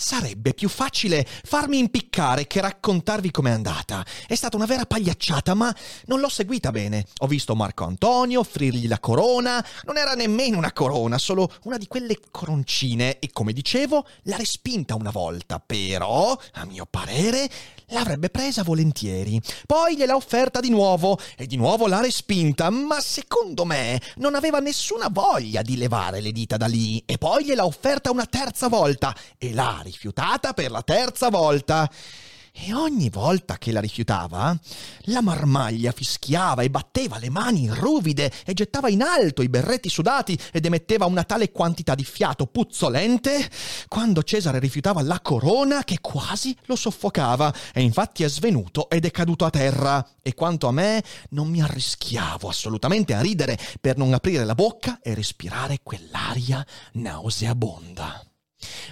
Sarebbe 0.00 0.54
più 0.54 0.68
facile 0.68 1.26
farmi 1.26 1.78
impiccare 1.78 2.46
che 2.46 2.60
raccontarvi 2.60 3.32
com'è 3.32 3.50
andata. 3.50 4.06
È 4.28 4.36
stata 4.36 4.54
una 4.54 4.64
vera 4.64 4.86
pagliacciata, 4.86 5.54
ma 5.54 5.74
non 6.04 6.20
l'ho 6.20 6.28
seguita 6.28 6.70
bene. 6.70 7.04
Ho 7.18 7.26
visto 7.26 7.56
Marco 7.56 7.82
Antonio 7.82 8.38
offrirgli 8.38 8.86
la 8.86 9.00
corona. 9.00 9.62
Non 9.82 9.96
era 9.96 10.14
nemmeno 10.14 10.56
una 10.56 10.72
corona, 10.72 11.18
solo 11.18 11.52
una 11.64 11.78
di 11.78 11.88
quelle 11.88 12.16
coroncine. 12.30 13.18
E 13.18 13.30
come 13.32 13.52
dicevo, 13.52 14.06
l'ha 14.22 14.36
respinta 14.36 14.94
una 14.94 15.10
volta. 15.10 15.58
Però, 15.58 16.38
a 16.52 16.64
mio 16.64 16.86
parere, 16.88 17.50
l'avrebbe 17.88 18.30
presa 18.30 18.62
volentieri. 18.62 19.40
Poi 19.66 19.96
gliel'ha 19.96 20.14
offerta 20.14 20.60
di 20.60 20.70
nuovo 20.70 21.18
e 21.36 21.46
di 21.46 21.56
nuovo 21.56 21.88
l'ha 21.88 22.00
respinta, 22.00 22.70
ma 22.70 23.00
secondo 23.00 23.64
me 23.64 24.00
non 24.18 24.36
aveva 24.36 24.60
nessuna 24.60 25.08
voglia 25.10 25.62
di 25.62 25.76
levare 25.76 26.20
le 26.20 26.30
dita 26.30 26.56
da 26.56 26.66
lì. 26.66 27.02
E 27.04 27.18
poi 27.18 27.46
gliel'ha 27.46 27.64
offerta 27.64 28.12
una 28.12 28.26
terza 28.26 28.68
volta 28.68 29.12
e 29.36 29.52
l'ha 29.52 29.82
rifiutata 29.88 30.52
per 30.52 30.70
la 30.70 30.82
terza 30.82 31.30
volta. 31.30 31.90
E 32.60 32.74
ogni 32.74 33.08
volta 33.08 33.56
che 33.56 33.70
la 33.70 33.80
rifiutava, 33.80 34.58
la 35.02 35.22
marmaglia 35.22 35.92
fischiava 35.92 36.62
e 36.62 36.70
batteva 36.70 37.18
le 37.18 37.30
mani 37.30 37.68
ruvide 37.70 38.32
e 38.44 38.52
gettava 38.52 38.88
in 38.88 39.00
alto 39.00 39.42
i 39.42 39.48
berretti 39.48 39.88
sudati 39.88 40.36
ed 40.50 40.66
emetteva 40.66 41.06
una 41.06 41.22
tale 41.22 41.52
quantità 41.52 41.94
di 41.94 42.04
fiato 42.04 42.46
puzzolente 42.46 43.48
quando 43.86 44.24
Cesare 44.24 44.58
rifiutava 44.58 45.02
la 45.02 45.20
corona 45.20 45.84
che 45.84 45.98
quasi 46.00 46.56
lo 46.64 46.74
soffocava 46.74 47.54
e 47.72 47.80
infatti 47.82 48.24
è 48.24 48.28
svenuto 48.28 48.90
ed 48.90 49.04
è 49.04 49.12
caduto 49.12 49.44
a 49.44 49.50
terra. 49.50 50.04
E 50.20 50.34
quanto 50.34 50.66
a 50.66 50.72
me, 50.72 51.02
non 51.30 51.48
mi 51.48 51.62
arrischiavo 51.62 52.48
assolutamente 52.48 53.14
a 53.14 53.20
ridere 53.20 53.56
per 53.80 53.96
non 53.96 54.12
aprire 54.12 54.44
la 54.44 54.54
bocca 54.54 54.98
e 55.00 55.14
respirare 55.14 55.78
quell'aria 55.82 56.66
nauseabonda. 56.94 58.27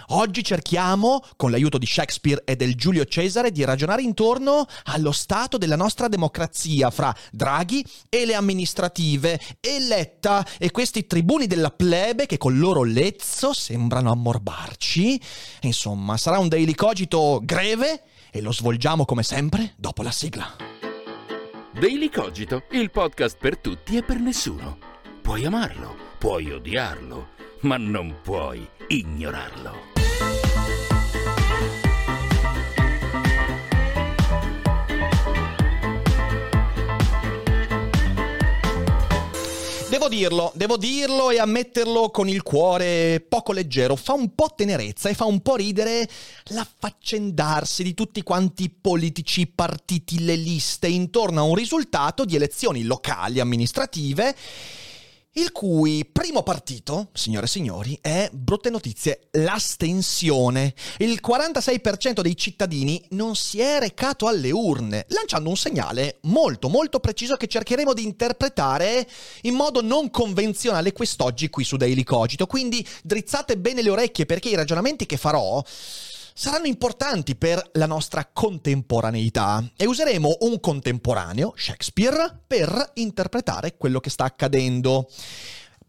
Oggi 0.08 0.44
cerchiamo, 0.44 1.22
con 1.36 1.50
l'aiuto 1.50 1.78
di 1.78 1.86
Shakespeare 1.86 2.42
e 2.44 2.56
del 2.56 2.76
Giulio 2.76 3.04
Cesare, 3.04 3.50
di 3.50 3.64
ragionare 3.64 4.02
intorno 4.02 4.66
allo 4.84 5.12
stato 5.12 5.58
della 5.58 5.76
nostra 5.76 6.08
democrazia 6.08 6.90
fra 6.90 7.14
Draghi 7.32 7.84
e 8.08 8.24
le 8.24 8.34
amministrative 8.34 9.40
e 9.60 9.80
Letta 9.80 10.46
e 10.58 10.70
questi 10.70 11.06
tribuni 11.06 11.46
della 11.46 11.70
plebe 11.70 12.26
che 12.26 12.38
col 12.38 12.58
loro 12.58 12.82
lezzo 12.82 13.52
sembrano 13.52 14.12
ammorbarci. 14.12 15.20
Insomma, 15.62 16.16
sarà 16.16 16.38
un 16.38 16.48
daily 16.48 16.74
cogito 16.74 17.40
greve 17.42 18.02
e 18.30 18.40
lo 18.40 18.52
svolgiamo 18.52 19.04
come 19.04 19.22
sempre 19.22 19.74
dopo 19.76 20.02
la 20.02 20.10
sigla. 20.10 20.56
Daily 21.78 22.08
Cogito, 22.08 22.64
il 22.70 22.90
podcast 22.90 23.36
per 23.38 23.58
tutti 23.58 23.98
e 23.98 24.02
per 24.02 24.18
nessuno. 24.18 24.78
Puoi 25.20 25.44
amarlo, 25.44 25.94
puoi 26.18 26.50
odiarlo, 26.50 27.28
ma 27.60 27.76
non 27.76 28.16
puoi 28.22 28.66
ignorarlo. 28.88 29.94
Devo 39.88 40.08
dirlo, 40.08 40.52
devo 40.54 40.76
dirlo 40.76 41.30
e 41.30 41.38
ammetterlo 41.38 42.10
con 42.10 42.28
il 42.28 42.42
cuore 42.42 43.24
poco 43.26 43.52
leggero. 43.52 43.96
Fa 43.96 44.12
un 44.12 44.34
po' 44.34 44.52
tenerezza 44.54 45.08
e 45.08 45.14
fa 45.14 45.24
un 45.24 45.40
po' 45.40 45.56
ridere 45.56 46.08
l'affaccendarsi 46.46 47.82
di 47.82 47.94
tutti 47.94 48.22
quanti 48.22 48.68
politici, 48.68 49.46
partiti, 49.46 50.24
le 50.24 50.36
liste 50.36 50.86
intorno 50.86 51.40
a 51.40 51.44
un 51.44 51.54
risultato 51.54 52.24
di 52.24 52.36
elezioni 52.36 52.82
locali 52.82 53.40
amministrative 53.40 54.34
il 55.36 55.52
cui 55.52 56.08
primo 56.10 56.42
partito, 56.42 57.08
signore 57.12 57.46
e 57.46 57.48
signori, 57.48 57.98
è, 58.00 58.30
brutte 58.32 58.70
notizie, 58.70 59.28
l'astensione. 59.32 60.74
Il 60.98 61.20
46% 61.26 62.20
dei 62.20 62.36
cittadini 62.36 63.04
non 63.10 63.36
si 63.36 63.60
è 63.60 63.78
recato 63.78 64.28
alle 64.28 64.50
urne, 64.50 65.04
lanciando 65.08 65.48
un 65.48 65.56
segnale 65.56 66.18
molto 66.22 66.68
molto 66.68 67.00
preciso 67.00 67.36
che 67.36 67.48
cercheremo 67.48 67.92
di 67.92 68.04
interpretare 68.04 69.06
in 69.42 69.54
modo 69.54 69.82
non 69.82 70.10
convenzionale 70.10 70.92
quest'oggi 70.92 71.50
qui 71.50 71.64
su 71.64 71.76
Daily 71.76 72.02
Cogito. 72.02 72.46
Quindi 72.46 72.86
drizzate 73.02 73.58
bene 73.58 73.82
le 73.82 73.90
orecchie 73.90 74.26
perché 74.26 74.48
i 74.48 74.54
ragionamenti 74.54 75.04
che 75.04 75.16
farò 75.18 75.62
saranno 76.38 76.66
importanti 76.66 77.34
per 77.34 77.70
la 77.72 77.86
nostra 77.86 78.26
contemporaneità 78.26 79.72
e 79.74 79.86
useremo 79.86 80.36
un 80.40 80.60
contemporaneo, 80.60 81.54
Shakespeare, 81.56 82.42
per 82.46 82.90
interpretare 82.96 83.78
quello 83.78 84.00
che 84.00 84.10
sta 84.10 84.24
accadendo. 84.24 85.08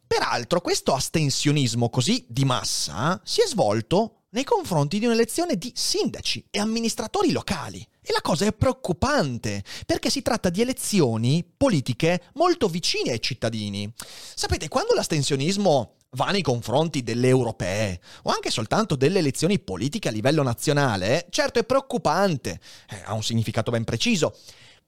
Peraltro, 0.07 0.61
questo 0.61 0.93
astensionismo 0.93 1.89
così 1.89 2.25
di 2.29 2.45
massa 2.45 3.19
si 3.25 3.41
è 3.41 3.45
svolto 3.45 4.21
nei 4.29 4.45
confronti 4.45 4.99
di 4.99 5.05
un'elezione 5.05 5.57
di 5.57 5.69
sindaci 5.75 6.45
e 6.49 6.59
amministratori 6.59 7.33
locali. 7.33 7.85
E 8.01 8.13
la 8.13 8.21
cosa 8.21 8.45
è 8.45 8.53
preoccupante, 8.53 9.65
perché 9.85 10.09
si 10.09 10.21
tratta 10.21 10.49
di 10.49 10.61
elezioni 10.61 11.45
politiche 11.57 12.21
molto 12.35 12.69
vicine 12.69 13.11
ai 13.11 13.21
cittadini. 13.21 13.91
Sapete, 14.33 14.69
quando 14.69 14.93
l'astensionismo 14.93 15.96
va 16.11 16.31
nei 16.31 16.41
confronti 16.41 17.03
delle 17.03 17.27
europee 17.27 17.99
o 18.23 18.31
anche 18.31 18.49
soltanto 18.49 18.95
delle 18.95 19.19
elezioni 19.19 19.59
politiche 19.59 20.07
a 20.07 20.11
livello 20.11 20.43
nazionale, 20.43 21.27
certo 21.29 21.59
è 21.59 21.63
preoccupante, 21.63 22.59
eh, 22.89 23.01
ha 23.05 23.13
un 23.13 23.23
significato 23.23 23.71
ben 23.71 23.83
preciso, 23.83 24.37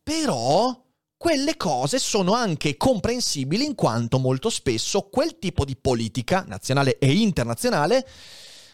però 0.02 0.86
quelle 1.18 1.58
cose 1.58 2.00
sono 2.00 2.34
anche 2.34 2.78
comprensibili 2.78 3.66
in 3.66 3.76
quanto 3.76 4.20
molto 4.20 4.50
spesso 4.50 5.10
quel 5.10 5.38
tipo 5.38 5.66
di 5.66 5.76
politica, 5.76 6.46
nazionale 6.48 6.98
e 6.98 7.12
internazionale, 7.12 8.08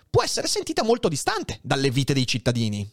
può 0.09 0.23
essere 0.23 0.47
sentita 0.47 0.83
molto 0.83 1.09
distante 1.09 1.59
dalle 1.63 1.89
vite 1.89 2.13
dei 2.13 2.27
cittadini. 2.27 2.87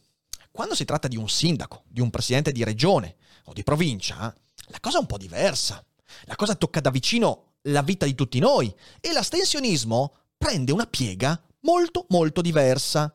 Quando 0.50 0.74
si 0.74 0.84
tratta 0.84 1.06
di 1.06 1.16
un 1.16 1.28
sindaco, 1.28 1.84
di 1.86 2.00
un 2.00 2.10
presidente 2.10 2.50
di 2.50 2.64
regione 2.64 3.16
o 3.44 3.52
di 3.52 3.62
provincia, 3.62 4.34
la 4.68 4.80
cosa 4.80 4.96
è 4.96 5.00
un 5.00 5.06
po' 5.06 5.18
diversa. 5.18 5.84
La 6.24 6.36
cosa 6.36 6.54
tocca 6.54 6.80
da 6.80 6.90
vicino 6.90 7.51
la 7.62 7.82
vita 7.82 8.06
di 8.06 8.14
tutti 8.14 8.38
noi 8.38 8.72
e 9.00 9.12
l'astensionismo 9.12 10.14
prende 10.36 10.72
una 10.72 10.86
piega 10.86 11.40
molto 11.62 12.06
molto 12.08 12.40
diversa. 12.40 13.14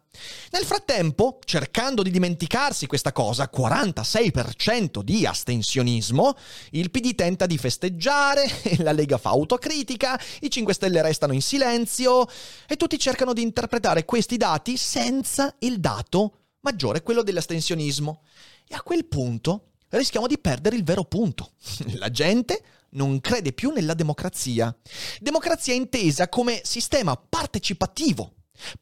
Nel 0.52 0.64
frattempo, 0.64 1.40
cercando 1.44 2.02
di 2.02 2.10
dimenticarsi 2.10 2.88
questa 2.88 3.12
cosa, 3.12 3.50
46% 3.54 5.02
di 5.02 5.26
astensionismo, 5.26 6.36
il 6.72 6.90
PD 6.90 7.16
tenta 7.16 7.46
di 7.46 7.58
festeggiare, 7.58 8.46
la 8.80 8.92
Lega 8.92 9.18
fa 9.18 9.30
autocritica, 9.30 10.20
i 10.42 10.50
5 10.50 10.74
Stelle 10.74 11.02
restano 11.02 11.34
in 11.34 11.42
silenzio 11.42 12.28
e 12.68 12.78
tutti 12.78 12.98
cercano 12.98 13.34
di 13.34 13.42
interpretare 13.42 14.06
questi 14.06 14.38
dati 14.38 14.78
senza 14.78 15.54
il 15.60 15.80
dato 15.80 16.38
maggiore, 16.62 17.04
quello 17.04 17.24
dell'astensionismo. 17.24 18.22
E 18.68 18.76
a 18.76 18.82
quel 18.82 19.06
punto 19.06 19.72
rischiamo 19.90 20.28
di 20.28 20.38
perdere 20.40 20.76
il 20.76 20.84
vero 20.84 21.04
punto. 21.04 21.52
La 21.96 22.10
gente 22.10 22.62
non 22.98 23.22
crede 23.22 23.54
più 23.54 23.72
nella 23.72 23.94
democrazia. 23.94 24.76
Democrazia 25.20 25.74
intesa 25.74 26.28
come 26.28 26.62
sistema 26.64 27.16
partecipativo, 27.16 28.34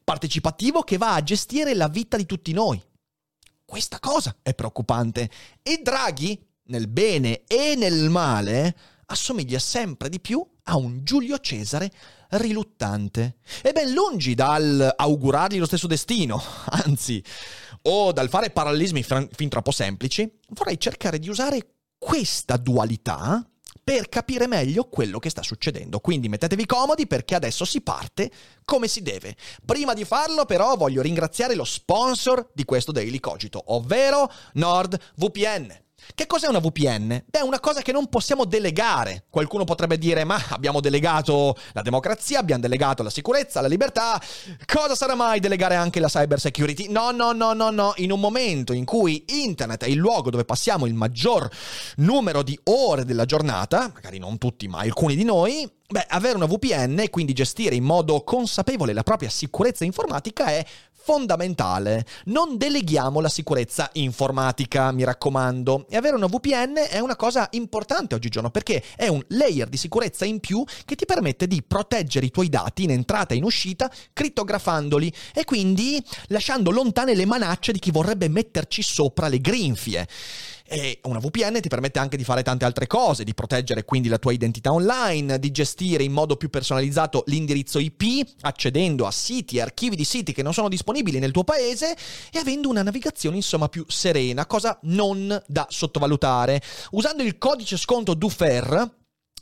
partecipativo 0.04 0.82
che 0.82 0.98
va 0.98 1.14
a 1.14 1.24
gestire 1.24 1.76
la 1.76 1.90
vita 1.90 2.18
di 2.18 2.26
tutti 2.26 2.54
noi. 2.54 2.82
questa 3.66 4.00
cosa 4.00 4.36
è 4.42 4.54
preoccupante. 4.54 5.30
E 5.62 5.82
Draghi, 5.84 6.40
nel 6.68 6.88
bene 6.88 7.44
e 7.46 7.76
nel 7.76 8.10
male, 8.10 8.76
assomiglia 9.08 9.60
sempre 9.60 10.08
di 10.08 10.20
più 10.20 10.44
a 10.64 10.78
un 10.78 11.04
Giulio 11.04 11.40
Cesare 11.40 11.92
riluttante. 12.30 13.38
E 13.62 13.72
ben 13.74 13.92
lungi 13.92 14.34
dal 14.34 14.94
augurargli 14.96 15.58
lo 15.58 15.66
stesso 15.66 15.88
destino, 15.88 16.42
anzi, 16.86 17.22
o 17.84 18.12
dal 18.14 18.30
fare 18.30 18.50
parallelismi 18.50 19.04
fin 19.04 19.50
troppo 19.50 19.72
semplici, 19.72 20.40
vorrei 20.50 20.80
cercare 20.80 21.20
di 21.20 21.28
usare 21.28 21.76
questa 21.98 22.56
dualità 22.58 23.46
per 23.86 24.10
capire 24.10 24.48
meglio 24.48 24.86
quello 24.86 25.20
che 25.20 25.30
sta 25.30 25.44
succedendo. 25.44 26.00
Quindi 26.00 26.28
mettetevi 26.28 26.66
comodi 26.66 27.06
perché 27.06 27.36
adesso 27.36 27.66
si 27.66 27.82
parte 27.82 28.32
come 28.66 28.88
si 28.88 29.04
deve. 29.04 29.36
Prima 29.64 29.94
di 29.94 30.04
farlo 30.04 30.46
però 30.46 30.76
voglio 30.76 31.04
ringraziare 31.04 31.54
lo 31.54 31.64
sponsor 31.64 32.50
di 32.52 32.66
questo 32.66 32.92
Daily 32.92 33.20
Cogito, 33.20 33.62
ovvero 33.68 34.28
NordVPN. 34.54 35.84
Che 36.14 36.28
cos'è 36.28 36.48
una 36.48 36.60
VPN? 36.60 37.24
Beh, 37.26 37.40
è 37.40 37.42
una 37.42 37.60
cosa 37.60 37.82
che 37.82 37.92
non 37.92 38.08
possiamo 38.08 38.46
delegare. 38.46 39.26
Qualcuno 39.30 39.64
potrebbe 39.64 39.98
dire, 39.98 40.24
ma 40.24 40.40
abbiamo 40.50 40.80
delegato 40.80 41.56
la 41.74 41.82
democrazia, 41.82 42.40
abbiamo 42.40 42.62
delegato 42.62 43.04
la 43.04 43.10
sicurezza, 43.10 43.62
la 43.62 43.68
libertà. 43.68 44.22
Cosa 44.66 44.96
sarà 44.96 45.16
mai 45.16 45.40
delegare 45.40 45.76
anche 45.76 46.00
la 46.00 46.08
cyber 46.08 46.40
security? 46.40 46.90
No, 46.90 47.12
no, 47.12 47.32
no, 47.32 47.54
no, 47.54 47.70
no. 47.70 47.94
In 47.98 48.12
un 48.12 48.20
momento 48.20 48.74
in 48.74 48.86
cui 48.86 49.26
internet 49.28 49.84
è 49.84 49.88
il 49.88 49.98
luogo 49.98 50.30
dove 50.30 50.46
passiamo 50.46 50.86
il 50.86 50.94
maggior 50.94 51.50
numero 51.98 52.44
di 52.44 52.58
ore 52.66 53.06
della 53.06 53.26
giornata, 53.26 53.92
magari 53.94 54.20
non 54.20 54.38
tutti, 54.38 54.68
ma 54.68 54.80
alcuni 54.80 55.16
di 55.16 55.24
noi, 55.24 55.70
Beh, 55.88 56.08
avere 56.10 56.36
una 56.36 56.48
VPN 56.48 56.98
e 57.00 57.12
quindi 57.12 57.34
gestire 57.34 57.76
in 57.76 57.84
modo 57.84 58.24
consapevole 58.24 58.92
la 58.92 59.04
propria 59.04 59.30
sicurezza 59.30 59.84
informatica 59.84 60.48
è 60.48 60.66
fondamentale. 61.06 62.04
Non 62.26 62.58
deleghiamo 62.58 63.20
la 63.20 63.30
sicurezza 63.30 63.92
informatica, 63.94 64.92
mi 64.92 65.04
raccomando. 65.04 65.86
E 65.88 65.98
avere 65.98 66.16
una 66.16 66.26
VPN 66.26 66.74
è 66.90 66.98
una 66.98 67.16
cosa 67.16 67.48
importante 67.52 68.16
oggigiorno 68.16 68.50
perché 68.50 68.84
è 68.96 69.08
un 69.08 69.24
layer 69.28 69.70
di 69.70 69.78
sicurezza 69.78 70.26
in 70.26 70.40
più 70.40 70.64
che 70.84 70.96
ti 70.96 71.06
permette 71.06 71.46
di 71.46 71.62
proteggere 71.62 72.26
i 72.26 72.32
tuoi 72.32 72.50
dati 72.50 72.84
in 72.84 72.90
entrata 72.90 73.36
e 73.36 73.38
in 73.38 73.44
uscita 73.44 73.92
crittografandoli 74.14 75.14
e 75.32 75.46
quindi 75.46 76.04
lasciando 76.30 76.72
lontane 76.72 77.14
le 77.14 77.26
manacce 77.26 77.72
di 77.72 77.78
chi 77.78 77.92
vorrebbe 77.92 78.28
metterci 78.28 78.82
sopra 78.82 79.28
le 79.28 79.40
grinfie. 79.40 80.08
E 80.68 81.00
una 81.04 81.20
VPN 81.20 81.62
ti 81.62 81.70
permette 81.70 82.00
anche 82.00 82.18
di 82.18 82.24
fare 82.24 82.42
tante 82.42 82.66
altre 82.66 82.88
cose, 82.88 83.24
di 83.24 83.36
proteggere 83.36 83.86
quindi 83.86 84.08
la 84.08 84.18
tua 84.18 84.32
identità 84.32 84.74
online, 84.74 85.38
di 85.38 85.52
gestire 85.52 86.04
in 86.04 86.12
modo 86.12 86.38
più 86.38 86.50
personalizzato 86.50 87.24
l'indirizzo 87.28 87.78
IP, 87.78 88.28
accedendo 88.42 89.06
a 89.06 89.12
siti 89.12 89.58
e 89.58 89.62
archivi 89.62 89.96
di 89.96 90.04
siti 90.04 90.34
che 90.34 90.42
non 90.42 90.54
sono 90.54 90.68
disponibili 90.68 91.20
nel 91.20 91.32
tuo 91.32 91.44
paese 91.44 91.96
e 92.32 92.40
avendo 92.40 92.68
una 92.68 92.82
navigazione 92.82 93.36
insomma 93.36 93.70
più 93.70 93.86
serena, 93.88 94.48
cosa 94.48 94.80
non 94.84 95.40
da 95.46 95.68
sottovalutare. 95.70 96.60
Usando 96.92 97.22
il 97.22 97.38
codice 97.38 97.78
sconto 97.78 98.16
DUFER 98.16 98.94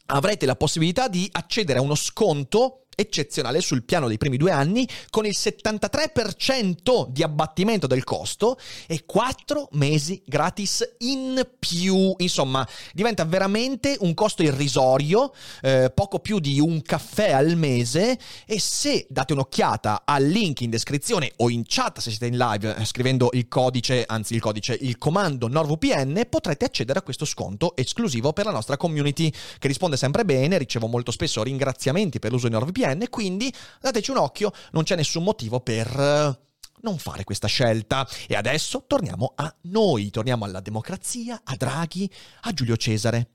avrete 0.08 0.46
la 0.46 0.58
possibilità 0.58 1.08
di 1.08 1.30
accedere 1.32 1.80
a 1.80 1.82
uno 1.82 1.96
sconto 1.96 2.83
eccezionale 2.96 3.62
sul 3.62 3.84
piano 3.84 4.08
dei 4.08 4.18
primi 4.18 4.38
due 4.38 4.52
anni 4.52 4.88
con 5.10 5.26
il 5.26 5.36
73% 5.36 7.08
di 7.10 7.24
abbattimento 7.24 7.88
del 7.88 8.04
costo 8.04 8.58
e 8.88 9.04
4 9.06 9.70
mesi 9.72 10.22
gratis 10.26 10.96
in 11.00 11.48
più. 11.60 12.14
Insomma, 12.18 12.68
diventa 12.94 13.26
veramente 13.26 13.98
un 14.00 14.14
costo 14.14 14.44
irrisorio, 14.44 15.34
eh, 15.62 15.92
poco 15.94 16.20
più 16.20 16.40
di 16.40 16.60
un 16.60 16.82
caffè 16.82 17.32
al 17.32 17.56
mese 17.56 18.18
e 18.46 18.60
se 18.60 19.06
date 19.10 19.34
un'occhiata 19.34 20.04
al 20.06 20.26
link 20.26 20.62
in 20.62 20.70
descrizione 20.70 21.32
o 21.38 21.50
in 21.50 21.64
chat 21.66 22.00
se 22.00 22.10
siete 22.10 22.28
in 22.28 22.38
live 22.38 22.76
eh, 22.76 22.86
scrivendo 22.86 23.30
il 23.34 23.48
codice, 23.48 24.04
anzi 24.06 24.36
il 24.36 24.42
codice, 24.42 24.78
il 24.80 24.98
comando 24.98 25.48
NordVPN 25.48 26.28
potrete 26.30 26.66
accedere 26.66 27.00
a 27.00 27.02
questo 27.02 27.26
sconto 27.26 27.76
esclusivo 27.76 28.34
per 28.34 28.46
la 28.46 28.52
nostra 28.52 28.78
community 28.78 29.32
che 29.60 29.68
risponde 29.68 29.98
sempre 29.98 30.26
bene, 30.26 30.58
ricevo 30.58 30.88
molto 30.88 31.12
spesso 31.12 31.44
ringraziamenti 31.44 32.20
per 32.20 32.32
l'uso 32.32 32.48
di 32.48 32.54
NordVPN 32.54 32.83
VPN, 32.84 33.10
quindi 33.10 33.54
dateci 33.80 34.12
un 34.12 34.18
occhio, 34.18 34.52
non 34.72 34.84
c'è 34.84 34.96
nessun 34.96 35.24
motivo 35.24 35.62
per 35.62 35.88
eh, 35.88 36.40
non 36.82 36.98
fare 36.98 37.24
questa 37.24 37.48
scelta. 37.48 38.08
E 38.28 38.36
adesso 38.36 38.86
torniamo 38.88 39.34
a 39.36 39.54
noi, 39.64 40.10
torniamo 40.10 40.46
alla 40.46 40.60
democrazia, 40.60 41.42
a 41.44 41.56
Draghi, 41.56 42.10
a 42.42 42.54
Giulio 42.54 42.76
Cesare. 42.76 43.30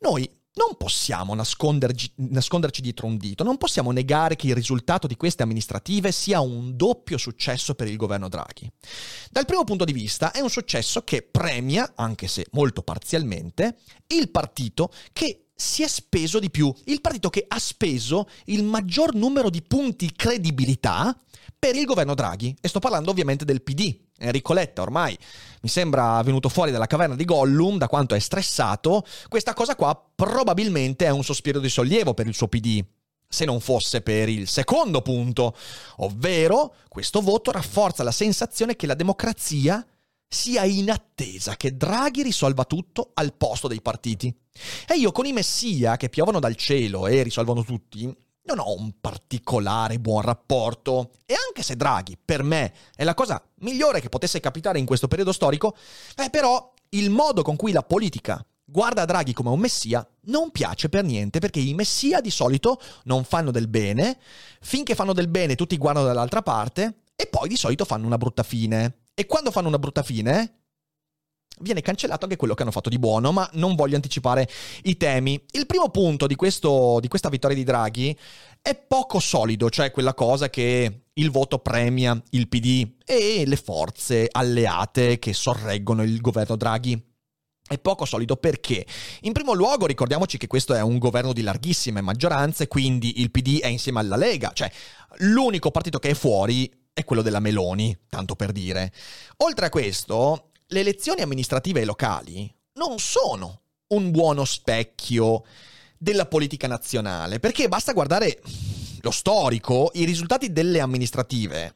Noi 0.00 0.30
non 0.58 0.76
possiamo 0.76 1.34
nasconderci, 1.34 2.12
nasconderci, 2.16 2.80
dietro 2.80 3.06
un 3.06 3.16
dito, 3.16 3.44
non 3.44 3.58
possiamo 3.58 3.92
negare 3.92 4.34
che 4.34 4.48
il 4.48 4.56
risultato 4.56 5.06
di 5.06 5.16
queste 5.16 5.44
amministrative 5.44 6.10
sia 6.10 6.40
un 6.40 6.76
doppio 6.76 7.16
successo 7.16 7.76
per 7.76 7.86
il 7.86 7.96
governo 7.96 8.28
Draghi. 8.28 8.68
Dal 9.30 9.44
primo 9.44 9.62
punto 9.62 9.84
di 9.84 9.92
vista 9.92 10.32
è 10.32 10.40
un 10.40 10.50
successo 10.50 11.04
che 11.04 11.22
premia, 11.22 11.92
anche 11.94 12.26
se 12.26 12.46
molto 12.52 12.82
parzialmente, 12.82 13.78
il 14.08 14.30
partito 14.30 14.90
che 15.12 15.47
si 15.60 15.82
è 15.82 15.88
speso 15.88 16.38
di 16.38 16.50
più, 16.50 16.72
il 16.84 17.00
partito 17.00 17.30
che 17.30 17.44
ha 17.48 17.58
speso 17.58 18.28
il 18.44 18.62
maggior 18.62 19.12
numero 19.14 19.50
di 19.50 19.60
punti 19.60 20.12
credibilità 20.12 21.18
per 21.58 21.74
il 21.74 21.84
governo 21.84 22.14
Draghi. 22.14 22.56
E 22.60 22.68
sto 22.68 22.78
parlando 22.78 23.10
ovviamente 23.10 23.44
del 23.44 23.62
PD. 23.62 23.98
Enrico 24.18 24.52
Letta 24.52 24.82
ormai 24.82 25.18
mi 25.62 25.68
sembra 25.68 26.22
venuto 26.22 26.48
fuori 26.48 26.70
dalla 26.70 26.86
caverna 26.86 27.16
di 27.16 27.24
Gollum 27.24 27.76
da 27.76 27.88
quanto 27.88 28.14
è 28.14 28.20
stressato. 28.20 29.04
Questa 29.28 29.52
cosa 29.52 29.74
qua 29.74 30.00
probabilmente 30.14 31.06
è 31.06 31.10
un 31.10 31.24
sospiro 31.24 31.58
di 31.58 31.68
sollievo 31.68 32.14
per 32.14 32.28
il 32.28 32.34
suo 32.34 32.46
PD. 32.46 32.84
Se 33.28 33.44
non 33.44 33.58
fosse 33.58 34.00
per 34.00 34.28
il 34.28 34.46
secondo 34.46 35.02
punto, 35.02 35.56
ovvero 35.96 36.74
questo 36.88 37.20
voto 37.20 37.50
rafforza 37.50 38.04
la 38.04 38.12
sensazione 38.12 38.76
che 38.76 38.86
la 38.86 38.94
democrazia 38.94 39.84
sia 40.28 40.64
in 40.64 40.90
attesa 40.90 41.56
che 41.56 41.76
Draghi 41.76 42.22
risolva 42.22 42.64
tutto 42.64 43.10
al 43.14 43.32
posto 43.34 43.66
dei 43.66 43.80
partiti. 43.80 44.34
E 44.86 44.96
io 44.96 45.10
con 45.12 45.26
i 45.26 45.32
messia 45.32 45.96
che 45.96 46.08
piovono 46.08 46.38
dal 46.38 46.56
cielo 46.56 47.06
e 47.06 47.22
risolvono 47.22 47.64
tutti, 47.64 48.04
non 48.42 48.58
ho 48.58 48.74
un 48.78 48.92
particolare 49.00 49.98
buon 49.98 50.22
rapporto. 50.22 51.12
E 51.24 51.34
anche 51.34 51.62
se 51.62 51.76
Draghi, 51.76 52.18
per 52.22 52.42
me, 52.42 52.72
è 52.94 53.04
la 53.04 53.14
cosa 53.14 53.42
migliore 53.60 54.00
che 54.00 54.08
potesse 54.08 54.40
capitare 54.40 54.78
in 54.78 54.86
questo 54.86 55.08
periodo 55.08 55.32
storico, 55.32 55.74
eh, 56.16 56.30
però 56.30 56.72
il 56.90 57.10
modo 57.10 57.42
con 57.42 57.56
cui 57.56 57.72
la 57.72 57.82
politica 57.82 58.44
guarda 58.70 59.06
Draghi 59.06 59.32
come 59.32 59.48
un 59.48 59.58
messia 59.58 60.06
non 60.24 60.50
piace 60.50 60.90
per 60.90 61.02
niente 61.02 61.38
perché 61.38 61.58
i 61.58 61.72
messia 61.72 62.20
di 62.20 62.30
solito 62.30 62.80
non 63.04 63.24
fanno 63.24 63.50
del 63.50 63.68
bene, 63.68 64.18
finché 64.60 64.94
fanno 64.94 65.14
del 65.14 65.28
bene 65.28 65.54
tutti 65.54 65.76
guardano 65.78 66.06
dall'altra 66.06 66.42
parte 66.42 67.00
e 67.16 67.26
poi 67.26 67.48
di 67.48 67.56
solito 67.56 67.84
fanno 67.84 68.06
una 68.06 68.18
brutta 68.18 68.42
fine. 68.42 69.07
E 69.18 69.26
quando 69.26 69.50
fanno 69.50 69.66
una 69.66 69.80
brutta 69.80 70.04
fine, 70.04 70.60
viene 71.58 71.80
cancellato 71.80 72.26
anche 72.26 72.36
quello 72.36 72.54
che 72.54 72.62
hanno 72.62 72.70
fatto 72.70 72.88
di 72.88 73.00
buono, 73.00 73.32
ma 73.32 73.50
non 73.54 73.74
voglio 73.74 73.96
anticipare 73.96 74.48
i 74.82 74.96
temi. 74.96 75.44
Il 75.50 75.66
primo 75.66 75.88
punto 75.88 76.28
di, 76.28 76.36
questo, 76.36 76.98
di 77.00 77.08
questa 77.08 77.28
vittoria 77.28 77.56
di 77.56 77.64
Draghi 77.64 78.16
è 78.62 78.76
poco 78.76 79.18
solido, 79.18 79.70
cioè 79.70 79.90
quella 79.90 80.14
cosa 80.14 80.48
che 80.50 81.06
il 81.12 81.30
voto 81.32 81.58
premia 81.58 82.16
il 82.30 82.46
PD 82.46 82.98
e 83.04 83.42
le 83.44 83.56
forze 83.56 84.28
alleate 84.30 85.18
che 85.18 85.32
sorreggono 85.32 86.04
il 86.04 86.20
governo 86.20 86.54
Draghi 86.54 87.04
è 87.66 87.76
poco 87.76 88.04
solido 88.04 88.36
perché, 88.36 88.86
in 89.22 89.32
primo 89.32 89.52
luogo, 89.52 89.86
ricordiamoci 89.86 90.38
che 90.38 90.46
questo 90.46 90.74
è 90.74 90.80
un 90.80 90.98
governo 90.98 91.32
di 91.32 91.42
larghissime 91.42 92.02
maggioranze, 92.02 92.68
quindi 92.68 93.20
il 93.20 93.32
PD 93.32 93.58
è 93.58 93.66
insieme 93.66 93.98
alla 93.98 94.16
Lega, 94.16 94.52
cioè 94.54 94.70
l'unico 95.16 95.72
partito 95.72 95.98
che 95.98 96.10
è 96.10 96.14
fuori 96.14 96.70
è 96.98 97.04
quello 97.04 97.22
della 97.22 97.38
Meloni, 97.38 97.96
tanto 98.08 98.34
per 98.34 98.50
dire. 98.50 98.92
Oltre 99.38 99.66
a 99.66 99.70
questo, 99.70 100.50
le 100.66 100.80
elezioni 100.80 101.20
amministrative 101.20 101.80
e 101.80 101.84
locali 101.84 102.52
non 102.72 102.98
sono 102.98 103.60
un 103.88 104.10
buono 104.10 104.44
specchio 104.44 105.44
della 105.96 106.26
politica 106.26 106.66
nazionale, 106.66 107.38
perché 107.38 107.68
basta 107.68 107.92
guardare 107.92 108.40
lo 109.00 109.12
storico, 109.12 109.92
i 109.94 110.04
risultati 110.04 110.52
delle 110.52 110.80
amministrative 110.80 111.74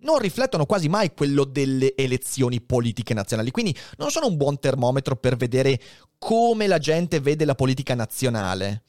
non 0.00 0.18
riflettono 0.18 0.66
quasi 0.66 0.88
mai 0.88 1.12
quello 1.14 1.44
delle 1.44 1.94
elezioni 1.96 2.60
politiche 2.60 3.14
nazionali, 3.14 3.50
quindi 3.50 3.76
non 3.96 4.10
sono 4.10 4.26
un 4.26 4.36
buon 4.36 4.58
termometro 4.58 5.16
per 5.16 5.36
vedere 5.36 5.80
come 6.18 6.66
la 6.66 6.78
gente 6.78 7.18
vede 7.18 7.46
la 7.46 7.54
politica 7.54 7.94
nazionale. 7.94 8.82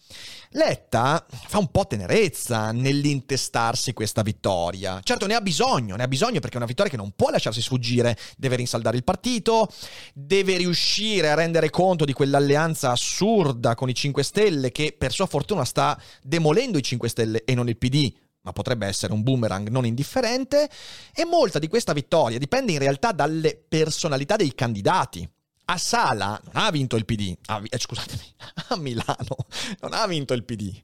Letta 0.51 1.25
fa 1.29 1.59
un 1.59 1.71
po' 1.71 1.87
tenerezza 1.87 2.73
nell'intestarsi 2.73 3.93
questa 3.93 4.21
vittoria. 4.21 4.99
Certo 5.01 5.25
ne 5.27 5.35
ha 5.35 5.41
bisogno, 5.41 5.95
ne 5.95 6.03
ha 6.03 6.09
bisogno 6.09 6.41
perché 6.41 6.55
è 6.55 6.57
una 6.57 6.65
vittoria 6.65 6.91
che 6.91 6.97
non 6.97 7.13
può 7.15 7.29
lasciarsi 7.29 7.61
sfuggire, 7.61 8.17
deve 8.35 8.57
rinsaldare 8.57 8.97
il 8.97 9.05
partito, 9.05 9.69
deve 10.13 10.57
riuscire 10.57 11.29
a 11.29 11.35
rendere 11.35 11.69
conto 11.69 12.03
di 12.03 12.11
quell'alleanza 12.11 12.91
assurda 12.91 13.75
con 13.75 13.87
i 13.87 13.95
5 13.95 14.23
Stelle 14.23 14.71
che 14.71 14.93
per 14.97 15.13
sua 15.13 15.25
fortuna 15.25 15.63
sta 15.63 15.97
demolendo 16.21 16.77
i 16.77 16.83
5 16.83 17.07
Stelle 17.07 17.43
e 17.45 17.55
non 17.55 17.69
il 17.69 17.77
PD 17.77 18.13
ma 18.41 18.53
potrebbe 18.53 18.88
essere 18.88 19.13
un 19.13 19.24
boomerang 19.24 19.69
non 19.69 19.86
indifferente, 19.86 20.69
e 21.13 21.25
molta 21.25 21.60
di 21.60 21.67
questa 21.67 21.93
vittoria 21.93 22.39
dipende 22.39 22.71
in 22.71 22.79
realtà 22.79 23.12
dalle 23.12 23.55
personalità 23.67 24.36
dei 24.36 24.53
candidati. 24.55 25.27
A 25.65 25.77
Sala 25.77 26.39
non 26.51 26.63
ha 26.63 26.71
vinto 26.71 26.95
il 26.95 27.05
PD, 27.05 27.36
ha, 27.45 27.62
eh, 27.63 27.77
scusatemi, 27.77 28.24
a 28.69 28.75
Milano 28.77 29.38
non 29.79 29.93
ha 29.93 30.05
vinto 30.07 30.33
il 30.33 30.43
PD, 30.43 30.81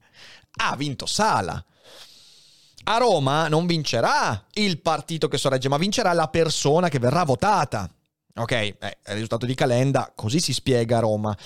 ha 0.60 0.76
vinto 0.76 1.04
Sala. 1.06 1.62
A 2.84 2.96
Roma 2.96 3.48
non 3.48 3.66
vincerà 3.66 4.46
il 4.54 4.80
partito 4.80 5.28
che 5.28 5.36
sorregge, 5.36 5.68
ma 5.68 5.76
vincerà 5.76 6.12
la 6.14 6.28
persona 6.28 6.88
che 6.88 6.98
verrà 6.98 7.24
votata. 7.24 7.92
Ok, 8.36 8.52
eh, 8.52 8.76
il 8.78 9.12
risultato 9.12 9.44
di 9.44 9.54
Calenda, 9.54 10.10
così 10.14 10.40
si 10.40 10.54
spiega 10.54 10.96
a 10.96 11.00
Roma. 11.00 11.36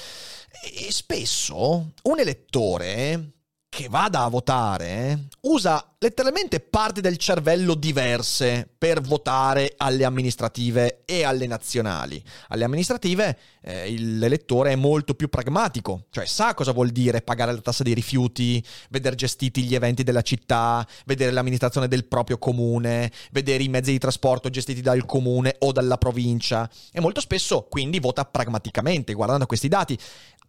E 0.63 0.93
spesso 0.93 1.93
un 2.03 2.21
elettore 2.21 3.33
che 3.75 3.89
vada 3.89 4.25
a 4.25 4.29
votare 4.29 5.29
usa 5.41 5.83
letteralmente 5.99 6.61
parti 6.61 7.01
del 7.01 7.17
cervello 7.17 7.73
diverse 7.73 8.69
per 8.77 9.01
votare 9.01 9.73
alle 9.79 10.05
amministrative 10.05 11.05
e 11.07 11.25
alle 11.25 11.47
nazionali. 11.47 12.23
Alle 12.49 12.65
amministrative 12.65 13.39
eh, 13.63 13.95
l'elettore 13.99 14.73
è 14.73 14.77
molto 14.77 15.15
più 15.15 15.29
pragmatico, 15.29 16.07
cioè 16.11 16.27
sa 16.27 16.55
cosa 16.55 16.73
vuol 16.73 16.91
dire 16.91 17.23
pagare 17.23 17.53
la 17.53 17.61
tassa 17.61 17.83
dei 17.83 17.95
rifiuti, 17.95 18.63
vedere 18.91 19.15
gestiti 19.15 19.63
gli 19.63 19.75
eventi 19.75 20.03
della 20.03 20.23
città, 20.23 20.87
vedere 21.07 21.31
l'amministrazione 21.31 21.89
del 21.89 22.07
proprio 22.07 22.39
comune, 22.39 23.11
vedere 23.31 23.63
i 23.63 23.69
mezzi 23.69 23.93
di 23.93 23.99
trasporto 23.99 24.51
gestiti 24.51 24.81
dal 24.81 25.05
comune 25.07 25.57
o 25.61 25.73
dalla 25.73 25.97
provincia 25.97 26.69
e 26.91 27.01
molto 27.01 27.21
spesso 27.21 27.67
quindi 27.69 28.01
vota 28.01 28.25
pragmaticamente 28.25 29.13
guardando 29.15 29.47
questi 29.47 29.69
dati 29.69 29.99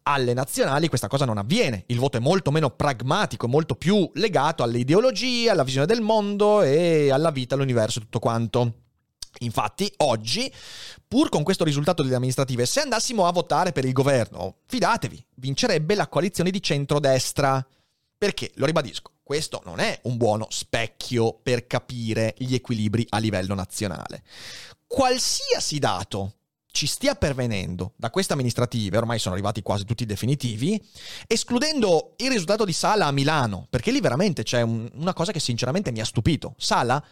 alle 0.03 0.33
nazionali 0.33 0.87
questa 0.87 1.07
cosa 1.07 1.25
non 1.25 1.37
avviene. 1.37 1.83
Il 1.87 1.99
voto 1.99 2.17
è 2.17 2.19
molto 2.19 2.51
meno 2.51 2.69
pragmatico, 2.71 3.47
molto 3.47 3.75
più 3.75 4.09
legato 4.15 4.63
alle 4.63 4.79
ideologie, 4.79 5.49
alla 5.49 5.63
visione 5.63 5.85
del 5.85 6.01
mondo 6.01 6.61
e 6.61 7.09
alla 7.11 7.31
vita, 7.31 7.55
all'universo, 7.55 7.99
tutto 8.01 8.19
quanto. 8.19 8.82
Infatti, 9.39 9.91
oggi, 9.97 10.51
pur 11.07 11.29
con 11.29 11.43
questo 11.43 11.63
risultato 11.63 12.03
delle 12.03 12.15
amministrative, 12.15 12.65
se 12.65 12.81
andassimo 12.81 13.25
a 13.25 13.31
votare 13.31 13.71
per 13.71 13.85
il 13.85 13.93
governo, 13.93 14.57
fidatevi, 14.65 15.25
vincerebbe 15.35 15.95
la 15.95 16.07
coalizione 16.07 16.51
di 16.51 16.61
centrodestra. 16.61 17.65
Perché, 18.17 18.51
lo 18.55 18.65
ribadisco, 18.65 19.11
questo 19.23 19.61
non 19.65 19.79
è 19.79 19.99
un 20.03 20.17
buono 20.17 20.47
specchio 20.49 21.39
per 21.41 21.67
capire 21.67 22.35
gli 22.37 22.53
equilibri 22.53 23.05
a 23.09 23.17
livello 23.17 23.53
nazionale. 23.53 24.23
Qualsiasi 24.87 25.79
dato 25.79 26.35
ci 26.73 26.87
stia 26.87 27.15
pervenendo 27.15 27.93
da 27.95 28.09
queste 28.09 28.33
amministrative, 28.33 28.97
ormai 28.97 29.19
sono 29.19 29.35
arrivati 29.35 29.61
quasi 29.61 29.85
tutti 29.85 30.05
definitivi, 30.05 30.81
escludendo 31.27 32.13
il 32.17 32.31
risultato 32.31 32.65
di 32.65 32.73
Sala 32.73 33.05
a 33.05 33.11
Milano, 33.11 33.67
perché 33.69 33.91
lì 33.91 34.01
veramente 34.01 34.43
c'è 34.43 34.61
un, 34.61 34.89
una 34.93 35.13
cosa 35.13 35.31
che 35.31 35.39
sinceramente 35.39 35.91
mi 35.91 35.99
ha 35.99 36.05
stupito. 36.05 36.55
Sala, 36.57 37.03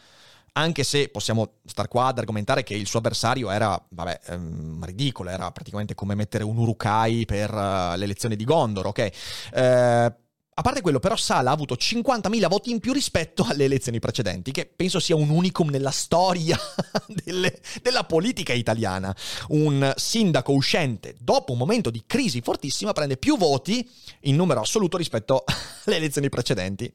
anche 0.54 0.84
se 0.84 1.10
possiamo 1.10 1.60
star 1.66 1.88
qua 1.88 2.08
ad 2.08 2.18
argomentare 2.18 2.64
che 2.64 2.74
il 2.74 2.88
suo 2.88 3.00
avversario 3.00 3.50
era, 3.50 3.82
vabbè, 3.90 4.20
ehm, 4.28 4.84
ridicolo, 4.84 5.30
era 5.30 5.52
praticamente 5.52 5.96
come 5.96 6.16
mettere 6.16 6.44
un 6.44 6.58
Urukai 6.58 7.26
per 7.26 7.54
uh, 7.54 7.96
l'elezione 7.96 8.36
di 8.36 8.44
Gondor, 8.44 8.88
ok? 8.88 9.12
Eh, 9.54 10.14
a 10.54 10.64
parte 10.64 10.82
quello, 10.82 11.00
però, 11.00 11.16
Sala 11.16 11.50
ha 11.50 11.54
avuto 11.54 11.76
50.000 11.76 12.48
voti 12.50 12.72
in 12.72 12.80
più 12.80 12.92
rispetto 12.92 13.44
alle 13.50 13.64
elezioni 13.64 14.00
precedenti, 14.00 14.52
che 14.52 14.66
penso 14.66 15.00
sia 15.00 15.16
un 15.16 15.30
unicum 15.30 15.70
nella 15.70 15.92
storia 15.92 16.60
delle, 17.08 17.60
della 17.82 18.04
politica 18.04 18.52
italiana. 18.52 19.16
Un 19.48 19.94
sindaco 19.96 20.52
uscente, 20.52 21.16
dopo 21.20 21.54
un 21.54 21.58
momento 21.58 21.90
di 21.90 22.04
crisi 22.06 22.42
fortissima, 22.42 22.92
prende 22.92 23.16
più 23.16 23.38
voti 23.38 23.90
in 24.22 24.36
numero 24.36 24.60
assoluto 24.60 24.98
rispetto 24.98 25.46
alle 25.86 25.96
elezioni 25.96 26.28
precedenti. 26.28 26.94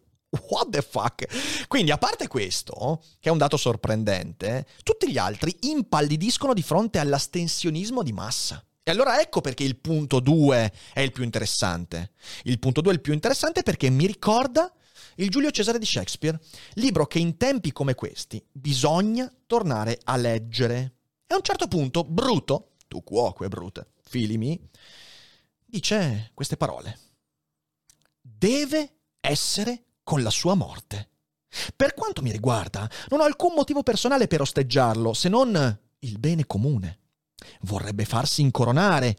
What 0.49 0.71
the 0.71 0.83
fuck? 0.83 1.66
Quindi, 1.66 1.90
a 1.90 1.99
parte 1.99 2.26
questo, 2.26 3.02
che 3.21 3.28
è 3.28 3.33
un 3.33 3.38
dato 3.38 3.56
sorprendente, 3.56 4.66
tutti 4.83 5.11
gli 5.11 5.18
altri 5.18 5.56
impallidiscono 5.61 6.52
di 6.52 6.62
fronte 6.62 6.99
all'astensionismo 6.99 8.02
di 8.02 8.12
massa. 8.12 8.64
E 8.83 8.92
allora 8.92 9.21
ecco 9.21 9.40
perché 9.40 9.64
il 9.64 9.78
punto 9.78 10.21
2 10.21 10.73
è 10.92 11.00
il 11.00 11.11
più 11.11 11.25
interessante. 11.25 12.12
Il 12.45 12.61
punto 12.61 12.80
2 12.80 12.92
è 12.92 12.95
il 12.95 13.00
più 13.00 13.12
interessante 13.12 13.64
perché 13.64 13.90
mi 13.90 14.06
ricorda 14.06 14.73
il 15.16 15.28
Giulio 15.28 15.50
Cesare 15.50 15.80
di 15.80 15.87
Shakespeare, 15.87 16.40
libro 16.75 17.06
che 17.06 17.18
in 17.18 17.37
tempi 17.37 17.73
come 17.73 17.95
questi 17.95 18.40
bisogna 18.52 19.33
tornare 19.47 19.99
a 20.04 20.16
leggere. 20.16 20.95
E 21.26 21.35
a 21.35 21.37
un 21.37 21.42
certo 21.42 21.66
punto 21.66 22.04
Bruto, 22.04 22.75
tu 22.87 23.02
cuoque 23.02 23.49
Brute, 23.49 23.88
filimi, 24.02 24.56
dice 25.64 26.30
queste 26.35 26.56
parole. 26.56 26.99
Deve 28.21 28.99
essere 29.21 29.85
con 30.07 30.23
la 30.23 30.31
sua 30.31 30.55
morte. 30.55 31.09
Per 31.75 31.95
quanto 31.95 32.23
mi 32.23 32.31
riguarda, 32.31 32.89
non 33.09 33.19
ho 33.19 33.25
alcun 33.25 33.55
motivo 33.55 33.83
personale 33.83 34.29
per 34.29 34.41
osteggiarlo, 34.41 35.13
se 35.13 35.29
non 35.29 35.81
il 35.99 36.19
bene 36.21 36.47
comune. 36.47 37.01
Vorrebbe 37.63 38.05
farsi 38.05 38.41
incoronare. 38.41 39.17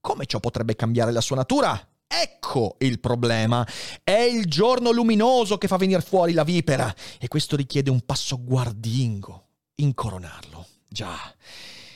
Come 0.00 0.24
ciò 0.24 0.40
potrebbe 0.40 0.76
cambiare 0.76 1.12
la 1.12 1.20
sua 1.20 1.36
natura? 1.36 1.78
Ecco 2.06 2.76
il 2.78 3.00
problema. 3.00 3.66
È 4.02 4.12
il 4.12 4.46
giorno 4.46 4.92
luminoso 4.92 5.58
che 5.58 5.68
fa 5.68 5.76
venire 5.76 6.00
fuori 6.00 6.32
la 6.32 6.42
vipera 6.42 6.92
e 7.18 7.28
questo 7.28 7.54
richiede 7.54 7.90
un 7.90 8.00
passo 8.06 8.42
guardingo. 8.42 9.48
Incoronarlo. 9.74 10.66
Già. 10.88 11.18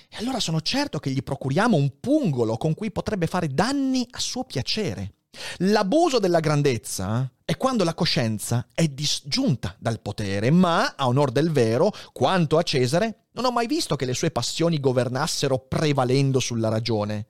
E 0.06 0.16
allora 0.18 0.38
sono 0.38 0.60
certo 0.60 0.98
che 0.98 1.10
gli 1.10 1.22
procuriamo 1.22 1.78
un 1.78 1.98
pungolo 1.98 2.58
con 2.58 2.74
cui 2.74 2.92
potrebbe 2.92 3.26
fare 3.26 3.48
danni 3.48 4.06
a 4.10 4.18
suo 4.18 4.44
piacere. 4.44 5.14
L'abuso 5.58 6.18
della 6.18 6.40
grandezza 6.40 7.30
è 7.44 7.56
quando 7.56 7.84
la 7.84 7.94
coscienza 7.94 8.68
è 8.74 8.86
disgiunta 8.88 9.74
dal 9.78 10.00
potere, 10.00 10.50
ma, 10.50 10.94
a 10.96 11.06
onor 11.06 11.30
del 11.30 11.50
vero, 11.50 11.92
quanto 12.12 12.58
a 12.58 12.62
Cesare, 12.62 13.26
non 13.32 13.44
ho 13.44 13.50
mai 13.50 13.66
visto 13.66 13.96
che 13.96 14.04
le 14.04 14.14
sue 14.14 14.30
passioni 14.30 14.80
governassero 14.80 15.58
prevalendo 15.58 16.40
sulla 16.40 16.68
ragione. 16.68 17.26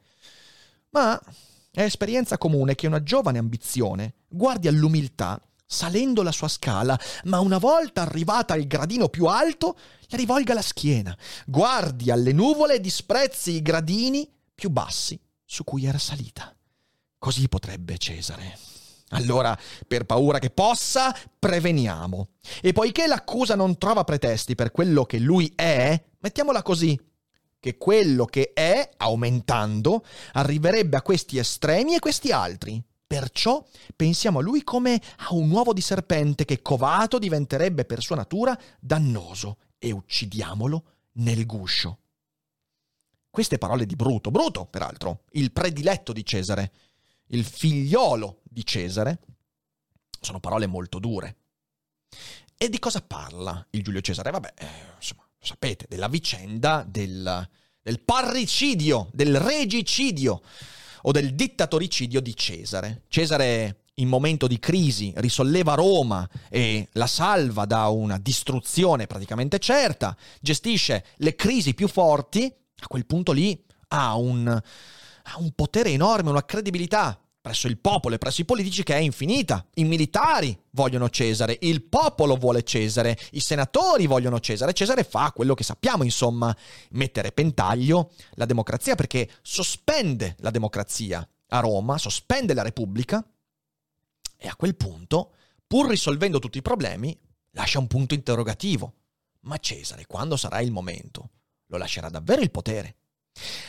Ma 0.90 1.20
è 1.70 1.82
esperienza 1.82 2.38
comune 2.38 2.74
che 2.74 2.86
una 2.86 3.02
giovane 3.02 3.38
ambizione 3.38 4.14
guardi 4.28 4.68
all'umiltà 4.68 5.40
salendo 5.66 6.22
la 6.22 6.30
sua 6.30 6.46
scala, 6.46 6.98
ma 7.24 7.40
una 7.40 7.58
volta 7.58 8.02
arrivata 8.02 8.54
al 8.54 8.66
gradino 8.66 9.08
più 9.08 9.26
alto, 9.26 9.76
le 10.06 10.16
rivolga 10.16 10.54
la 10.54 10.62
schiena, 10.62 11.16
guardi 11.46 12.10
alle 12.10 12.32
nuvole 12.32 12.74
e 12.74 12.80
disprezzi 12.80 13.52
i 13.52 13.62
gradini 13.62 14.30
più 14.54 14.70
bassi 14.70 15.20
su 15.44 15.64
cui 15.64 15.84
era 15.84 15.98
salita. 15.98 16.53
Così 17.24 17.48
potrebbe 17.48 17.96
Cesare. 17.96 18.58
Allora, 19.12 19.58
per 19.88 20.04
paura 20.04 20.38
che 20.38 20.50
possa, 20.50 21.16
preveniamo. 21.38 22.32
E 22.60 22.74
poiché 22.74 23.06
l'accusa 23.06 23.54
non 23.54 23.78
trova 23.78 24.04
pretesti 24.04 24.54
per 24.54 24.70
quello 24.70 25.06
che 25.06 25.18
lui 25.18 25.50
è, 25.56 25.98
mettiamola 26.18 26.60
così, 26.60 27.00
che 27.58 27.78
quello 27.78 28.26
che 28.26 28.52
è, 28.52 28.90
aumentando, 28.98 30.04
arriverebbe 30.32 30.98
a 30.98 31.02
questi 31.02 31.38
estremi 31.38 31.94
e 31.94 31.98
questi 31.98 32.30
altri. 32.30 32.84
Perciò 33.06 33.66
pensiamo 33.96 34.40
a 34.40 34.42
lui 34.42 34.62
come 34.62 35.00
a 35.20 35.32
un 35.32 35.50
uovo 35.50 35.72
di 35.72 35.80
serpente 35.80 36.44
che 36.44 36.60
covato 36.60 37.18
diventerebbe 37.18 37.86
per 37.86 38.02
sua 38.02 38.16
natura 38.16 38.54
dannoso 38.78 39.60
e 39.78 39.92
uccidiamolo 39.92 40.84
nel 41.12 41.46
guscio. 41.46 42.00
Queste 43.30 43.56
parole 43.56 43.86
di 43.86 43.96
Bruto, 43.96 44.30
Bruto 44.30 44.66
peraltro, 44.66 45.22
il 45.30 45.52
prediletto 45.52 46.12
di 46.12 46.22
Cesare, 46.22 46.72
il 47.28 47.44
figliolo 47.44 48.40
di 48.42 48.64
Cesare, 48.64 49.20
sono 50.20 50.40
parole 50.40 50.66
molto 50.66 50.98
dure. 50.98 51.36
E 52.56 52.68
di 52.68 52.78
cosa 52.78 53.02
parla 53.02 53.66
il 53.70 53.82
Giulio 53.82 54.00
Cesare? 54.00 54.30
Vabbè, 54.30 54.54
eh, 54.56 54.66
insomma, 54.96 55.22
lo 55.22 55.46
sapete, 55.46 55.86
della 55.88 56.08
vicenda 56.08 56.84
del, 56.86 57.48
del 57.82 58.00
parricidio, 58.00 59.10
del 59.12 59.38
regicidio 59.38 60.40
o 61.02 61.10
del 61.10 61.34
dittatoricidio 61.34 62.20
di 62.20 62.34
Cesare. 62.36 63.02
Cesare 63.08 63.84
in 63.98 64.08
momento 64.08 64.46
di 64.46 64.58
crisi 64.58 65.12
risolleva 65.16 65.74
Roma 65.74 66.28
e 66.48 66.88
la 66.92 67.06
salva 67.06 67.64
da 67.64 67.88
una 67.88 68.18
distruzione 68.18 69.06
praticamente 69.06 69.58
certa, 69.58 70.16
gestisce 70.40 71.04
le 71.16 71.36
crisi 71.36 71.74
più 71.74 71.86
forti, 71.86 72.44
a 72.44 72.86
quel 72.86 73.06
punto 73.06 73.32
lì 73.32 73.62
ha 73.88 74.16
un, 74.16 74.60
ha 75.26 75.38
un 75.38 75.52
potere 75.52 75.90
enorme, 75.90 76.30
una 76.30 76.44
credibilità 76.44 77.18
presso 77.44 77.66
il 77.66 77.76
popolo 77.76 78.14
e 78.14 78.18
presso 78.18 78.40
i 78.40 78.46
politici 78.46 78.82
che 78.82 78.94
è 78.94 79.00
infinita. 79.00 79.66
I 79.74 79.84
militari 79.84 80.58
vogliono 80.70 81.10
Cesare, 81.10 81.58
il 81.60 81.82
popolo 81.82 82.36
vuole 82.36 82.62
Cesare, 82.62 83.18
i 83.32 83.40
senatori 83.40 84.06
vogliono 84.06 84.40
Cesare. 84.40 84.72
Cesare 84.72 85.04
fa 85.04 85.30
quello 85.30 85.52
che 85.52 85.62
sappiamo, 85.62 86.04
insomma, 86.04 86.56
mettere 86.92 87.32
pentaglio 87.32 88.12
la 88.36 88.46
democrazia 88.46 88.94
perché 88.94 89.30
sospende 89.42 90.36
la 90.38 90.48
democrazia 90.48 91.26
a 91.48 91.60
Roma, 91.60 91.98
sospende 91.98 92.54
la 92.54 92.62
Repubblica 92.62 93.22
e 94.38 94.48
a 94.48 94.56
quel 94.56 94.74
punto, 94.74 95.34
pur 95.66 95.88
risolvendo 95.88 96.38
tutti 96.38 96.56
i 96.56 96.62
problemi, 96.62 97.14
lascia 97.50 97.78
un 97.78 97.88
punto 97.88 98.14
interrogativo. 98.14 98.94
Ma 99.40 99.58
Cesare, 99.58 100.06
quando 100.06 100.38
sarà 100.38 100.62
il 100.62 100.72
momento, 100.72 101.28
lo 101.66 101.76
lascerà 101.76 102.08
davvero 102.08 102.40
il 102.40 102.50
potere? 102.50 102.96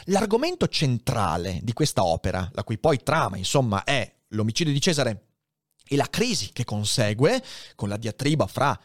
L'argomento 0.06 0.68
centrale 0.68 1.60
di 1.64 1.74
questa 1.74 2.04
opera, 2.04 2.50
la 2.54 2.64
cui 2.64 2.78
poi 2.78 3.02
trama, 3.02 3.38
insomma, 3.38 3.84
è 3.84 4.12
l'omicidio 4.30 4.72
di 4.72 4.82
Cesare 4.82 5.28
e 5.88 5.96
la 5.96 6.10
crisi 6.10 6.52
che 6.52 6.64
consegue, 6.64 7.44
con 7.76 7.90
la 7.90 7.98
diatriba 7.98 8.48
fra 8.48 8.80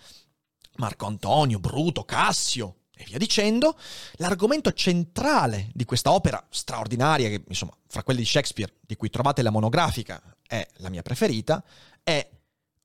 Marco 0.77 1.07
Antonio, 1.07 1.59
Bruto, 1.59 2.05
Cassio 2.05 2.77
e 2.95 3.05
via 3.05 3.19
dicendo, 3.19 3.79
l'argomento 4.15 4.73
centrale 4.73 5.71
di 5.75 5.85
questa 5.85 6.13
opera 6.13 6.45
straordinaria, 6.51 7.29
che 7.29 7.45
insomma, 7.49 7.77
fra 7.87 8.03
quelle 8.03 8.21
di 8.21 8.27
Shakespeare, 8.27 8.75
di 8.81 8.97
cui 8.97 9.11
trovate 9.11 9.43
la 9.43 9.51
monografica, 9.51 10.23
è 10.47 10.67
la 10.77 10.91
mia 10.91 11.03
preferita, 11.03 11.63
è 12.03 12.29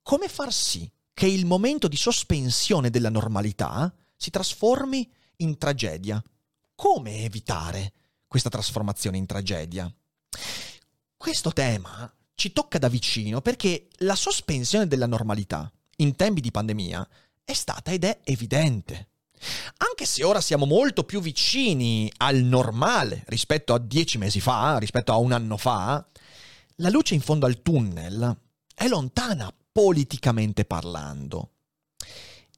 come 0.01 0.27
far 0.27 0.53
sì 0.53 0.89
che 1.13 1.27
il 1.27 1.45
momento 1.45 1.87
di 1.87 1.97
sospensione 1.97 2.89
della 2.89 3.09
normalità 3.09 3.93
si 4.15 4.29
trasformi 4.29 5.09
in 5.37 5.57
tragedia 5.57 6.21
come 6.75 7.24
evitare 7.24 7.94
questa 8.27 8.50
trasformazione 8.50 9.17
in 9.17 9.25
tragedia? 9.25 9.91
Questo 11.17 11.51
tema 11.51 12.13
ci 12.36 12.51
tocca 12.51 12.77
da 12.77 12.89
vicino 12.89 13.41
perché 13.41 13.88
la 14.00 14.15
sospensione 14.15 14.88
della 14.88 15.08
normalità 15.08 15.72
in 15.98 16.15
tempi 16.15 16.41
di 16.41 16.51
pandemia 16.51 17.08
è 17.44 17.53
stata 17.53 17.91
ed 17.91 18.03
è 18.03 18.20
evidente. 18.25 19.08
Anche 19.77 20.05
se 20.05 20.24
ora 20.24 20.41
siamo 20.41 20.65
molto 20.65 21.03
più 21.03 21.22
vicini 21.22 22.12
al 22.17 22.38
normale 22.38 23.24
rispetto 23.27 23.74
a 23.74 23.79
dieci 23.79 24.17
mesi 24.17 24.39
fa, 24.39 24.77
rispetto 24.77 25.12
a 25.12 25.17
un 25.17 25.32
anno 25.32 25.58
fa, 25.58 26.05
la 26.77 26.89
luce 26.89 27.13
in 27.13 27.22
fondo 27.22 27.46
al 27.46 27.62
tunnel 27.62 28.38
è 28.74 28.88
lontana 28.88 29.53
politicamente 29.72 30.65
parlando. 30.65 31.51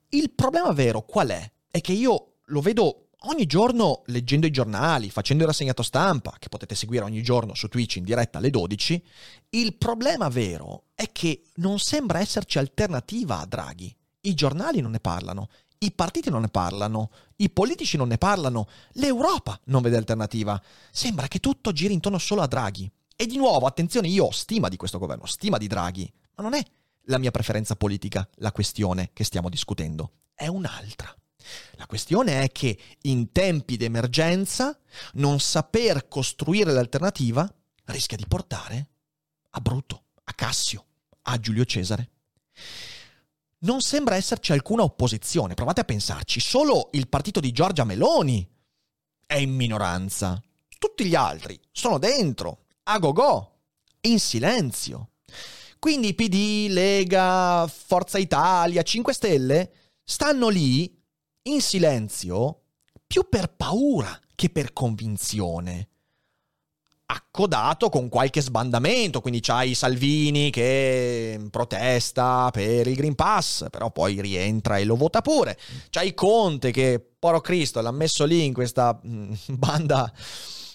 Il 0.10 0.32
problema 0.32 0.72
vero 0.72 1.04
qual 1.04 1.30
è? 1.30 1.52
È 1.70 1.82
che 1.82 1.92
io 1.92 2.38
lo 2.46 2.62
vedo 2.62 3.07
ogni 3.22 3.46
giorno 3.46 4.04
leggendo 4.06 4.46
i 4.46 4.52
giornali, 4.52 5.10
facendo 5.10 5.44
il 5.44 5.50
rassegnato 5.50 5.84
stampa, 5.84 6.36
che 6.40 6.50
potete 6.50 6.76
seguire 6.76 7.04
ogni 7.04 7.24
giorno 7.24 7.56
su 7.56 7.68
Twitch 7.68 7.96
in 7.96 8.04
diretta 8.04 8.38
alle 8.38 8.50
12. 8.50 9.04
Il 9.50 9.76
problema 9.76 10.30
vero 10.30 10.86
è 10.94 11.12
che 11.12 11.44
non 11.56 11.80
sembra 11.80 12.20
esserci 12.20 12.60
alternativa 12.60 13.40
a 13.40 13.46
Draghi. 13.46 13.96
I 14.22 14.34
giornali 14.34 14.82
non 14.82 14.92
ne 14.92 15.00
parlano, 15.00 15.50
i 15.80 15.92
partiti 15.92 16.30
non 16.30 16.42
ne 16.42 16.50
parlano, 16.50 17.12
i 17.38 17.50
politici 17.50 17.98
non 17.98 18.08
ne 18.08 18.18
parlano, 18.18 18.68
l'Europa 18.94 19.60
non 19.66 19.82
vede 19.82 19.98
alternativa. 19.98 20.62
Sembra 20.92 21.28
che 21.28 21.40
tutto 21.40 21.72
giri 21.72 21.94
intorno 21.94 22.18
solo 22.18 22.42
a 22.42 22.48
Draghi. 22.48 22.90
E 23.16 23.26
di 23.26 23.38
nuovo, 23.38 23.66
attenzione, 23.66 24.08
io 24.08 24.26
ho 24.26 24.32
stima 24.32 24.70
di 24.70 24.78
questo 24.78 25.00
governo, 25.00 25.26
stima 25.26 25.58
di 25.58 25.68
Draghi, 25.68 26.12
ma 26.36 26.44
non 26.44 26.54
è 26.54 26.64
la 27.10 27.18
mia 27.18 27.32
preferenza 27.32 27.76
politica 27.76 28.28
la 28.36 28.52
questione 28.52 29.12
che 29.14 29.24
stiamo 29.24 29.50
discutendo, 29.50 30.12
è 30.34 30.48
un'altra. 30.48 31.16
La 31.74 31.86
questione 31.86 32.42
è 32.42 32.51
che 32.51 32.77
in 33.04 33.32
tempi 33.32 33.77
d'emergenza 33.77 34.77
non 35.13 35.39
saper 35.39 36.08
costruire 36.08 36.72
l'alternativa 36.72 37.51
rischia 37.86 38.18
di 38.18 38.25
portare 38.27 38.89
a 39.51 39.62
Bruto, 39.62 40.04
a 40.25 40.34
Cassio, 40.34 40.86
a 41.24 41.39
Giulio 41.39 41.66
Cesare 41.66 42.12
non 43.60 43.82
sembra 43.82 44.16
esserci 44.16 44.51
alcuna 44.51 44.84
opposizione. 44.84 45.54
Provate 45.54 45.82
a 45.82 45.86
pensarci, 45.86 46.39
solo 46.39 46.89
il 46.92 47.08
partito 47.08 47.39
di 47.39 47.51
Giorgia 47.51 47.86
Meloni 47.86 48.48
è 49.25 49.36
in 49.36 49.54
minoranza. 49.54 50.42
Tutti 50.77 51.06
gli 51.06 51.16
altri 51.16 51.60
sono 51.72 51.98
dentro, 51.98 52.66
a 52.84 53.00
go-go, 53.00 53.62
in 54.01 54.20
silenzio. 54.20 55.12
Quindi 55.80 56.13
PD, 56.13 56.68
Lega, 56.70 57.68
Forza 57.68 58.18
Italia, 58.18 58.84
5 58.84 59.13
Stelle 59.13 59.72
stanno 60.04 60.50
lì 60.50 60.97
in 61.48 61.62
silenzio 61.62 62.62
più 63.06 63.27
per 63.30 63.54
paura 63.56 64.20
che 64.36 64.50
per 64.50 64.74
convinzione 64.74 65.89
accodato 67.10 67.89
con 67.89 68.10
qualche 68.10 68.42
sbandamento, 68.42 69.22
quindi 69.22 69.39
c'hai 69.39 69.74
Salvini 69.74 70.50
che 70.50 71.39
protesta 71.50 72.50
per 72.51 72.88
il 72.88 72.96
Green 72.96 73.16
Pass, 73.16 73.68
però 73.70 73.92
poi 73.92 74.20
rientra 74.20 74.77
e 74.77 74.84
lo 74.84 74.96
vota 74.96 75.22
pure. 75.22 75.58
C'hai 75.89 76.13
Conte 76.13 76.72
che, 76.72 77.01
poro 77.18 77.39
Cristo, 77.39 77.80
l'ha 77.80 77.92
messo 77.92 78.25
lì 78.25 78.44
in 78.44 78.54
questa 78.54 79.00
mm, 79.06 79.34
banda 79.56 80.12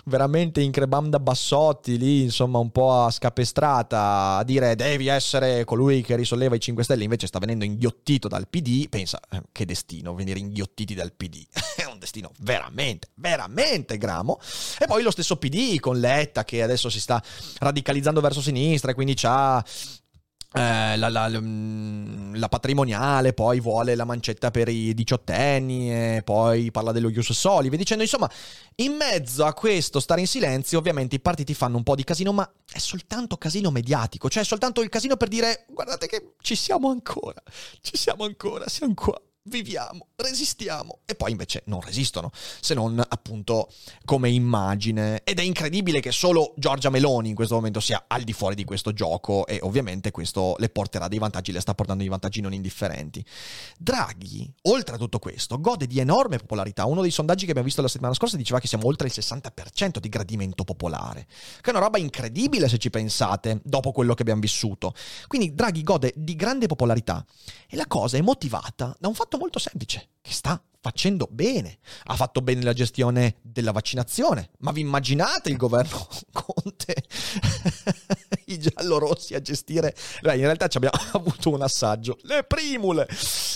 veramente 0.05 0.61
increbanda 0.61 1.19
Bassotti 1.19 1.99
lì, 1.99 2.23
insomma, 2.23 2.59
un 2.59 2.71
po' 2.71 3.05
a 3.05 3.11
scapestrata 3.11 4.37
a 4.37 4.45
dire 4.45 4.75
devi 4.75 5.07
essere 5.07 5.65
colui 5.65 6.03
che 6.03 6.17
risolleva 6.17 6.55
i 6.55 6.61
5 6.61 6.85
Stelle, 6.85 7.05
invece 7.05 7.27
sta 7.27 7.39
venendo 7.39 7.65
inghiottito 7.65 8.29
dal 8.29 8.49
PD. 8.49 8.89
Pensa, 8.89 9.21
eh, 9.31 9.43
che 9.53 9.65
destino 9.65 10.15
venire 10.15 10.39
inghiottiti 10.39 10.95
dal 10.95 11.13
PD. 11.13 11.45
È 11.77 11.85
un 11.85 11.99
destino 11.99 12.33
veramente, 12.41 13.09
veramente 13.15 13.99
gramo. 13.99 14.39
E 14.79 14.87
poi 14.87 15.03
lo 15.03 15.11
stesso 15.11 15.37
PD 15.37 15.79
con 15.79 15.99
Letta 15.99 16.45
che 16.45 16.63
adesso 16.63 16.89
si 16.89 17.01
sta 17.01 17.23
radicalizzando 17.59 18.21
verso 18.21 18.41
sinistra 18.41 18.91
e 18.91 18.95
quindi 18.95 19.15
c'ha 19.15 19.65
eh, 20.55 20.97
la, 20.97 21.09
la, 21.09 21.29
mm, 21.29 22.35
la, 22.35 22.49
patrimoniale, 22.49 23.33
poi 23.33 23.61
vuole 23.61 23.95
la 23.95 24.05
mancetta 24.05 24.51
per 24.51 24.69
i 24.69 24.93
diciottenni, 24.95 25.91
e 25.91 26.23
poi 26.23 26.71
parla 26.71 26.93
dello 26.93 27.09
Ius 27.09 27.33
Soli, 27.33 27.71
vi 27.71 27.77
dicendo. 27.77 28.03
Insomma, 28.03 28.31
in 28.77 28.93
mezzo 28.93 29.45
a 29.45 29.55
questo 29.55 30.01
stare 30.01 30.21
in 30.21 30.27
silenzio, 30.27 30.79
ovviamente 30.79 31.17
i 31.17 31.21
partiti 31.21 31.55
fanno 31.55 31.77
un 31.77 31.83
po' 31.83 31.95
di 31.95 32.05
casino, 32.05 32.33
ma 32.33 32.51
è 32.71 32.79
soltanto 32.79 33.37
casino 33.37 33.71
mediatico, 33.71 34.29
cioè 34.29 34.43
è 34.43 34.47
soltanto 34.47 34.83
il 34.83 34.89
casino 34.89 35.17
per 35.17 35.29
dire 35.29 35.65
guardate 35.71 36.07
che 36.07 36.35
ci 36.41 36.55
siamo 36.55 36.91
ancora, 36.91 37.43
ci 37.81 37.97
siamo 37.97 38.25
ancora, 38.25 38.69
siamo 38.69 38.95
qua 38.95 39.21
viviamo, 39.45 40.09
resistiamo 40.17 41.01
e 41.05 41.15
poi 41.15 41.33
invece 41.33 41.63
non 41.67 41.81
resistono, 41.81 42.31
se 42.33 42.75
non 42.75 43.03
appunto 43.07 43.69
come 44.05 44.31
immagine. 44.31 45.23
Ed 45.25 45.39
è 45.39 45.43
incredibile 45.43 46.01
che 46.01 46.13
solo 46.13 46.55
Giorgia 46.57 46.91
Meloni 46.91 47.31
in 47.31 47.35
questo 47.35 47.55
momento 47.55 47.81
sia 47.81 48.05
al 48.07 48.23
di 48.23 48.33
fuori 48.33 48.55
di 48.55 48.65
questo 48.65 48.93
gioco 48.93 49.47
e 49.47 49.59
ovviamente 49.63 50.11
questo 50.11 50.55
le 50.59 50.69
porterà 50.69 51.09
dei 51.09 51.19
vantaggi, 51.19 51.53
le 51.53 51.61
sta 51.61 51.75
portando 51.75 52.03
dei 52.03 52.11
vantaggi 52.11 52.41
non 52.41 52.53
indifferenti. 52.53 53.25
Draghi, 53.79 54.53
oltre 54.63 54.95
a 54.95 54.99
tutto 54.99 55.19
questo, 55.19 55.61
gode 55.61 55.87
di 55.87 55.99
enorme 55.99 56.39
popolarità. 56.39 56.87
Uno 56.87 57.03
dei 57.03 57.11
sondaggi 57.11 57.45
che 57.45 57.51
abbiamo 57.51 57.67
visto 57.67 57.83
la 57.83 57.89
settimana 57.89 58.15
scorsa 58.15 58.37
diceva 58.37 58.61
che 58.61 58.69
siamo 58.69 58.87
oltre 58.87 59.09
il 59.09 59.15
60% 59.17 59.99
di 59.99 60.09
gradimento 60.09 60.65
popolare, 60.65 61.27
che 61.61 61.71
è 61.71 61.75
una 61.75 61.81
roba 61.81 61.99
incredibile 61.99 62.69
se 62.69 62.79
ci 62.79 62.91
pensate, 62.91 63.61
dopo 63.65 63.91
quello 63.93 64.15
che 64.15 64.23
abbiamo 64.23 64.41
vissuto. 64.41 64.95
Quindi 65.27 65.55
Draghi 65.55 65.83
gode 65.83 66.13
di 66.17 66.37
grande 66.37 66.67
popolarità 66.67 67.25
e 67.69 67.77
la 67.77 67.87
cosa 67.87 68.17
è 68.17 68.21
motivata 68.21 68.95
da 68.99 69.09
un 69.09 69.15
fatto 69.15 69.32
molto 69.39 69.59
semplice, 69.59 70.09
che 70.21 70.33
sta 70.33 70.63
facendo 70.81 71.29
bene. 71.31 71.79
Ha 72.05 72.17
fatto 72.17 72.43
bene 72.43 72.63
la 72.63 72.73
gestione 72.73 73.37
della 73.41 73.71
vaccinazione. 73.71 74.51
Ma 74.59 74.73
vi 74.73 74.81
immaginate 74.81 75.49
il 75.49 75.57
governo 75.57 76.09
Conte, 76.33 77.05
i 78.53 78.59
giallorossi 78.59 79.35
a 79.35 79.41
gestire? 79.41 79.95
In 80.23 80.41
realtà 80.41 80.67
ci 80.67 80.79
abbiamo 80.79 80.99
avuto 81.13 81.51
un 81.51 81.63
assaggio. 81.63 82.19
Le 82.23 82.45
primule! 82.45 83.09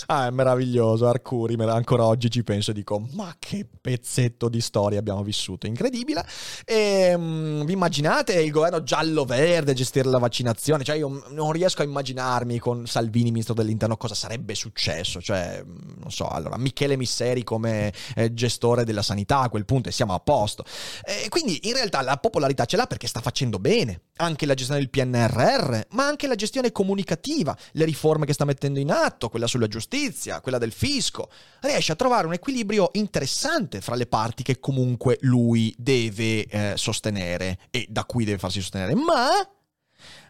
Ah, 0.07 0.27
è 0.27 0.29
meraviglioso. 0.29 1.07
Arcuri, 1.07 1.55
ancora 1.55 2.05
oggi 2.05 2.29
ci 2.29 2.43
penso 2.43 2.71
e 2.71 2.73
dico, 2.73 3.05
ma 3.13 3.35
che 3.37 3.67
pezzetto 3.81 4.47
di 4.47 4.61
storia 4.61 4.99
abbiamo 4.99 5.23
vissuto. 5.23 5.67
Incredibile. 5.67 6.25
E 6.63 7.13
um, 7.13 7.65
vi 7.65 7.73
immaginate 7.73 8.41
il 8.41 8.51
governo 8.51 8.83
giallo-verde 8.83 9.71
a 9.71 9.73
gestire 9.75 10.07
la 10.07 10.19
vaccinazione? 10.19 10.83
Cioè, 10.83 10.95
io 10.95 11.23
non 11.29 11.51
riesco 11.51 11.81
a 11.81 11.85
immaginarmi 11.85 12.57
con 12.59 12.87
Salvini, 12.87 13.31
ministro 13.31 13.53
dell'interno, 13.53 13.97
cosa 13.97 14.15
sarebbe 14.15 14.55
successo. 14.55 15.21
Cioè, 15.21 15.61
non 15.65 16.11
so, 16.11 16.27
allora, 16.27 16.57
Michele 16.57 16.95
Missini 16.95 17.15
seri 17.17 17.43
come 17.43 17.91
eh, 18.15 18.33
gestore 18.33 18.83
della 18.83 19.01
sanità 19.01 19.39
a 19.39 19.49
quel 19.49 19.65
punto 19.65 19.89
e 19.89 19.91
siamo 19.91 20.13
a 20.13 20.19
posto. 20.19 20.63
E 21.03 21.27
quindi 21.29 21.67
in 21.67 21.73
realtà 21.73 22.01
la 22.01 22.17
popolarità 22.17 22.65
ce 22.65 22.77
l'ha 22.77 22.85
perché 22.85 23.07
sta 23.07 23.21
facendo 23.21 23.57
bene 23.57 24.01
anche 24.17 24.45
la 24.45 24.53
gestione 24.53 24.79
del 24.79 24.86
PNRR, 24.89 25.79
ma 25.91 26.05
anche 26.05 26.27
la 26.27 26.35
gestione 26.35 26.71
comunicativa, 26.71 27.57
le 27.73 27.85
riforme 27.85 28.25
che 28.25 28.33
sta 28.33 28.45
mettendo 28.45 28.79
in 28.79 28.91
atto, 28.91 29.29
quella 29.29 29.47
sulla 29.47 29.67
giustizia, 29.67 30.41
quella 30.41 30.57
del 30.57 30.71
fisco. 30.71 31.29
Riesce 31.61 31.91
a 31.91 31.95
trovare 31.95 32.27
un 32.27 32.33
equilibrio 32.33 32.89
interessante 32.93 33.81
fra 33.81 33.95
le 33.95 34.07
parti 34.07 34.43
che 34.43 34.59
comunque 34.59 35.17
lui 35.21 35.73
deve 35.77 36.45
eh, 36.45 36.73
sostenere 36.75 37.59
e 37.69 37.85
da 37.89 38.05
cui 38.05 38.25
deve 38.25 38.37
farsi 38.37 38.61
sostenere. 38.61 38.95
Ma, 38.95 39.29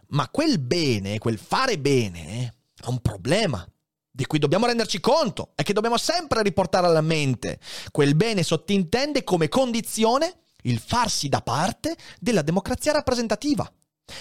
ma 0.10 0.30
quel 0.30 0.60
bene, 0.60 1.18
quel 1.18 1.38
fare 1.38 1.78
bene, 1.78 2.56
ha 2.82 2.90
un 2.90 3.00
problema 3.00 3.68
di 4.10 4.26
cui 4.26 4.40
dobbiamo 4.40 4.66
renderci 4.66 5.00
conto 5.00 5.52
e 5.56 5.62
che 5.62 5.74
dobbiamo 5.74 5.98
sempre 5.98 6.42
riportare 6.42 6.88
alla 6.88 7.02
mente. 7.02 7.60
Quel 7.92 8.16
bene 8.16 8.42
sottintende 8.42 9.24
come 9.24 9.48
condizione 9.48 10.40
il 10.64 10.80
farsi 10.80 11.30
da 11.30 11.42
parte 11.42 11.96
della 12.20 12.42
democrazia 12.42 12.94
rappresentativa. 12.94 13.72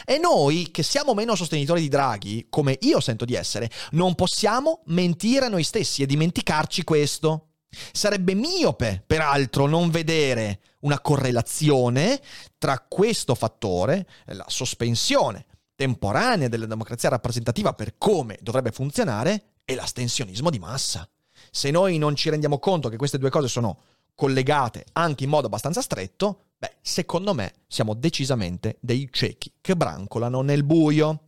E 0.05 0.18
noi, 0.18 0.70
che 0.70 0.83
siamo 0.83 1.14
meno 1.14 1.35
sostenitori 1.35 1.81
di 1.81 1.88
Draghi, 1.88 2.46
come 2.51 2.77
io 2.83 3.01
sento 3.01 3.25
di 3.25 3.35
essere, 3.35 3.70
non 3.92 4.14
possiamo 4.14 4.83
mentire 4.87 5.46
a 5.46 5.49
noi 5.49 5.62
stessi 5.62 6.03
e 6.03 6.07
dimenticarci 6.07 6.85
questo. 6.85 7.49
Sarebbe 7.92 8.35
miope, 8.35 9.03
peraltro, 9.07 9.66
non 9.66 9.90
vedere 9.90 10.61
una 10.81 11.01
correlazione 11.01 12.20
tra 12.59 12.79
questo 12.81 13.35
fattore, 13.35 14.07
la 14.27 14.46
sospensione 14.49 15.46
temporanea 15.75 16.49
della 16.49 16.66
democrazia 16.66 17.11
rappresentativa 17.11 17.75
per 17.75 17.99
come 17.99 18.38
dovrebbe 18.40 18.72
funzionare, 18.72 19.51
e 19.66 19.75
l'astensionismo 19.75 20.49
di 20.49 20.59
massa. 20.59 21.07
Se 21.51 21.70
noi 21.70 21.99
non 21.99 22.14
ci 22.14 22.31
rendiamo 22.31 22.59
conto 22.59 22.88
che 22.88 22.96
queste 22.96 23.18
due 23.18 23.31
cose 23.31 23.49
sono 23.49 23.79
collegate 24.14 24.87
anche 24.92 25.25
in 25.25 25.31
modo 25.31 25.49
abbastanza 25.49 25.83
stretto, 25.83 26.46
beh, 26.59 26.77
secondo 26.81 27.35
me 27.35 27.55
siamo 27.66 27.95
decisamente 27.95 28.79
dei 28.81 29.09
ciechi 29.11 29.53
che 29.61 29.77
brancolano 29.77 30.42
nel 30.42 30.64
buio. 30.64 31.23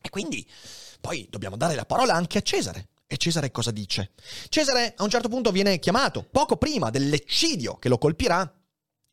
E 0.00 0.10
quindi 0.10 0.46
poi 1.00 1.26
dobbiamo 1.30 1.56
dare 1.56 1.74
la 1.74 1.84
parola 1.84 2.14
anche 2.14 2.38
a 2.38 2.42
Cesare. 2.42 2.88
E 3.06 3.16
Cesare 3.16 3.50
cosa 3.50 3.70
dice? 3.70 4.12
Cesare 4.48 4.94
a 4.96 5.02
un 5.02 5.10
certo 5.10 5.28
punto 5.28 5.50
viene 5.50 5.78
chiamato, 5.78 6.26
poco 6.28 6.56
prima 6.56 6.90
dell'eccidio 6.90 7.76
che 7.76 7.88
lo 7.88 7.98
colpirà, 7.98 8.50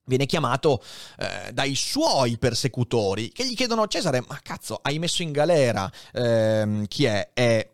viene 0.05 0.25
chiamato 0.25 0.81
eh, 1.19 1.51
dai 1.51 1.75
suoi 1.75 2.37
persecutori 2.37 3.29
che 3.31 3.45
gli 3.45 3.55
chiedono 3.55 3.87
Cesare, 3.87 4.23
ma 4.27 4.39
cazzo, 4.41 4.79
hai 4.81 4.99
messo 4.99 5.21
in 5.21 5.31
galera 5.31 5.91
eh, 6.13 6.85
chi 6.87 7.05
è? 7.05 7.31
È 7.33 7.69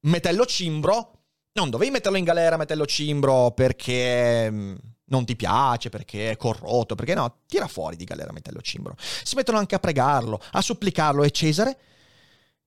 Metello 0.00 0.46
Cimbro 0.46 1.12
Non 1.54 1.70
dovevi 1.70 1.90
metterlo 1.90 2.18
in 2.18 2.24
galera, 2.24 2.56
metterlo 2.56 2.86
cimbro 2.86 3.50
perché 3.50 4.50
mm, 4.50 4.74
non 5.06 5.24
ti 5.24 5.36
piace, 5.36 5.88
perché 5.88 6.30
è 6.30 6.36
corrotto, 6.36 6.94
perché 6.94 7.14
no, 7.14 7.42
tira 7.46 7.66
fuori 7.66 7.96
di 7.96 8.04
galera 8.04 8.32
Metello 8.32 8.60
Cimbro. 8.60 8.96
Si 8.98 9.34
mettono 9.34 9.58
anche 9.58 9.74
a 9.74 9.80
pregarlo, 9.80 10.40
a 10.52 10.60
supplicarlo 10.60 11.22
e 11.22 11.30
Cesare 11.30 11.78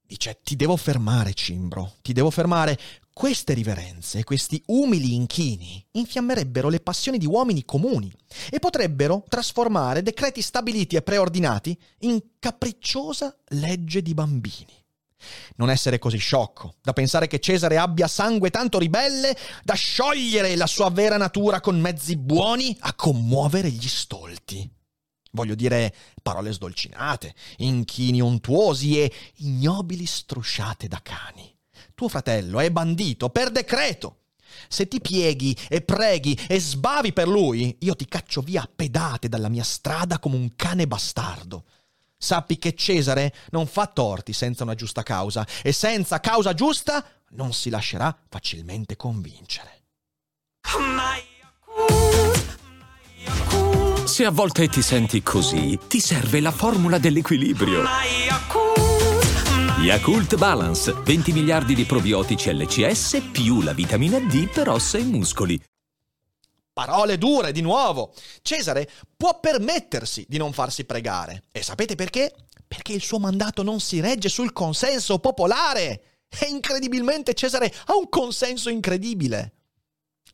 dice 0.10 0.40
ti 0.44 0.56
devo 0.56 0.76
fermare 0.76 1.36
Cimbro, 1.36 1.94
ti 2.02 2.14
devo 2.14 2.32
fermare. 2.32 2.78
Queste 3.14 3.54
riverenze, 3.54 4.24
questi 4.24 4.64
umili 4.68 5.14
inchini 5.14 5.86
infiammerebbero 5.92 6.70
le 6.70 6.80
passioni 6.80 7.18
di 7.18 7.26
uomini 7.26 7.66
comuni 7.66 8.12
e 8.50 8.60
potrebbero 8.60 9.26
trasformare 9.28 10.02
decreti 10.02 10.42
stabiliti 10.42 10.96
e 10.96 11.02
preordinati 11.02 11.78
in 12.00 12.20
capricciosa 12.40 13.38
legge 13.50 14.02
di 14.02 14.14
bambini. 14.14 14.79
Non 15.56 15.70
essere 15.70 16.00
così 16.00 16.18
sciocco, 16.18 16.76
da 16.82 16.94
pensare 16.94 17.28
che 17.28 17.40
Cesare 17.40 17.78
abbia 17.78 18.08
sangue 18.08 18.50
tanto 18.50 18.80
ribelle 18.80 19.36
da 19.64 19.74
sciogliere 19.74 20.56
la 20.56 20.68
sua 20.68 20.90
vera 20.90 21.18
natura 21.18 21.60
con 21.60 21.80
mezzi 21.80 22.16
buoni 22.16 22.76
a 22.82 22.94
commuovere 22.94 23.70
gli 23.70 23.88
stolti. 23.88 24.70
Voglio 25.32 25.56
dire 25.56 25.94
parole 26.22 26.52
sdolcinate, 26.52 27.36
inchini 27.58 28.20
untuosi 28.20 29.00
e 29.00 29.14
ignobili 29.38 30.06
strusciate 30.06 30.88
da 30.88 31.02
cani. 31.04 31.56
Tuo 31.94 32.08
fratello 32.10 32.60
è 32.60 32.72
bandito 32.72 33.30
per 33.30 33.52
decreto. 33.52 34.16
Se 34.68 34.88
ti 34.88 35.00
pieghi 35.00 35.56
e 35.68 35.82
preghi 35.82 36.38
e 36.48 36.60
sbavi 36.60 37.14
per 37.14 37.28
lui, 37.28 37.78
io 37.82 37.96
ti 37.96 38.08
caccio 38.08 38.42
via 38.42 38.64
a 38.64 38.70
pedate 38.74 39.30
dalla 39.30 39.50
mia 39.50 39.64
strada 39.64 40.18
come 40.18 40.36
un 40.36 40.56
cane 40.56 40.88
bastardo. 40.88 41.66
Sappi 42.22 42.58
che 42.58 42.76
Cesare 42.76 43.34
non 43.52 43.66
fa 43.66 43.88
torti 43.88 44.34
senza 44.34 44.64
una 44.64 44.76
giusta 44.76 45.04
causa 45.04 45.48
e 45.64 45.72
senza 45.72 46.20
causa 46.20 46.54
giusta 46.54 47.02
non 47.30 47.54
si 47.54 47.70
lascerà 47.70 48.14
facilmente 48.28 48.98
convincere. 48.98 49.84
Se 54.04 54.26
a 54.26 54.32
volte 54.32 54.68
ti 54.68 54.82
senti 54.82 55.24
così, 55.24 55.80
ti 55.88 56.02
serve 56.02 56.42
la 56.42 56.52
formula 56.52 56.98
dell'equilibrio. 56.98 57.84
Yakult 59.80 60.36
Balance, 60.36 60.92
20 60.92 61.32
miliardi 61.32 61.74
di 61.74 61.86
probiotici 61.86 62.54
LCS 62.54 63.30
più 63.32 63.62
la 63.62 63.72
vitamina 63.72 64.20
D 64.20 64.50
per 64.50 64.68
ossa 64.68 64.98
e 64.98 65.04
muscoli. 65.04 65.58
Parole 66.80 67.18
dure 67.18 67.52
di 67.52 67.60
nuovo. 67.60 68.14
Cesare 68.42 68.90
può 69.18 69.38
permettersi 69.42 70.26
di 70.30 70.38
non 70.38 70.54
farsi 70.54 70.86
pregare. 70.86 71.44
E 71.52 71.62
sapete 71.62 71.96
perché? 71.96 72.34
Perché 72.66 72.94
il 72.94 73.02
suo 73.02 73.20
mandato 73.20 73.64
non 73.64 73.82
si 73.82 74.00
regge 74.00 74.30
sul 74.30 74.54
consenso 74.54 75.20
popolare. 75.20 76.22
E 76.30 76.46
incredibilmente 76.48 77.34
Cesare 77.34 77.70
ha 77.88 77.98
un 77.98 78.08
consenso 78.08 78.70
incredibile. 78.70 79.56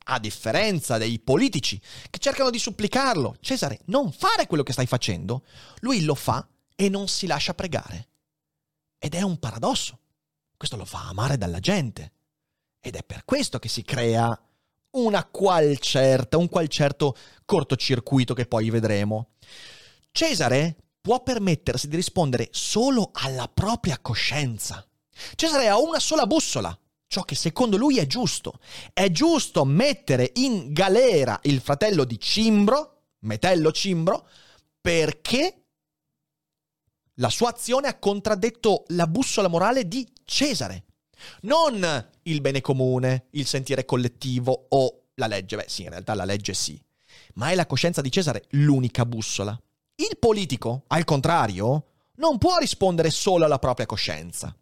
A 0.04 0.20
differenza 0.20 0.98
dei 0.98 1.18
politici 1.18 1.80
che 2.08 2.20
cercano 2.20 2.50
di 2.50 2.60
supplicarlo, 2.60 3.38
Cesare, 3.40 3.80
non 3.86 4.12
fare 4.12 4.46
quello 4.46 4.62
che 4.62 4.72
stai 4.72 4.86
facendo, 4.86 5.42
lui 5.80 6.04
lo 6.04 6.14
fa 6.14 6.46
e 6.76 6.88
non 6.88 7.08
si 7.08 7.26
lascia 7.26 7.54
pregare. 7.54 8.08
Ed 8.98 9.16
è 9.16 9.22
un 9.22 9.40
paradosso. 9.40 9.98
Questo 10.56 10.76
lo 10.76 10.84
fa 10.84 11.08
amare 11.08 11.38
dalla 11.38 11.58
gente. 11.58 12.12
Ed 12.78 12.94
è 12.94 13.02
per 13.02 13.24
questo 13.24 13.58
che 13.58 13.68
si 13.68 13.82
crea 13.82 14.40
una 14.96 15.24
qual 15.24 15.78
certa, 15.78 16.36
un 16.36 16.48
qual 16.48 16.68
certo 16.68 17.16
cortocircuito 17.44 18.34
che 18.34 18.46
poi 18.46 18.70
vedremo. 18.70 19.30
Cesare 20.10 20.76
può 21.00 21.22
permettersi 21.22 21.88
di 21.88 21.96
rispondere 21.96 22.48
solo 22.50 23.10
alla 23.12 23.48
propria 23.48 23.98
coscienza. 24.00 24.86
Cesare 25.34 25.68
ha 25.68 25.78
una 25.78 26.00
sola 26.00 26.26
bussola, 26.26 26.76
ciò 27.06 27.22
che 27.22 27.34
secondo 27.34 27.76
lui 27.76 27.98
è 27.98 28.06
giusto. 28.06 28.58
È 28.92 29.10
giusto 29.10 29.64
mettere 29.64 30.32
in 30.36 30.72
galera 30.72 31.38
il 31.44 31.60
fratello 31.60 32.04
di 32.04 32.18
Cimbro, 32.18 33.02
Metello 33.20 33.70
Cimbro, 33.72 34.26
perché 34.80 35.66
la 37.14 37.30
sua 37.30 37.50
azione 37.50 37.88
ha 37.88 37.98
contraddetto 37.98 38.84
la 38.88 39.06
bussola 39.06 39.48
morale 39.48 39.86
di 39.86 40.06
Cesare. 40.24 40.85
Non 41.42 42.10
il 42.22 42.40
bene 42.40 42.60
comune, 42.60 43.26
il 43.30 43.46
sentire 43.46 43.84
collettivo 43.84 44.66
o 44.70 45.02
la 45.14 45.26
legge. 45.26 45.56
Beh 45.56 45.66
sì, 45.68 45.82
in 45.82 45.90
realtà 45.90 46.14
la 46.14 46.24
legge 46.24 46.54
sì. 46.54 46.80
Ma 47.34 47.50
è 47.50 47.54
la 47.54 47.66
coscienza 47.66 48.00
di 48.00 48.10
Cesare 48.10 48.44
l'unica 48.50 49.04
bussola. 49.04 49.58
Il 49.96 50.18
politico, 50.18 50.84
al 50.88 51.04
contrario, 51.04 51.86
non 52.16 52.38
può 52.38 52.58
rispondere 52.58 53.10
solo 53.10 53.44
alla 53.44 53.58
propria 53.58 53.86
coscienza. 53.86 54.54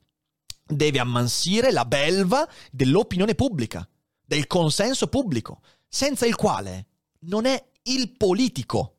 Deve 0.66 0.98
ammansire 0.98 1.72
la 1.72 1.84
belva 1.84 2.48
dell'opinione 2.70 3.34
pubblica, 3.34 3.86
del 4.24 4.46
consenso 4.46 5.08
pubblico, 5.08 5.60
senza 5.88 6.26
il 6.26 6.36
quale 6.36 6.86
non 7.20 7.44
è 7.46 7.62
il 7.82 8.16
politico, 8.16 8.96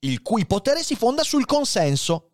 il 0.00 0.22
cui 0.22 0.46
potere 0.46 0.82
si 0.82 0.96
fonda 0.96 1.22
sul 1.22 1.46
consenso. 1.46 2.30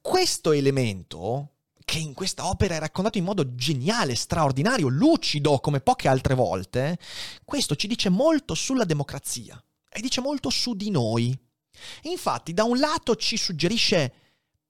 Questo 0.00 0.52
elemento 0.52 1.54
che 1.88 1.96
in 1.96 2.12
questa 2.12 2.46
opera 2.46 2.74
è 2.74 2.78
raccontato 2.78 3.16
in 3.16 3.24
modo 3.24 3.54
geniale, 3.54 4.14
straordinario, 4.14 4.88
lucido 4.88 5.58
come 5.58 5.80
poche 5.80 6.06
altre 6.06 6.34
volte, 6.34 6.98
questo 7.46 7.76
ci 7.76 7.86
dice 7.86 8.10
molto 8.10 8.52
sulla 8.52 8.84
democrazia 8.84 9.58
e 9.88 10.02
dice 10.02 10.20
molto 10.20 10.50
su 10.50 10.74
di 10.74 10.90
noi. 10.90 11.34
Infatti, 12.02 12.52
da 12.52 12.64
un 12.64 12.78
lato 12.78 13.16
ci 13.16 13.38
suggerisce 13.38 14.12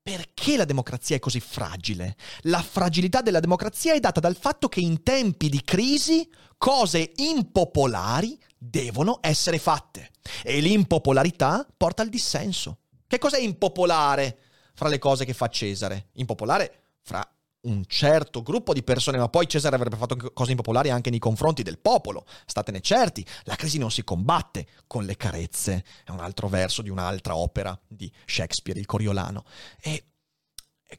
perché 0.00 0.57
la 0.57 0.64
democrazia 0.64 1.16
è 1.16 1.18
così 1.18 1.40
fragile. 1.40 2.14
La 2.42 2.62
fragilità 2.62 3.20
della 3.20 3.40
democrazia 3.40 3.94
è 3.94 3.98
data 3.98 4.20
dal 4.20 4.37
fatto 4.37 4.68
che 4.68 4.78
in 4.78 5.02
tempi 5.02 5.48
di 5.48 5.61
crisi 5.62 6.31
cose 6.57 7.14
impopolari 7.16 8.40
devono 8.57 9.18
essere 9.22 9.59
fatte 9.59 10.12
e 10.44 10.61
l'impopolarità 10.61 11.66
porta 11.76 12.02
al 12.02 12.11
dissenso. 12.11 12.78
Che 13.09 13.18
cos'è 13.18 13.40
impopolare 13.40 14.38
fra 14.72 14.88
le 14.88 14.98
cose 14.98 15.24
che 15.24 15.35
fa 15.35 15.48
Cesare? 15.48 16.11
Impopolare 16.12 16.83
fra 17.09 17.27
un 17.61 17.85
certo 17.87 18.42
gruppo 18.42 18.75
di 18.75 18.83
persone, 18.83 19.16
ma 19.16 19.31
poi 19.31 19.49
Cesare 19.49 19.75
avrebbe 19.75 19.97
fatto 19.97 20.31
cose 20.35 20.51
impopolari 20.51 20.90
anche 20.90 21.09
nei 21.09 21.18
confronti 21.18 21.62
del 21.62 21.79
popolo. 21.79 22.27
Statene 22.44 22.83
certi, 22.83 23.25
la 23.44 23.57
crisi 23.57 23.79
non 23.79 23.90
si 23.90 24.05
combatte 24.05 24.66
con 24.87 25.05
le 25.05 25.16
carezze. 25.16 25.85
È 26.05 26.11
un 26.11 26.21
altro 26.21 26.49
verso 26.49 26.83
di 26.83 26.90
un'altra 26.90 27.35
opera 27.35 27.79
di 27.87 28.12
Shakespeare, 28.27 28.79
il 28.79 28.87
Coriolano. 28.87 29.44
E, 29.81 30.05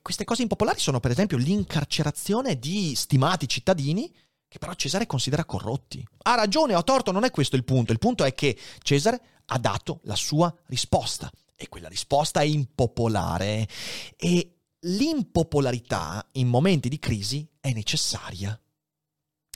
queste 0.01 0.25
cose 0.25 0.41
impopolari 0.41 0.79
sono 0.79 0.99
per 0.99 1.11
esempio 1.11 1.37
l'incarcerazione 1.37 2.57
di 2.57 2.93
stimati 2.95 3.47
cittadini 3.47 4.11
che 4.47 4.57
però 4.57 4.73
Cesare 4.73 5.05
considera 5.05 5.45
corrotti. 5.45 6.03
Ha 6.23 6.33
ragione, 6.33 6.73
o 6.73 6.83
torto, 6.83 7.11
non 7.11 7.23
è 7.23 7.29
questo 7.29 7.55
il 7.55 7.63
punto. 7.63 7.91
Il 7.91 7.99
punto 7.99 8.23
è 8.23 8.33
che 8.33 8.57
Cesare 8.81 9.21
ha 9.45 9.59
dato 9.59 9.99
la 10.03 10.15
sua 10.15 10.53
risposta 10.65 11.29
e 11.55 11.69
quella 11.69 11.87
risposta 11.87 12.39
è 12.39 12.45
impopolare 12.45 13.67
e 14.15 14.58
l'impopolarità 14.81 16.25
in 16.33 16.47
momenti 16.47 16.89
di 16.89 16.99
crisi 16.99 17.47
è 17.59 17.71
necessaria. 17.71 18.59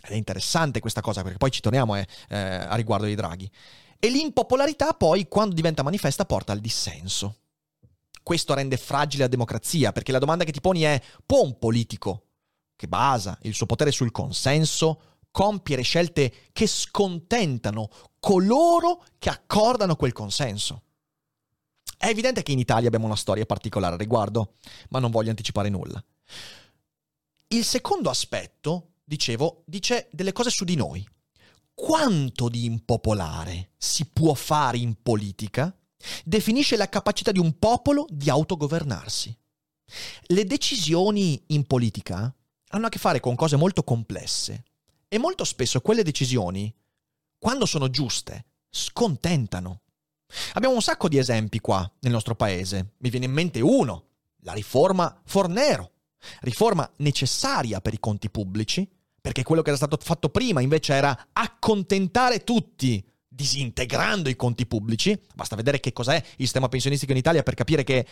Ed 0.06 0.12
è 0.12 0.16
interessante 0.16 0.80
questa 0.80 1.02
cosa 1.02 1.22
perché 1.24 1.38
poi 1.38 1.52
ci 1.52 1.62
torniamo 1.62 1.96
eh, 1.96 2.06
eh, 2.30 2.38
a 2.38 2.76
riguardo 2.76 3.06
dei 3.06 3.16
draghi. 3.16 3.50
E 4.00 4.10
l'impopolarità 4.10 4.94
poi, 4.94 5.28
quando 5.30 5.56
diventa 5.56 5.82
manifesta, 5.82 6.26
porta 6.26 6.52
al 6.52 6.60
dissenso. 6.60 7.38
Questo 8.22 8.54
rende 8.54 8.78
fragile 8.78 9.24
la 9.24 9.30
democrazia 9.30 9.92
perché 9.92 10.12
la 10.12 10.20
domanda 10.20 10.44
che 10.44 10.52
ti 10.52 10.62
poni 10.62 10.82
è 10.82 11.02
può 11.26 11.42
un 11.44 11.58
politico 11.58 12.28
che 12.76 12.88
basa 12.88 13.38
il 13.44 13.54
suo 13.54 13.66
potere 13.66 13.92
sul 13.92 14.12
consenso 14.12 15.14
compiere 15.32 15.82
scelte 15.82 16.32
che 16.54 16.68
scontentano 16.68 17.90
coloro 18.20 19.04
che 19.20 19.30
accordano 19.30 19.96
quel 19.96 20.14
consenso? 20.14 20.84
È 22.04 22.10
evidente 22.10 22.44
che 22.44 22.52
in 22.52 22.60
Italia 22.60 22.88
abbiamo 22.88 23.06
una 23.06 23.16
storia 23.16 23.46
particolare 23.46 23.94
a 23.94 23.98
riguardo, 23.98 24.56
ma 24.90 25.00
non 25.00 25.10
voglio 25.10 25.30
anticipare 25.30 25.70
nulla. 25.70 26.04
Il 27.48 27.64
secondo 27.64 28.10
aspetto, 28.10 28.96
dicevo, 29.06 29.64
dice 29.66 30.10
delle 30.12 30.34
cose 30.34 30.50
su 30.50 30.66
di 30.66 30.76
noi. 30.76 31.08
Quanto 31.74 32.50
di 32.50 32.66
impopolare 32.66 33.70
si 33.78 34.06
può 34.08 34.34
fare 34.34 34.80
in 34.80 35.02
politica 35.02 35.74
definisce 36.26 36.76
la 36.76 36.90
capacità 36.90 37.32
di 37.32 37.40
un 37.40 37.58
popolo 37.58 38.06
di 38.10 38.30
autogovernarsi. 38.30 39.34
Le 40.24 40.44
decisioni 40.44 41.42
in 41.48 41.66
politica 41.66 42.36
hanno 42.72 42.86
a 42.86 42.90
che 42.90 43.00
fare 43.00 43.22
con 43.22 43.36
cose 43.36 43.56
molto 43.56 43.86
complesse 43.86 44.66
e 45.08 45.18
molto 45.18 45.46
spesso 45.46 45.80
quelle 45.80 46.04
decisioni, 46.04 46.76
quando 47.38 47.66
sono 47.66 47.90
giuste, 47.90 48.48
scontentano. 48.70 49.83
Abbiamo 50.54 50.76
un 50.76 50.82
sacco 50.82 51.08
di 51.08 51.18
esempi 51.18 51.60
qua 51.60 51.90
nel 52.00 52.12
nostro 52.12 52.36
paese. 52.36 52.94
Mi 52.98 53.10
viene 53.10 53.26
in 53.26 53.32
mente 53.32 53.62
uno, 53.62 54.06
la 54.42 54.54
riforma 54.54 55.22
Fornero. 55.26 55.92
Riforma 56.42 56.90
necessaria 56.98 57.82
per 57.82 57.94
i 57.94 58.00
conti 58.00 58.30
pubblici, 58.30 58.90
perché 59.20 59.44
quello 59.44 59.62
che 59.62 59.70
era 59.70 59.78
stato 59.78 59.98
fatto 60.02 60.30
prima 60.30 60.62
invece 60.62 60.94
era 60.94 61.28
accontentare 61.34 62.44
tutti, 62.44 63.06
disintegrando 63.28 64.30
i 64.30 64.36
conti 64.36 64.66
pubblici. 64.66 65.20
Basta 65.34 65.56
vedere 65.56 65.80
che 65.80 65.92
cos'è 65.92 66.16
il 66.16 66.46
sistema 66.46 66.70
pensionistico 66.70 67.12
in 67.12 67.18
Italia 67.18 67.44
per 67.44 67.56
capire 67.56 67.84
che 67.84 68.06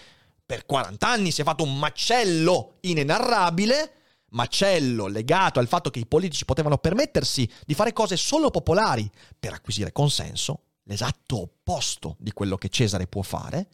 per 0.45 0.65
40 0.65 1.07
anni 1.07 1.31
si 1.31 1.41
è 1.41 1.43
fatto 1.45 1.63
un 1.63 1.77
macello 1.77 2.77
inenarrabile, 2.81 3.93
macello 4.31 5.07
legato 5.07 5.59
al 5.59 5.67
fatto 5.67 5.89
che 5.89 5.99
i 5.99 6.05
politici 6.05 6.45
potevano 6.45 6.77
permettersi 6.77 7.49
di 7.65 7.73
fare 7.73 7.93
cose 7.93 8.17
solo 8.17 8.49
popolari 8.49 9.09
per 9.39 9.53
acquisire 9.53 9.91
consenso, 9.91 10.63
l'esatto 10.83 11.41
opposto 11.41 12.15
di 12.19 12.31
quello 12.31 12.57
che 12.57 12.69
Cesare 12.69 13.07
può 13.07 13.21
fare. 13.21 13.69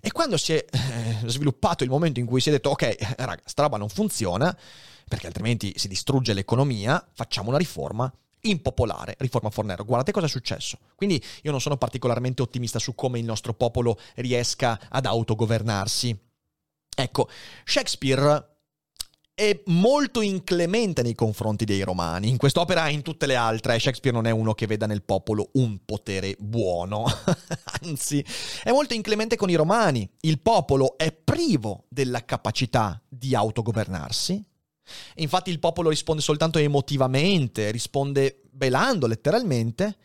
E 0.00 0.12
quando 0.12 0.36
si 0.36 0.52
è 0.52 0.64
eh, 0.70 1.28
sviluppato 1.28 1.84
il 1.84 1.90
momento 1.90 2.20
in 2.20 2.26
cui 2.26 2.40
si 2.40 2.48
è 2.48 2.52
detto, 2.52 2.70
ok, 2.70 3.14
raga, 3.16 3.42
sta 3.44 3.62
roba 3.62 3.76
non 3.76 3.88
funziona, 3.88 4.56
perché 5.08 5.26
altrimenti 5.26 5.72
si 5.76 5.88
distrugge 5.88 6.34
l'economia, 6.34 7.04
facciamo 7.12 7.48
una 7.48 7.58
riforma 7.58 8.12
impopolare, 8.42 9.16
riforma 9.18 9.50
Fornero. 9.50 9.84
Guardate 9.84 10.12
cosa 10.12 10.26
è 10.26 10.28
successo. 10.28 10.78
Quindi 10.94 11.22
io 11.42 11.50
non 11.50 11.60
sono 11.60 11.76
particolarmente 11.76 12.42
ottimista 12.42 12.78
su 12.78 12.94
come 12.94 13.18
il 13.18 13.24
nostro 13.24 13.54
popolo 13.54 13.98
riesca 14.16 14.78
ad 14.88 15.06
autogovernarsi. 15.06 16.16
Ecco, 16.96 17.28
Shakespeare 17.64 18.57
è 19.38 19.62
molto 19.66 20.20
inclemente 20.20 21.00
nei 21.00 21.14
confronti 21.14 21.64
dei 21.64 21.82
romani. 21.82 22.28
In 22.28 22.38
quest'opera 22.38 22.88
e 22.88 22.92
in 22.92 23.02
tutte 23.02 23.26
le 23.26 23.36
altre, 23.36 23.78
Shakespeare 23.78 24.16
non 24.16 24.26
è 24.26 24.32
uno 24.32 24.52
che 24.52 24.66
veda 24.66 24.86
nel 24.86 25.04
popolo 25.04 25.50
un 25.52 25.78
potere 25.84 26.34
buono, 26.40 27.04
anzi 27.82 28.24
è 28.64 28.72
molto 28.72 28.94
inclemente 28.94 29.36
con 29.36 29.48
i 29.48 29.54
romani. 29.54 30.10
Il 30.22 30.40
popolo 30.40 30.98
è 30.98 31.12
privo 31.12 31.84
della 31.88 32.24
capacità 32.24 33.00
di 33.08 33.36
autogovernarsi. 33.36 34.44
Infatti 35.16 35.50
il 35.50 35.60
popolo 35.60 35.90
risponde 35.90 36.20
soltanto 36.20 36.58
emotivamente, 36.58 37.70
risponde 37.70 38.40
belando 38.58 39.06
letteralmente 39.06 39.96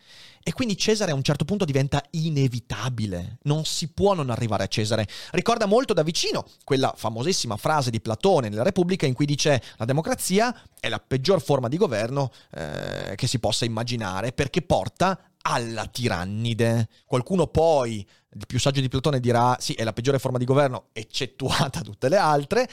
e 0.46 0.52
quindi 0.52 0.76
Cesare 0.76 1.10
a 1.10 1.14
un 1.14 1.22
certo 1.22 1.44
punto 1.44 1.64
diventa 1.64 2.02
inevitabile, 2.10 3.38
non 3.44 3.64
si 3.64 3.88
può 3.88 4.12
non 4.12 4.28
arrivare 4.28 4.64
a 4.64 4.66
Cesare. 4.66 5.08
Ricorda 5.30 5.64
molto 5.64 5.94
da 5.94 6.02
vicino 6.02 6.46
quella 6.64 6.92
famosissima 6.94 7.56
frase 7.56 7.90
di 7.90 8.00
Platone 8.00 8.50
nella 8.50 8.62
Repubblica 8.62 9.06
in 9.06 9.14
cui 9.14 9.24
dice 9.24 9.62
la 9.76 9.86
democrazia 9.86 10.54
è 10.78 10.90
la 10.90 11.00
peggior 11.00 11.40
forma 11.40 11.68
di 11.68 11.78
governo 11.78 12.30
eh, 12.52 13.14
che 13.16 13.26
si 13.26 13.38
possa 13.38 13.64
immaginare 13.64 14.32
perché 14.32 14.60
porta 14.60 15.18
alla 15.40 15.86
tirannide. 15.86 16.88
Qualcuno 17.06 17.46
poi, 17.46 18.06
il 18.34 18.46
più 18.46 18.60
saggio 18.60 18.82
di 18.82 18.88
Platone, 18.88 19.20
dirà 19.20 19.56
sì, 19.58 19.72
è 19.72 19.82
la 19.82 19.94
peggiore 19.94 20.18
forma 20.18 20.36
di 20.36 20.44
governo, 20.44 20.88
eccettuata 20.92 21.80
tutte 21.80 22.10
le 22.10 22.16
altre, 22.16 22.68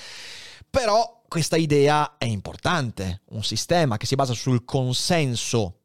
però 0.72 1.22
questa 1.28 1.58
idea 1.58 2.18
è 2.18 2.26
importante, 2.26 3.22
un 3.30 3.44
sistema 3.44 3.98
che 3.98 4.06
si 4.06 4.16
basa 4.16 4.34
sul 4.34 4.66
consenso 4.66 5.80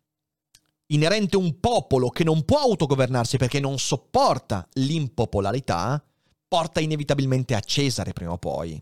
inerente 0.87 1.37
a 1.37 1.40
un 1.40 1.59
popolo 1.59 2.09
che 2.09 2.25
non 2.25 2.44
può 2.44 2.61
autogovernarsi 2.61 3.37
perché 3.37 3.61
non 3.61 3.79
sopporta 3.79 4.66
l'impopolarità, 4.75 6.03
porta 6.49 6.81
inevitabilmente 6.81 7.55
a 7.55 7.61
Cesare 7.61 8.12
prima 8.12 8.33
o 8.33 8.38
poi. 8.38 8.81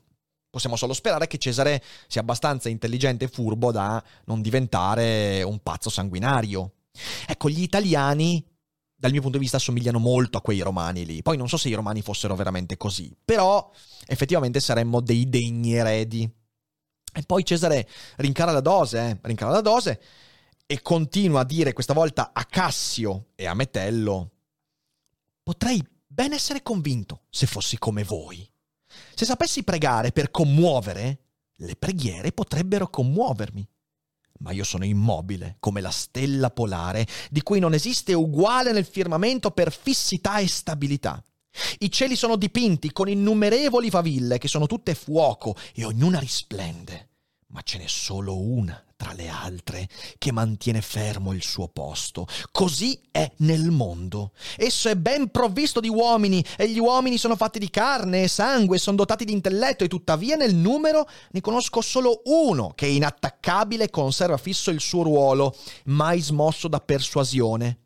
Possiamo 0.50 0.76
solo 0.76 0.92
sperare 0.92 1.26
che 1.26 1.38
Cesare 1.38 1.82
sia 2.06 2.20
abbastanza 2.20 2.68
intelligente 2.68 3.24
e 3.24 3.28
furbo 3.28 3.72
da 3.72 4.02
non 4.26 4.42
diventare 4.42 5.42
un 5.42 5.58
pazzo 5.60 5.90
sanguinario. 5.90 6.74
Ecco, 7.26 7.48
gli 7.48 7.62
italiani, 7.62 8.44
dal 9.04 9.12
mio 9.12 9.20
punto 9.20 9.36
di 9.36 9.42
vista, 9.42 9.58
assomigliano 9.58 9.98
molto 9.98 10.38
a 10.38 10.40
quei 10.40 10.60
romani 10.60 11.04
lì. 11.04 11.20
Poi 11.20 11.36
non 11.36 11.46
so 11.46 11.58
se 11.58 11.68
i 11.68 11.74
romani 11.74 12.00
fossero 12.00 12.34
veramente 12.34 12.78
così, 12.78 13.14
però 13.22 13.70
effettivamente 14.06 14.60
saremmo 14.60 15.02
dei 15.02 15.28
degni 15.28 15.74
eredi. 15.74 16.26
E 17.12 17.22
poi 17.24 17.44
Cesare 17.44 17.86
rincara 18.16 18.50
la 18.50 18.62
dose, 18.62 18.98
eh? 18.98 19.18
rincara 19.20 19.50
la 19.52 19.60
dose 19.60 20.00
e 20.64 20.80
continua 20.80 21.40
a 21.40 21.44
dire 21.44 21.74
questa 21.74 21.92
volta 21.92 22.30
a 22.32 22.46
Cassio 22.46 23.26
e 23.34 23.44
a 23.44 23.52
Metello, 23.52 24.30
potrei 25.42 25.86
ben 26.06 26.32
essere 26.32 26.62
convinto 26.62 27.24
se 27.28 27.46
fossi 27.46 27.76
come 27.76 28.04
voi. 28.04 28.50
Se 29.14 29.26
sapessi 29.26 29.64
pregare 29.64 30.12
per 30.12 30.30
commuovere, 30.30 31.18
le 31.56 31.76
preghiere 31.76 32.32
potrebbero 32.32 32.88
commuovermi. 32.88 33.68
Ma 34.44 34.52
io 34.52 34.62
sono 34.62 34.84
immobile, 34.84 35.56
come 35.58 35.80
la 35.80 35.90
stella 35.90 36.50
polare, 36.50 37.06
di 37.30 37.40
cui 37.42 37.60
non 37.60 37.72
esiste 37.72 38.12
uguale 38.12 38.72
nel 38.72 38.84
firmamento 38.84 39.52
per 39.52 39.72
fissità 39.72 40.36
e 40.36 40.46
stabilità. 40.46 41.24
I 41.78 41.90
cieli 41.90 42.14
sono 42.14 42.36
dipinti 42.36 42.92
con 42.92 43.08
innumerevoli 43.08 43.88
faville 43.88 44.36
che 44.36 44.48
sono 44.48 44.66
tutte 44.66 44.94
fuoco 44.94 45.56
e 45.74 45.86
ognuna 45.86 46.18
risplende, 46.18 47.08
ma 47.48 47.62
ce 47.62 47.78
n'è 47.78 47.86
solo 47.86 48.38
una 48.38 48.83
tra 48.96 49.12
le 49.12 49.28
altre 49.28 49.88
che 50.18 50.32
mantiene 50.32 50.80
fermo 50.80 51.32
il 51.32 51.42
suo 51.42 51.68
posto. 51.68 52.26
Così 52.50 53.00
è 53.10 53.30
nel 53.38 53.70
mondo. 53.70 54.32
Esso 54.56 54.88
è 54.88 54.96
ben 54.96 55.30
provvisto 55.30 55.80
di 55.80 55.88
uomini 55.88 56.44
e 56.56 56.68
gli 56.68 56.78
uomini 56.78 57.18
sono 57.18 57.36
fatti 57.36 57.58
di 57.58 57.70
carne 57.70 58.24
e 58.24 58.28
sangue, 58.28 58.78
sono 58.78 58.96
dotati 58.96 59.24
di 59.24 59.32
intelletto 59.32 59.84
e 59.84 59.88
tuttavia 59.88 60.36
nel 60.36 60.54
numero 60.54 61.08
ne 61.30 61.40
conosco 61.40 61.80
solo 61.80 62.22
uno 62.24 62.72
che 62.74 62.86
è 62.86 62.90
inattaccabile 62.90 63.84
e 63.84 63.90
conserva 63.90 64.36
fisso 64.36 64.70
il 64.70 64.80
suo 64.80 65.02
ruolo, 65.02 65.56
mai 65.86 66.20
smosso 66.20 66.68
da 66.68 66.80
persuasione. 66.80 67.78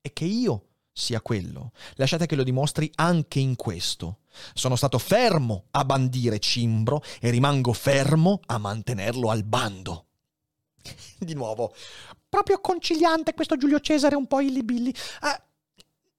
E 0.00 0.12
che 0.12 0.24
io 0.24 0.66
sia 0.92 1.20
quello. 1.22 1.72
Lasciate 1.94 2.26
che 2.26 2.36
lo 2.36 2.42
dimostri 2.42 2.90
anche 2.96 3.40
in 3.40 3.56
questo. 3.56 4.18
Sono 4.52 4.76
stato 4.76 4.98
fermo 4.98 5.66
a 5.72 5.84
bandire 5.84 6.38
Cimbro 6.38 7.02
e 7.20 7.30
rimango 7.30 7.72
fermo 7.72 8.40
a 8.46 8.58
mantenerlo 8.58 9.30
al 9.30 9.44
bando. 9.44 10.06
Di 11.18 11.34
nuovo, 11.34 11.74
proprio 12.28 12.60
conciliante 12.60 13.34
questo 13.34 13.56
Giulio 13.56 13.80
Cesare 13.80 14.16
un 14.16 14.26
po' 14.26 14.40
illibilli. 14.40 14.90
Eh, 14.90 15.42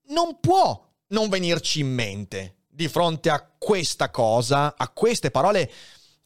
non 0.08 0.38
può 0.40 0.92
non 1.08 1.28
venirci 1.28 1.80
in 1.80 1.92
mente 1.92 2.56
di 2.68 2.88
fronte 2.88 3.30
a 3.30 3.46
questa 3.56 4.10
cosa, 4.10 4.74
a 4.76 4.88
queste 4.88 5.30
parole 5.30 5.70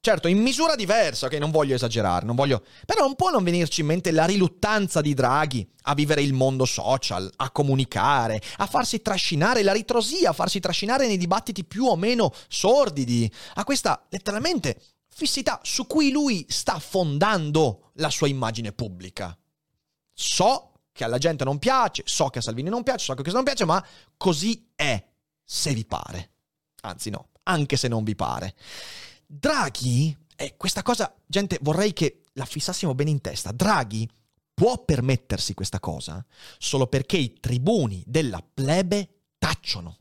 Certo, 0.00 0.28
in 0.28 0.38
misura 0.38 0.76
diversa, 0.76 1.26
che 1.28 1.40
non 1.40 1.50
voglio 1.50 1.74
esagerare, 1.74 2.24
non 2.24 2.36
voglio... 2.36 2.62
Però 2.86 3.02
non 3.02 3.16
può 3.16 3.30
non 3.30 3.42
venirci 3.42 3.80
in 3.80 3.88
mente 3.88 4.12
la 4.12 4.26
riluttanza 4.26 5.00
di 5.00 5.12
Draghi 5.12 5.68
a 5.82 5.94
vivere 5.94 6.22
il 6.22 6.32
mondo 6.32 6.64
social, 6.64 7.30
a 7.36 7.50
comunicare, 7.50 8.40
a 8.58 8.66
farsi 8.66 9.02
trascinare, 9.02 9.64
la 9.64 9.72
ritrosia, 9.72 10.30
a 10.30 10.32
farsi 10.32 10.60
trascinare 10.60 11.08
nei 11.08 11.16
dibattiti 11.16 11.64
più 11.64 11.84
o 11.86 11.96
meno 11.96 12.32
sordidi, 12.46 13.30
a 13.54 13.64
questa 13.64 14.06
letteralmente 14.08 14.80
fissità 15.08 15.60
su 15.62 15.86
cui 15.86 16.10
lui 16.10 16.46
sta 16.48 16.78
fondando 16.78 17.90
la 17.94 18.10
sua 18.10 18.28
immagine 18.28 18.72
pubblica. 18.72 19.36
So 20.12 20.72
che 20.92 21.04
alla 21.04 21.18
gente 21.18 21.44
non 21.44 21.58
piace, 21.58 22.02
so 22.06 22.28
che 22.28 22.38
a 22.38 22.42
Salvini 22.42 22.68
non 22.68 22.82
piace, 22.82 23.04
so 23.04 23.14
che 23.14 23.20
a 23.20 23.22
questo 23.22 23.40
non 23.40 23.44
piace, 23.44 23.64
ma 23.64 23.84
così 24.16 24.70
è, 24.74 25.04
se 25.44 25.72
vi 25.72 25.84
pare. 25.84 26.32
Anzi 26.82 27.10
no, 27.10 27.28
anche 27.44 27.76
se 27.76 27.88
non 27.88 28.02
vi 28.02 28.16
pare. 28.16 28.56
Draghi, 29.26 30.16
e 30.34 30.56
questa 30.56 30.82
cosa, 30.82 31.14
gente, 31.26 31.58
vorrei 31.62 31.92
che 31.92 32.22
la 32.32 32.44
fissassimo 32.44 32.94
bene 32.94 33.10
in 33.10 33.20
testa. 33.20 33.52
Draghi 33.52 34.08
può 34.54 34.84
permettersi 34.84 35.54
questa 35.54 35.78
cosa 35.78 36.24
solo 36.58 36.88
perché 36.88 37.16
i 37.16 37.34
tribuni 37.38 38.02
della 38.06 38.42
plebe 38.42 39.26
tacciono. 39.38 39.96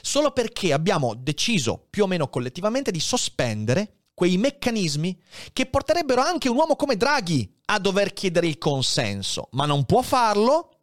Solo 0.00 0.32
perché 0.32 0.72
abbiamo 0.72 1.14
deciso 1.14 1.86
più 1.90 2.04
o 2.04 2.06
meno 2.06 2.28
collettivamente 2.28 2.90
di 2.90 3.00
sospendere 3.00 3.99
quei 4.20 4.36
meccanismi 4.36 5.18
che 5.54 5.64
porterebbero 5.64 6.20
anche 6.20 6.50
un 6.50 6.56
uomo 6.56 6.76
come 6.76 6.98
Draghi 6.98 7.56
a 7.64 7.78
dover 7.78 8.12
chiedere 8.12 8.48
il 8.48 8.58
consenso, 8.58 9.48
ma 9.52 9.64
non 9.64 9.86
può 9.86 10.02
farlo 10.02 10.80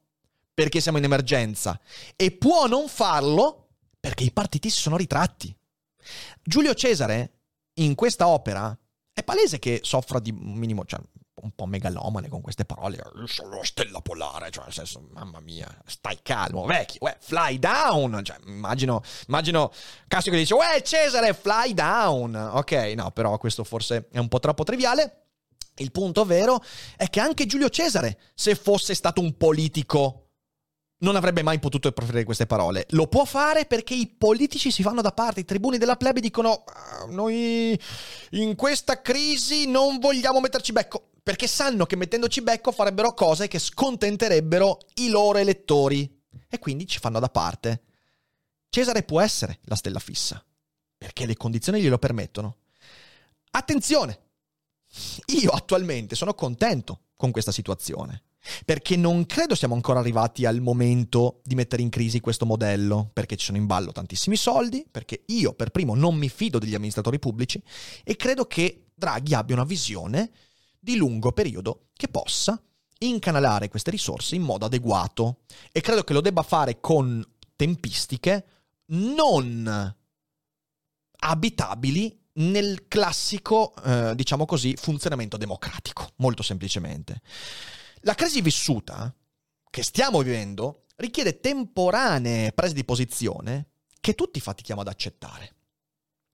perché 0.55 0.81
siamo 0.81 0.97
in 0.97 1.03
emergenza 1.03 1.79
e 2.15 2.31
può 2.31 2.65
non 2.65 2.87
farlo 2.87 3.67
perché 3.99 4.23
i 4.23 4.31
partiti 4.31 4.71
si 4.71 4.79
sono 4.79 4.97
ritratti. 4.97 5.55
Giulio 6.41 6.73
Cesare 6.73 7.41
in 7.73 7.93
questa 7.93 8.27
opera 8.27 8.75
è 9.13 9.23
palese 9.23 9.59
che 9.59 9.81
soffra 9.83 10.17
di 10.17 10.31
un 10.31 10.55
minimo, 10.55 10.83
cioè 10.85 10.99
un 11.41 11.51
po' 11.51 11.65
megalomane 11.65 12.29
con 12.29 12.41
queste 12.41 12.65
parole. 12.65 12.99
Sono 13.25 13.63
stella 13.63 14.01
polare, 14.01 14.49
cioè 14.49 14.63
nel 14.65 14.73
senso, 14.73 15.07
mamma 15.11 15.39
mia, 15.39 15.67
stai 15.85 16.19
calmo, 16.21 16.65
vecchio, 16.65 16.99
uè, 17.01 17.15
fly 17.19 17.59
down. 17.59 18.21
Cioè, 18.23 18.37
immagino, 18.45 19.01
immagino 19.27 19.71
Cassio 20.07 20.31
che 20.31 20.37
dice, 20.37 20.53
uè, 20.53 20.81
Cesare, 20.81 21.33
fly 21.33 21.73
down. 21.73 22.35
Ok, 22.35 22.71
no, 22.95 23.11
però 23.11 23.37
questo 23.37 23.63
forse 23.63 24.07
è 24.11 24.17
un 24.17 24.27
po' 24.27 24.39
troppo 24.39 24.63
triviale. 24.63 25.23
Il 25.75 25.91
punto 25.91 26.25
vero 26.25 26.63
è 26.95 27.07
che 27.09 27.19
anche 27.19 27.45
Giulio 27.45 27.69
Cesare, 27.69 28.17
se 28.33 28.55
fosse 28.55 28.95
stato 28.95 29.21
un 29.21 29.37
politico 29.37 30.23
non 30.99 31.15
avrebbe 31.15 31.43
mai 31.43 31.59
potuto 31.59 31.91
proferire 31.91 32.23
queste 32.23 32.47
parole. 32.47 32.87
Lo 32.89 33.05
può 33.05 33.25
fare 33.25 33.65
perché 33.65 33.93
i 33.93 34.07
politici 34.07 34.71
si 34.71 34.81
fanno 34.81 35.01
da 35.01 35.11
parte, 35.11 35.41
i 35.41 35.45
tribuni 35.45 35.77
della 35.77 35.95
plebe 35.95 36.19
dicono 36.19 36.63
ah, 36.65 37.05
noi 37.09 37.79
in 38.31 38.55
questa 38.55 39.01
crisi 39.01 39.69
non 39.69 39.99
vogliamo 39.99 40.39
metterci 40.39 40.71
becco, 40.71 41.09
perché 41.27 41.45
sanno 41.45 41.85
che 41.85 41.97
mettendoci 41.97 42.41
becco 42.41 42.71
farebbero 42.71 43.13
cose 43.13 43.49
che 43.49 43.59
scontenterebbero 43.59 44.77
i 45.01 45.09
loro 45.09 45.37
elettori 45.37 46.23
e 46.47 46.57
quindi 46.57 46.87
ci 46.87 46.99
fanno 46.99 47.19
da 47.19 47.27
parte. 47.27 47.81
Cesare 48.69 49.03
può 49.03 49.19
essere 49.19 49.59
la 49.63 49.75
stella 49.75 49.99
fissa, 49.99 50.41
perché 50.97 51.25
le 51.25 51.35
condizioni 51.35 51.81
glielo 51.81 51.97
permettono. 51.97 52.59
Attenzione! 53.51 54.19
Io 55.41 55.49
attualmente 55.51 56.15
sono 56.15 56.33
contento 56.33 57.07
con 57.17 57.31
questa 57.31 57.51
situazione 57.51 58.23
perché 58.63 58.95
non 58.95 59.25
credo 59.25 59.55
siamo 59.55 59.73
ancora 59.73 59.99
arrivati 59.99 60.45
al 60.45 60.61
momento 60.61 61.41
di 61.43 61.55
mettere 61.55 61.81
in 61.81 61.89
crisi 61.89 62.21
questo 62.21 62.45
modello, 62.45 63.09
perché 63.11 63.35
ci 63.35 63.47
sono 63.47 63.57
in 63.57 63.65
ballo 63.65 63.91
tantissimi 63.91 64.37
soldi, 64.37 64.85
perché 64.89 65.23
io 65.25 65.51
per 65.51 65.71
primo 65.71 65.93
non 65.93 66.15
mi 66.15 66.29
fido 66.29 66.57
degli 66.57 66.73
amministratori 66.73 67.19
pubblici 67.19 67.61
e 68.05 68.15
credo 68.15 68.45
che 68.45 68.85
Draghi 68.95 69.33
abbia 69.33 69.55
una 69.55 69.65
visione 69.65 70.31
di 70.87 70.95
lungo 70.95 71.33
periodo 71.33 71.89
che 71.97 72.07
possa 72.07 72.57
incanalare 72.99 73.67
queste 73.67 73.91
risorse 73.91 74.35
in 74.35 74.41
modo 74.41 74.67
adeguato 74.67 75.41
e 75.73 75.81
credo 75.81 76.05
che 76.05 76.13
lo 76.13 76.21
debba 76.21 76.43
fare 76.43 76.79
con 76.79 77.21
tempistiche 77.57 78.45
non 78.91 79.95
abitabili 81.19 82.25
nel 82.35 82.87
classico, 82.87 83.75
eh, 83.83 84.15
diciamo 84.15 84.45
così, 84.45 84.75
funzionamento 84.77 85.35
democratico, 85.35 86.11
molto 86.17 86.41
semplicemente. 86.41 87.21
La 88.01 88.13
crisi 88.13 88.39
vissuta 88.39 89.13
che 89.69 89.83
stiamo 89.83 90.21
vivendo 90.21 90.85
richiede 90.95 91.41
temporanee 91.41 92.53
prese 92.53 92.75
di 92.75 92.85
posizione 92.85 93.71
che 93.99 94.15
tutti 94.15 94.39
fatichiamo 94.39 94.79
ad 94.79 94.87
accettare. 94.87 95.55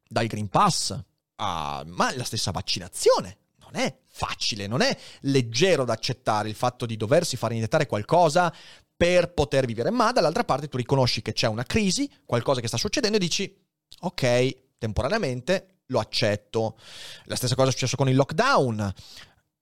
Dal 0.07 0.27
Green 0.27 0.49
Pass 0.49 0.95
a 1.37 1.83
ma 1.87 2.15
la 2.15 2.23
stessa 2.23 2.51
vaccinazione. 2.51 3.37
Non 3.73 3.81
è 3.81 3.97
facile, 4.07 4.67
non 4.67 4.81
è 4.81 4.95
leggero 5.21 5.83
da 5.83 5.93
accettare 5.93 6.47
il 6.47 6.53
fatto 6.53 6.85
di 6.85 6.95
doversi 6.95 7.37
fare 7.37 7.55
iniettare 7.55 7.87
qualcosa 7.87 8.53
per 8.95 9.33
poter 9.33 9.65
vivere, 9.65 9.89
ma 9.89 10.11
dall'altra 10.11 10.43
parte 10.43 10.67
tu 10.67 10.77
riconosci 10.77 11.23
che 11.23 11.33
c'è 11.33 11.47
una 11.47 11.63
crisi, 11.63 12.09
qualcosa 12.23 12.61
che 12.61 12.67
sta 12.67 12.77
succedendo 12.77 13.17
e 13.17 13.19
dici 13.19 13.61
ok, 14.01 14.57
temporaneamente 14.77 15.79
lo 15.87 15.99
accetto. 15.99 16.77
La 17.25 17.35
stessa 17.35 17.55
cosa 17.55 17.69
è 17.69 17.71
successo 17.71 17.95
con 17.95 18.09
il 18.09 18.15
lockdown. 18.15 18.93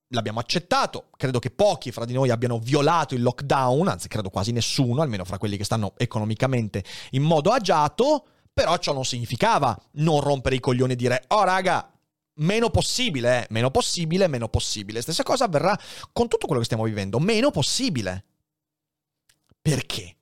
L'abbiamo 0.09 0.39
accettato, 0.39 1.07
credo 1.15 1.39
che 1.39 1.49
pochi 1.49 1.93
fra 1.93 2.03
di 2.03 2.13
noi 2.13 2.31
abbiano 2.31 2.59
violato 2.59 3.15
il 3.15 3.21
lockdown, 3.21 3.87
anzi 3.87 4.09
credo 4.09 4.29
quasi 4.29 4.51
nessuno, 4.51 5.01
almeno 5.01 5.23
fra 5.23 5.37
quelli 5.37 5.55
che 5.55 5.63
stanno 5.63 5.93
economicamente 5.95 6.83
in 7.11 7.23
modo 7.23 7.51
agiato, 7.51 8.25
però 8.53 8.77
ciò 8.77 8.91
non 8.91 9.05
significava 9.05 9.79
non 9.93 10.19
rompere 10.19 10.55
i 10.55 10.59
coglioni 10.59 10.93
e 10.93 10.95
dire 10.97 11.23
"Oh 11.29 11.43
raga, 11.43 11.90
meno 12.41 12.69
possibile, 12.69 13.43
eh, 13.43 13.47
meno 13.49 13.71
possibile, 13.71 14.27
meno 14.27 14.49
possibile". 14.49 15.01
Stessa 15.01 15.23
cosa 15.23 15.45
avverrà 15.45 15.77
con 16.11 16.27
tutto 16.27 16.45
quello 16.45 16.59
che 16.59 16.65
stiamo 16.65 16.83
vivendo, 16.83 17.19
meno 17.19 17.51
possibile. 17.51 18.25
Perché? 19.61 20.17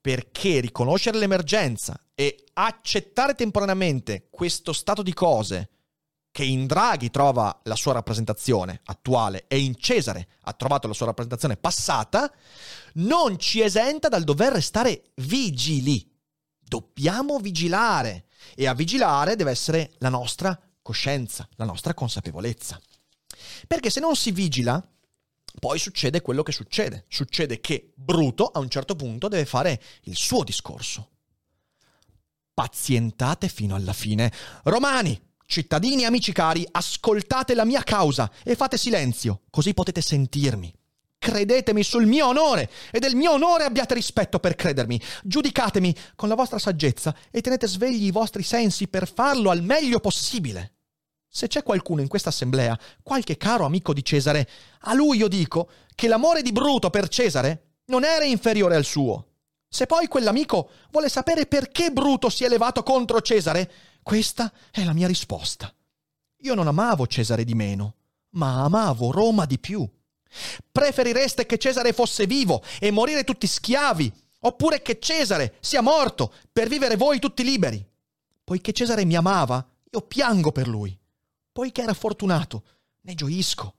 Perché 0.00 0.60
riconoscere 0.60 1.18
l'emergenza 1.18 2.00
e 2.14 2.44
accettare 2.54 3.34
temporaneamente 3.34 4.28
questo 4.30 4.72
stato 4.72 5.02
di 5.02 5.12
cose 5.12 5.70
che 6.30 6.44
in 6.44 6.66
Draghi 6.66 7.10
trova 7.10 7.60
la 7.64 7.74
sua 7.74 7.94
rappresentazione 7.94 8.80
attuale 8.84 9.46
e 9.48 9.58
in 9.58 9.76
Cesare 9.76 10.28
ha 10.42 10.52
trovato 10.52 10.86
la 10.86 10.94
sua 10.94 11.06
rappresentazione 11.06 11.56
passata, 11.56 12.32
non 12.94 13.38
ci 13.38 13.60
esenta 13.60 14.08
dal 14.08 14.22
dover 14.22 14.52
restare 14.52 15.10
vigili. 15.16 16.08
Dobbiamo 16.60 17.38
vigilare 17.38 18.26
e 18.54 18.66
a 18.68 18.74
vigilare 18.74 19.36
deve 19.36 19.50
essere 19.50 19.92
la 19.98 20.10
nostra 20.10 20.56
coscienza, 20.88 21.46
la 21.56 21.66
nostra 21.66 21.92
consapevolezza. 21.92 22.80
Perché 23.66 23.90
se 23.90 24.00
non 24.00 24.16
si 24.16 24.30
vigila, 24.30 24.82
poi 25.60 25.78
succede 25.78 26.22
quello 26.22 26.42
che 26.42 26.52
succede. 26.52 27.04
Succede 27.08 27.60
che 27.60 27.92
Bruto 27.94 28.46
a 28.46 28.58
un 28.58 28.70
certo 28.70 28.96
punto 28.96 29.28
deve 29.28 29.44
fare 29.44 29.82
il 30.04 30.16
suo 30.16 30.44
discorso. 30.44 31.10
Pazientate 32.54 33.48
fino 33.48 33.74
alla 33.74 33.92
fine. 33.92 34.32
Romani, 34.62 35.20
cittadini 35.44 36.04
e 36.04 36.06
amici 36.06 36.32
cari, 36.32 36.66
ascoltate 36.70 37.54
la 37.54 37.66
mia 37.66 37.82
causa 37.82 38.30
e 38.42 38.56
fate 38.56 38.78
silenzio, 38.78 39.42
così 39.50 39.74
potete 39.74 40.00
sentirmi. 40.00 40.72
Credetemi 41.18 41.82
sul 41.82 42.06
mio 42.06 42.28
onore 42.28 42.70
e 42.90 42.98
del 42.98 43.14
mio 43.14 43.32
onore 43.32 43.64
abbiate 43.64 43.92
rispetto 43.92 44.38
per 44.38 44.54
credermi. 44.54 44.98
Giudicatemi 45.22 45.94
con 46.14 46.30
la 46.30 46.34
vostra 46.34 46.58
saggezza 46.58 47.14
e 47.30 47.42
tenete 47.42 47.66
svegli 47.66 48.06
i 48.06 48.10
vostri 48.10 48.42
sensi 48.42 48.88
per 48.88 49.12
farlo 49.12 49.50
al 49.50 49.62
meglio 49.62 50.00
possibile. 50.00 50.77
Se 51.30 51.46
c'è 51.46 51.62
qualcuno 51.62 52.00
in 52.00 52.08
questa 52.08 52.30
assemblea, 52.30 52.78
qualche 53.02 53.36
caro 53.36 53.64
amico 53.64 53.92
di 53.92 54.02
Cesare, 54.02 54.48
a 54.80 54.94
lui 54.94 55.18
io 55.18 55.28
dico 55.28 55.70
che 55.94 56.08
l'amore 56.08 56.42
di 56.42 56.52
Bruto 56.52 56.88
per 56.88 57.08
Cesare 57.08 57.76
non 57.86 58.04
era 58.04 58.24
inferiore 58.24 58.76
al 58.76 58.84
suo. 58.84 59.26
Se 59.68 59.86
poi 59.86 60.08
quell'amico 60.08 60.70
vuole 60.90 61.10
sapere 61.10 61.46
perché 61.46 61.90
Bruto 61.90 62.30
si 62.30 62.44
è 62.44 62.48
levato 62.48 62.82
contro 62.82 63.20
Cesare, 63.20 63.70
questa 64.02 64.50
è 64.70 64.82
la 64.84 64.94
mia 64.94 65.06
risposta. 65.06 65.72
Io 66.42 66.54
non 66.54 66.66
amavo 66.66 67.06
Cesare 67.06 67.44
di 67.44 67.54
meno, 67.54 67.94
ma 68.30 68.64
amavo 68.64 69.10
Roma 69.10 69.44
di 69.44 69.58
più. 69.58 69.86
Preferireste 70.72 71.44
che 71.44 71.58
Cesare 71.58 71.92
fosse 71.92 72.26
vivo 72.26 72.62
e 72.80 72.90
morire 72.90 73.24
tutti 73.24 73.46
schiavi, 73.46 74.10
oppure 74.40 74.80
che 74.80 74.98
Cesare 74.98 75.56
sia 75.60 75.82
morto 75.82 76.32
per 76.50 76.68
vivere 76.68 76.96
voi 76.96 77.18
tutti 77.18 77.44
liberi? 77.44 77.84
Poiché 78.42 78.72
Cesare 78.72 79.04
mi 79.04 79.14
amava, 79.14 79.64
io 79.90 80.00
piango 80.00 80.52
per 80.52 80.66
lui 80.66 80.98
poiché 81.58 81.82
era 81.82 81.92
fortunato, 81.92 82.62
ne 83.00 83.14
gioisco, 83.14 83.74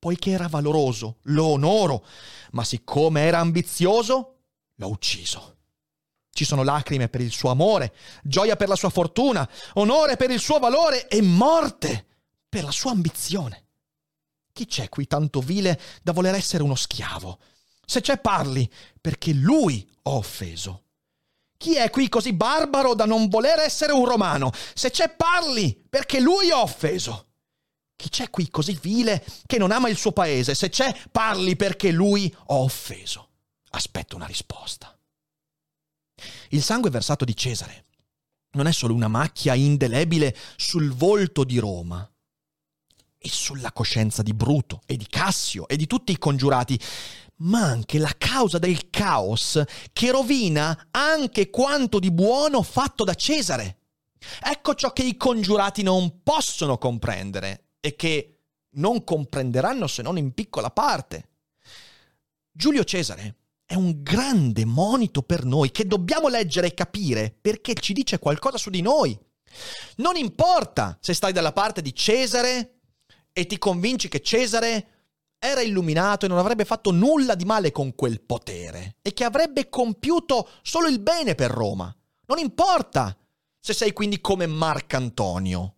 poiché 0.00 0.32
era 0.32 0.48
valoroso, 0.48 1.18
lo 1.26 1.44
onoro, 1.44 2.04
ma 2.50 2.64
siccome 2.64 3.20
era 3.20 3.38
ambizioso, 3.38 4.38
l'ho 4.74 4.88
ucciso. 4.88 5.58
Ci 6.32 6.44
sono 6.44 6.64
lacrime 6.64 7.08
per 7.08 7.20
il 7.20 7.30
suo 7.30 7.50
amore, 7.50 7.94
gioia 8.24 8.56
per 8.56 8.66
la 8.66 8.74
sua 8.74 8.90
fortuna, 8.90 9.48
onore 9.74 10.16
per 10.16 10.32
il 10.32 10.40
suo 10.40 10.58
valore 10.58 11.06
e 11.06 11.22
morte 11.22 12.04
per 12.48 12.64
la 12.64 12.72
sua 12.72 12.90
ambizione. 12.90 13.66
Chi 14.50 14.66
c'è 14.66 14.88
qui 14.88 15.06
tanto 15.06 15.38
vile 15.38 15.80
da 16.02 16.10
voler 16.10 16.34
essere 16.34 16.64
uno 16.64 16.74
schiavo? 16.74 17.38
Se 17.86 18.00
c'è 18.00 18.18
parli, 18.18 18.68
perché 19.00 19.32
lui 19.32 19.88
ho 20.02 20.16
offeso. 20.16 20.86
Chi 21.60 21.76
è 21.76 21.90
qui 21.90 22.08
così 22.08 22.32
barbaro 22.32 22.94
da 22.94 23.04
non 23.04 23.28
voler 23.28 23.58
essere 23.58 23.92
un 23.92 24.06
romano? 24.06 24.50
Se 24.72 24.90
c'è 24.90 25.14
parli, 25.14 25.78
perché 25.90 26.18
lui 26.18 26.50
ho 26.50 26.62
offeso. 26.62 27.26
Chi 27.96 28.08
c'è 28.08 28.30
qui 28.30 28.48
così 28.48 28.78
vile 28.80 29.22
che 29.44 29.58
non 29.58 29.70
ama 29.70 29.90
il 29.90 29.98
suo 29.98 30.12
paese? 30.12 30.54
Se 30.54 30.70
c'è 30.70 30.90
parli 31.12 31.56
perché 31.56 31.90
lui 31.90 32.34
ho 32.46 32.62
offeso. 32.62 33.32
Aspetto 33.72 34.16
una 34.16 34.24
risposta. 34.24 34.98
Il 36.48 36.62
sangue 36.62 36.88
versato 36.88 37.26
di 37.26 37.36
Cesare 37.36 37.84
non 38.52 38.66
è 38.66 38.72
solo 38.72 38.94
una 38.94 39.08
macchia 39.08 39.52
indelebile 39.52 40.34
sul 40.56 40.90
volto 40.94 41.44
di 41.44 41.58
Roma 41.58 42.10
e 43.18 43.28
sulla 43.28 43.70
coscienza 43.72 44.22
di 44.22 44.32
Bruto 44.32 44.80
e 44.86 44.96
di 44.96 45.06
Cassio 45.06 45.68
e 45.68 45.76
di 45.76 45.86
tutti 45.86 46.12
i 46.12 46.18
congiurati, 46.18 46.80
ma 47.40 47.62
anche 47.62 47.98
la 47.98 48.14
causa 48.16 48.58
del 48.58 48.90
caos 48.90 49.62
che 49.92 50.10
rovina 50.10 50.88
anche 50.90 51.50
quanto 51.50 51.98
di 51.98 52.10
buono 52.10 52.62
fatto 52.62 53.04
da 53.04 53.14
Cesare. 53.14 53.78
Ecco 54.42 54.74
ciò 54.74 54.92
che 54.92 55.02
i 55.02 55.16
congiurati 55.16 55.82
non 55.82 56.22
possono 56.22 56.78
comprendere 56.78 57.68
e 57.80 57.96
che 57.96 58.40
non 58.72 59.04
comprenderanno 59.04 59.86
se 59.86 60.02
non 60.02 60.18
in 60.18 60.32
piccola 60.32 60.70
parte. 60.70 61.28
Giulio 62.52 62.84
Cesare 62.84 63.36
è 63.64 63.74
un 63.74 64.02
grande 64.02 64.64
monito 64.64 65.22
per 65.22 65.44
noi 65.44 65.70
che 65.70 65.86
dobbiamo 65.86 66.28
leggere 66.28 66.68
e 66.68 66.74
capire 66.74 67.34
perché 67.40 67.74
ci 67.74 67.92
dice 67.92 68.18
qualcosa 68.18 68.58
su 68.58 68.68
di 68.68 68.82
noi. 68.82 69.18
Non 69.96 70.16
importa 70.16 70.98
se 71.00 71.14
stai 71.14 71.32
dalla 71.32 71.52
parte 71.52 71.80
di 71.80 71.94
Cesare 71.94 72.80
e 73.32 73.46
ti 73.46 73.58
convinci 73.58 74.08
che 74.08 74.20
Cesare 74.20 74.99
era 75.42 75.62
illuminato 75.62 76.26
e 76.26 76.28
non 76.28 76.36
avrebbe 76.36 76.66
fatto 76.66 76.90
nulla 76.90 77.34
di 77.34 77.46
male 77.46 77.72
con 77.72 77.94
quel 77.94 78.20
potere 78.20 78.96
e 79.00 79.14
che 79.14 79.24
avrebbe 79.24 79.70
compiuto 79.70 80.48
solo 80.62 80.86
il 80.86 81.00
bene 81.00 81.34
per 81.34 81.50
Roma. 81.50 81.92
Non 82.26 82.38
importa 82.38 83.16
se 83.58 83.72
sei 83.72 83.92
quindi 83.94 84.20
come 84.20 84.46
Marcantonio 84.46 85.76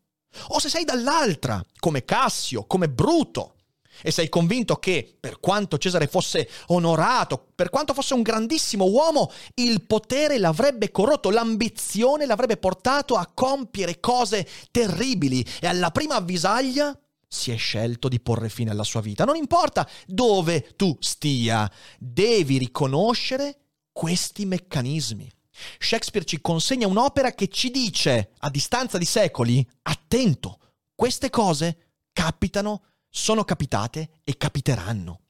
o 0.49 0.59
se 0.59 0.69
sei 0.69 0.85
dall'altra, 0.85 1.65
come 1.79 2.05
Cassio, 2.05 2.65
come 2.65 2.89
Bruto, 2.89 3.55
e 4.03 4.11
sei 4.11 4.29
convinto 4.29 4.77
che, 4.77 5.17
per 5.21 5.39
quanto 5.39 5.79
Cesare 5.79 6.07
fosse 6.07 6.49
onorato, 6.69 7.51
per 7.55 7.71
quanto 7.71 7.95
fosse 7.95 8.15
un 8.15 8.23
grandissimo 8.23 8.87
uomo, 8.87 9.31
il 9.55 9.83
potere 9.83 10.39
l'avrebbe 10.39 10.91
corrotto, 10.91 11.31
l'ambizione 11.31 12.27
l'avrebbe 12.27 12.57
portato 12.57 13.15
a 13.15 13.31
compiere 13.33 14.01
cose 14.01 14.49
terribili 14.71 15.47
e 15.61 15.67
alla 15.67 15.91
prima 15.91 16.17
avvisaglia 16.17 16.99
si 17.33 17.51
è 17.51 17.57
scelto 17.57 18.09
di 18.09 18.21
porre 18.21 18.51
fine 18.51 18.71
alla 18.71 18.85
sua 18.85 19.01
vita. 19.01 19.25
Non 19.25 19.37
importa 19.37 19.89
dove 20.07 20.75
tu 20.77 20.95
stia, 21.01 21.71
devi 21.99 22.59
riconoscere 22.59 23.61
questi 23.91 24.45
meccanismi. 24.45 25.31
Shakespeare 25.79 26.27
ci 26.27 26.43
consegna 26.43 26.87
un'opera 26.87 27.33
che 27.33 27.49
ci 27.49 27.71
dice, 27.71 28.33
a 28.39 28.51
distanza 28.51 28.99
di 28.99 29.07
secoli, 29.07 29.67
attento, 29.83 30.59
queste 30.95 31.31
cose 31.31 31.95
capitano, 32.13 32.83
sono 33.09 33.45
capitate 33.45 34.21
e 34.25 34.37
capiteranno. 34.37 35.21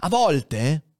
A 0.00 0.08
volte 0.10 0.91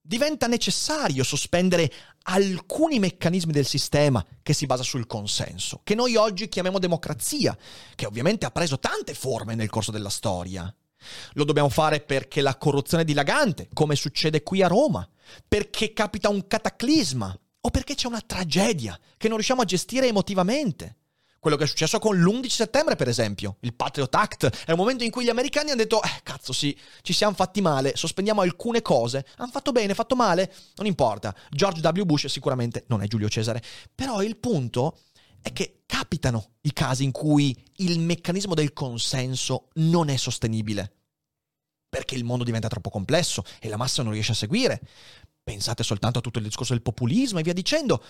diventa 0.00 0.46
necessario 0.46 1.22
sospendere 1.22 1.92
alcuni 2.22 2.98
meccanismi 2.98 3.52
del 3.52 3.66
sistema 3.66 4.24
che 4.42 4.52
si 4.52 4.66
basa 4.66 4.82
sul 4.82 5.06
consenso, 5.06 5.80
che 5.84 5.94
noi 5.94 6.16
oggi 6.16 6.48
chiamiamo 6.48 6.78
democrazia, 6.78 7.56
che 7.94 8.06
ovviamente 8.06 8.46
ha 8.46 8.50
preso 8.50 8.78
tante 8.78 9.14
forme 9.14 9.54
nel 9.54 9.70
corso 9.70 9.90
della 9.90 10.08
storia. 10.08 10.72
Lo 11.32 11.44
dobbiamo 11.44 11.70
fare 11.70 12.00
perché 12.00 12.42
la 12.42 12.56
corruzione 12.56 13.04
è 13.04 13.06
dilagante, 13.06 13.68
come 13.72 13.96
succede 13.96 14.42
qui 14.42 14.62
a 14.62 14.68
Roma, 14.68 15.08
perché 15.46 15.92
capita 15.92 16.28
un 16.28 16.46
cataclisma 16.46 17.38
o 17.62 17.70
perché 17.70 17.94
c'è 17.94 18.06
una 18.06 18.20
tragedia 18.20 18.98
che 19.16 19.28
non 19.28 19.36
riusciamo 19.36 19.62
a 19.62 19.66
gestire 19.66 20.08
emotivamente, 20.08 20.96
Quello 21.40 21.56
che 21.56 21.64
è 21.64 21.66
successo 21.66 21.98
con 21.98 22.18
l'11 22.20 22.48
settembre, 22.48 22.96
per 22.96 23.08
esempio, 23.08 23.56
il 23.60 23.72
Patriot 23.72 24.14
Act, 24.14 24.64
è 24.66 24.72
un 24.72 24.76
momento 24.76 25.04
in 25.04 25.10
cui 25.10 25.24
gli 25.24 25.30
americani 25.30 25.70
hanno 25.70 25.80
detto, 25.80 26.02
eh, 26.02 26.20
cazzo 26.22 26.52
sì, 26.52 26.78
ci 27.00 27.14
siamo 27.14 27.34
fatti 27.34 27.62
male, 27.62 27.96
sospendiamo 27.96 28.42
alcune 28.42 28.82
cose, 28.82 29.24
hanno 29.36 29.50
fatto 29.50 29.72
bene, 29.72 29.94
fatto 29.94 30.14
male, 30.16 30.52
non 30.74 30.86
importa. 30.86 31.34
George 31.48 31.80
W. 31.80 32.04
Bush 32.04 32.26
sicuramente 32.26 32.84
non 32.88 33.02
è 33.02 33.06
Giulio 33.06 33.30
Cesare, 33.30 33.62
però 33.94 34.22
il 34.22 34.36
punto 34.36 34.98
è 35.40 35.50
che 35.54 35.80
capitano 35.86 36.56
i 36.60 36.74
casi 36.74 37.04
in 37.04 37.10
cui 37.10 37.56
il 37.76 38.00
meccanismo 38.00 38.52
del 38.52 38.74
consenso 38.74 39.68
non 39.76 40.10
è 40.10 40.18
sostenibile, 40.18 40.92
perché 41.88 42.16
il 42.16 42.24
mondo 42.24 42.44
diventa 42.44 42.68
troppo 42.68 42.90
complesso 42.90 43.44
e 43.60 43.70
la 43.70 43.78
massa 43.78 44.02
non 44.02 44.12
riesce 44.12 44.32
a 44.32 44.34
seguire. 44.34 44.82
Pensate 45.42 45.84
soltanto 45.84 46.18
a 46.18 46.22
tutto 46.22 46.38
il 46.38 46.44
discorso 46.44 46.74
del 46.74 46.82
populismo 46.82 47.38
e 47.38 47.42
via 47.42 47.54
dicendo. 47.54 48.04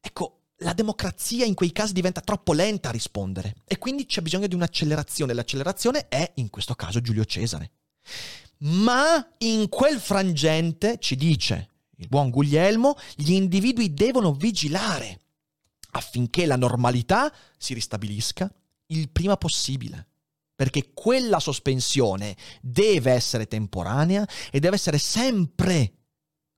Ecco, 0.00 0.43
la 0.64 0.72
democrazia 0.72 1.44
in 1.44 1.54
quei 1.54 1.72
casi 1.72 1.92
diventa 1.92 2.22
troppo 2.22 2.52
lenta 2.52 2.88
a 2.88 2.92
rispondere 2.92 3.54
e 3.64 3.78
quindi 3.78 4.06
c'è 4.06 4.22
bisogno 4.22 4.46
di 4.46 4.54
un'accelerazione. 4.54 5.34
L'accelerazione 5.34 6.08
è, 6.08 6.32
in 6.36 6.50
questo 6.50 6.74
caso, 6.74 7.00
Giulio 7.00 7.24
Cesare. 7.24 7.70
Ma 8.58 9.26
in 9.38 9.68
quel 9.68 10.00
frangente, 10.00 10.98
ci 10.98 11.16
dice 11.16 11.68
il 11.96 12.08
buon 12.08 12.30
Guglielmo, 12.30 12.96
gli 13.14 13.32
individui 13.32 13.92
devono 13.92 14.32
vigilare 14.32 15.20
affinché 15.92 16.46
la 16.46 16.56
normalità 16.56 17.32
si 17.58 17.74
ristabilisca 17.74 18.50
il 18.86 19.10
prima 19.10 19.36
possibile. 19.36 20.08
Perché 20.56 20.92
quella 20.94 21.40
sospensione 21.40 22.36
deve 22.62 23.12
essere 23.12 23.46
temporanea 23.46 24.26
e 24.50 24.60
deve 24.60 24.76
essere 24.76 24.98
sempre 24.98 25.92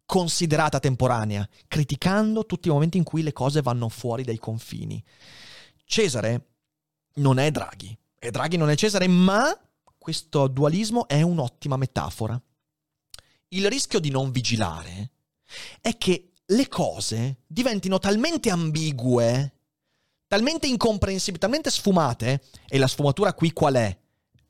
considerata 0.06 0.78
temporanea, 0.78 1.46
criticando 1.68 2.46
tutti 2.46 2.68
i 2.68 2.70
momenti 2.70 2.96
in 2.96 3.04
cui 3.04 3.22
le 3.22 3.32
cose 3.32 3.60
vanno 3.60 3.88
fuori 3.88 4.22
dai 4.22 4.38
confini. 4.38 5.02
Cesare 5.84 6.46
non 7.14 7.38
è 7.38 7.50
Draghi, 7.50 7.96
e 8.18 8.30
Draghi 8.30 8.56
non 8.56 8.70
è 8.70 8.76
Cesare, 8.76 9.08
ma 9.08 9.54
questo 9.98 10.46
dualismo 10.46 11.08
è 11.08 11.20
un'ottima 11.22 11.76
metafora. 11.76 12.40
Il 13.48 13.68
rischio 13.68 13.98
di 13.98 14.10
non 14.10 14.30
vigilare 14.30 15.10
è 15.80 15.96
che 15.98 16.32
le 16.46 16.68
cose 16.68 17.42
diventino 17.46 17.98
talmente 17.98 18.50
ambigue, 18.50 19.54
talmente 20.28 20.66
incomprensibili, 20.66 21.40
talmente 21.40 21.70
sfumate, 21.70 22.42
e 22.68 22.78
la 22.78 22.86
sfumatura 22.86 23.34
qui 23.34 23.52
qual 23.52 23.74
è? 23.74 23.98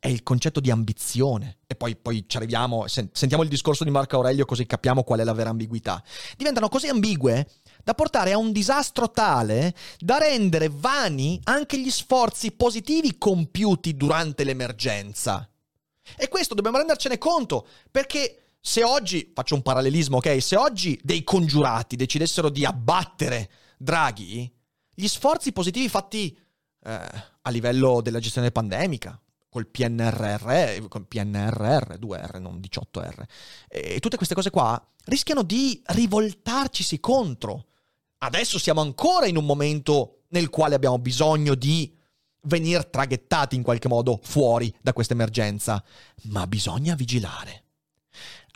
È 0.06 0.10
il 0.10 0.22
concetto 0.22 0.60
di 0.60 0.70
ambizione. 0.70 1.58
E 1.66 1.74
poi, 1.74 1.96
poi 1.96 2.24
ci 2.28 2.36
arriviamo, 2.36 2.86
sentiamo 2.86 3.42
il 3.42 3.48
discorso 3.48 3.82
di 3.82 3.90
Marco 3.90 4.16
Aurelio 4.16 4.44
così 4.44 4.64
capiamo 4.64 5.02
qual 5.02 5.20
è 5.20 5.24
la 5.24 5.32
vera 5.32 5.50
ambiguità. 5.50 6.02
Diventano 6.36 6.68
così 6.68 6.86
ambigue 6.86 7.48
da 7.82 7.92
portare 7.94 8.32
a 8.32 8.38
un 8.38 8.52
disastro 8.52 9.10
tale 9.10 9.74
da 9.98 10.18
rendere 10.18 10.68
vani 10.68 11.40
anche 11.44 11.78
gli 11.80 11.90
sforzi 11.90 12.52
positivi 12.52 13.18
compiuti 13.18 13.96
durante 13.96 14.44
l'emergenza. 14.44 15.48
E 16.16 16.28
questo 16.28 16.54
dobbiamo 16.54 16.78
rendercene 16.78 17.18
conto, 17.18 17.66
perché 17.90 18.52
se 18.60 18.84
oggi, 18.84 19.32
faccio 19.34 19.56
un 19.56 19.62
parallelismo, 19.62 20.18
ok? 20.18 20.40
Se 20.40 20.56
oggi 20.56 20.98
dei 21.02 21.24
congiurati 21.24 21.96
decidessero 21.96 22.48
di 22.48 22.64
abbattere 22.64 23.50
Draghi, 23.76 24.52
gli 24.94 25.06
sforzi 25.08 25.52
positivi 25.52 25.88
fatti 25.88 26.36
eh, 26.84 27.00
a 27.42 27.50
livello 27.50 28.00
della 28.00 28.20
gestione 28.20 28.52
pandemica, 28.52 29.20
col 29.56 29.68
PNRR, 29.68 30.86
col 30.88 31.06
PNRR, 31.06 31.94
2R, 31.94 32.40
non 32.40 32.60
18R, 32.60 33.22
e 33.68 33.98
tutte 34.00 34.18
queste 34.18 34.34
cose 34.34 34.50
qua 34.50 34.86
rischiano 35.04 35.42
di 35.42 35.80
rivoltarcisi 35.86 37.00
contro. 37.00 37.68
Adesso 38.18 38.58
siamo 38.58 38.82
ancora 38.82 39.24
in 39.24 39.38
un 39.38 39.46
momento 39.46 40.24
nel 40.28 40.50
quale 40.50 40.74
abbiamo 40.74 40.98
bisogno 40.98 41.54
di 41.54 41.90
venire 42.42 42.90
traghettati 42.90 43.56
in 43.56 43.62
qualche 43.62 43.88
modo 43.88 44.20
fuori 44.22 44.70
da 44.82 44.92
questa 44.92 45.14
emergenza, 45.14 45.82
ma 46.24 46.46
bisogna 46.46 46.94
vigilare. 46.94 47.64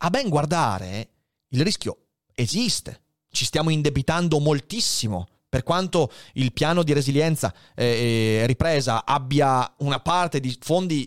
A 0.03 0.11
ben 0.11 0.28
guardare, 0.28 1.12
il 1.48 1.62
rischio 1.62 2.09
esiste. 2.34 3.05
Ci 3.30 3.46
stiamo 3.46 3.70
indebitando 3.70 4.38
moltissimo 4.38 5.28
per 5.51 5.64
quanto 5.64 6.11
il 6.34 6.53
piano 6.53 6.84
di 6.84 6.92
resilienza 6.94 7.53
e 7.74 7.84
eh, 7.84 8.40
eh, 8.42 8.46
ripresa 8.46 9.05
abbia 9.05 9.70
una 9.78 9.98
parte 9.98 10.38
di 10.38 10.57
fondi 10.61 11.07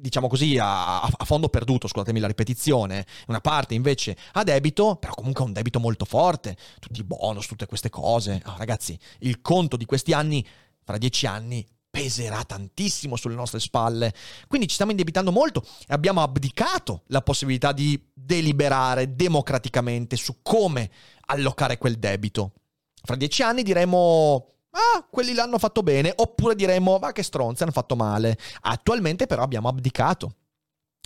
Diciamo 0.00 0.28
così, 0.28 0.58
a, 0.58 1.00
a, 1.00 1.24
fondo 1.24 1.48
perduto, 1.48 1.88
scusatemi 1.88 2.20
la 2.20 2.26
ripetizione, 2.26 3.06
una 3.26 3.40
parte 3.40 3.74
invece 3.74 4.16
a 4.32 4.44
debito, 4.44 4.96
però 4.96 5.14
comunque 5.14 5.44
un 5.44 5.52
debito 5.52 5.80
molto 5.80 6.04
forte, 6.04 6.56
tutti 6.78 7.00
i 7.00 7.04
bonus, 7.04 7.46
tutte 7.46 7.66
queste 7.66 7.90
cose. 7.90 8.42
Oh, 8.46 8.54
ragazzi, 8.56 8.98
il 9.20 9.40
conto 9.40 9.76
di 9.76 9.84
questi 9.84 10.12
anni, 10.12 10.46
fra 10.84 10.98
dieci 10.98 11.26
anni, 11.26 11.66
peserà 11.90 12.44
tantissimo 12.44 13.16
sulle 13.16 13.34
nostre 13.34 13.60
spalle. 13.60 14.14
Quindi 14.46 14.68
ci 14.68 14.74
stiamo 14.74 14.92
indebitando 14.92 15.32
molto 15.32 15.62
e 15.86 15.94
abbiamo 15.94 16.22
abdicato 16.22 17.02
la 17.06 17.22
possibilità 17.22 17.72
di 17.72 18.00
deliberare 18.12 19.14
democraticamente 19.14 20.16
su 20.16 20.36
come 20.42 20.90
allocare 21.26 21.78
quel 21.78 21.98
debito. 21.98 22.52
Fra 23.02 23.16
dieci 23.16 23.42
anni 23.42 23.62
diremo 23.62 24.57
ah, 24.78 25.06
quelli 25.10 25.34
l'hanno 25.34 25.58
fatto 25.58 25.82
bene, 25.82 26.12
oppure 26.14 26.54
diremmo, 26.54 26.98
ma 26.98 27.12
che 27.12 27.22
stronzi, 27.22 27.62
hanno 27.62 27.72
fatto 27.72 27.96
male. 27.96 28.38
Attualmente 28.62 29.26
però 29.26 29.42
abbiamo 29.42 29.68
abdicato. 29.68 30.34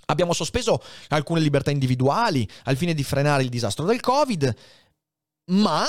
Abbiamo 0.06 0.32
sospeso 0.32 0.82
alcune 1.08 1.40
libertà 1.40 1.70
individuali 1.70 2.46
al 2.64 2.76
fine 2.76 2.92
di 2.92 3.04
frenare 3.04 3.42
il 3.42 3.48
disastro 3.48 3.86
del 3.86 4.00
Covid, 4.00 4.54
ma 5.52 5.84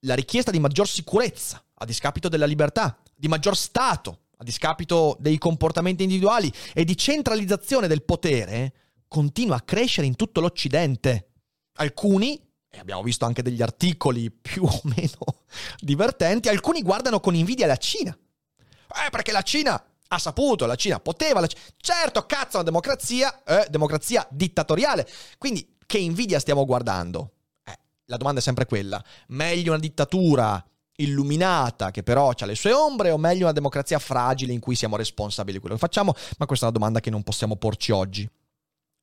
la 0.00 0.14
richiesta 0.14 0.50
di 0.50 0.58
maggior 0.58 0.88
sicurezza 0.88 1.62
a 1.74 1.84
discapito 1.84 2.28
della 2.28 2.46
libertà, 2.46 2.98
di 3.14 3.28
maggior 3.28 3.56
Stato 3.56 4.18
a 4.42 4.44
discapito 4.44 5.16
dei 5.20 5.38
comportamenti 5.38 6.02
individuali 6.02 6.52
e 6.74 6.84
di 6.84 6.96
centralizzazione 6.96 7.86
del 7.86 8.02
potere 8.02 8.74
continua 9.06 9.56
a 9.56 9.60
crescere 9.60 10.06
in 10.06 10.16
tutto 10.16 10.40
l'Occidente. 10.40 11.28
Alcuni 11.74 12.40
e 12.74 12.78
abbiamo 12.78 13.02
visto 13.02 13.26
anche 13.26 13.42
degli 13.42 13.60
articoli 13.60 14.30
più 14.30 14.64
o 14.64 14.80
meno 14.84 15.42
divertenti, 15.78 16.48
alcuni 16.48 16.80
guardano 16.80 17.20
con 17.20 17.34
invidia 17.34 17.66
la 17.66 17.76
Cina. 17.76 18.16
Eh, 18.16 19.10
perché 19.10 19.30
la 19.30 19.42
Cina 19.42 19.82
ha 20.08 20.18
saputo, 20.18 20.64
la 20.64 20.74
Cina 20.74 20.98
poteva, 20.98 21.40
la 21.40 21.46
Cina... 21.46 21.60
certo, 21.76 22.24
cazzo, 22.24 22.56
una 22.56 22.64
democrazia, 22.64 23.44
eh, 23.44 23.66
democrazia 23.68 24.26
dittatoriale. 24.30 25.06
Quindi, 25.36 25.76
che 25.84 25.98
invidia 25.98 26.40
stiamo 26.40 26.64
guardando? 26.64 27.32
Eh, 27.62 27.78
la 28.06 28.16
domanda 28.16 28.40
è 28.40 28.42
sempre 28.42 28.64
quella. 28.64 29.04
Meglio 29.28 29.72
una 29.72 29.80
dittatura 29.80 30.64
illuminata 30.96 31.90
che 31.90 32.02
però 32.02 32.30
ha 32.30 32.46
le 32.46 32.54
sue 32.54 32.72
ombre 32.72 33.10
o 33.10 33.18
meglio 33.18 33.44
una 33.44 33.52
democrazia 33.52 33.98
fragile 33.98 34.54
in 34.54 34.60
cui 34.60 34.76
siamo 34.76 34.96
responsabili 34.96 35.56
di 35.56 35.60
quello 35.60 35.74
che 35.74 35.80
facciamo? 35.80 36.14
Ma 36.38 36.46
questa 36.46 36.64
è 36.64 36.68
una 36.70 36.78
domanda 36.78 37.00
che 37.00 37.10
non 37.10 37.22
possiamo 37.22 37.56
porci 37.56 37.92
oggi. 37.92 38.26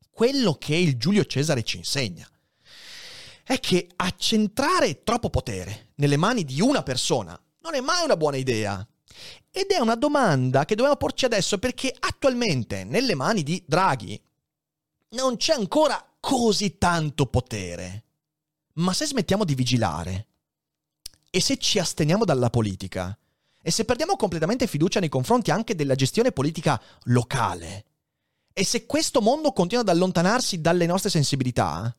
Quello 0.09 0.55
che 0.55 0.75
il 0.75 0.97
Giulio 0.97 1.23
Cesare 1.25 1.61
ci 1.61 1.77
insegna 1.77 2.27
è 3.49 3.59
che 3.59 3.89
accentrare 3.95 5.01
troppo 5.01 5.31
potere 5.31 5.93
nelle 5.95 6.17
mani 6.17 6.45
di 6.45 6.61
una 6.61 6.83
persona 6.83 7.35
non 7.61 7.73
è 7.73 7.79
mai 7.79 8.03
una 8.03 8.15
buona 8.15 8.37
idea. 8.37 8.87
Ed 9.49 9.71
è 9.71 9.79
una 9.79 9.95
domanda 9.95 10.65
che 10.65 10.75
dobbiamo 10.75 10.97
porci 10.97 11.25
adesso 11.25 11.57
perché 11.57 11.91
attualmente 11.97 12.83
nelle 12.83 13.15
mani 13.15 13.41
di 13.41 13.63
Draghi 13.65 14.21
non 15.15 15.37
c'è 15.37 15.53
ancora 15.53 16.13
così 16.19 16.77
tanto 16.77 17.25
potere. 17.25 18.03
Ma 18.73 18.93
se 18.93 19.07
smettiamo 19.07 19.45
di 19.45 19.55
vigilare 19.55 20.27
e 21.31 21.41
se 21.41 21.57
ci 21.57 21.79
asteniamo 21.79 22.25
dalla 22.25 22.51
politica 22.51 23.17
e 23.63 23.71
se 23.71 23.83
perdiamo 23.83 24.15
completamente 24.15 24.67
fiducia 24.67 24.99
nei 24.99 25.09
confronti 25.09 25.49
anche 25.49 25.73
della 25.73 25.95
gestione 25.95 26.31
politica 26.31 26.79
locale 27.05 27.85
e 28.53 28.63
se 28.63 28.85
questo 28.85 29.21
mondo 29.21 29.53
continua 29.53 29.83
ad 29.83 29.89
allontanarsi 29.89 30.61
dalle 30.61 30.85
nostre 30.85 31.09
sensibilità, 31.09 31.95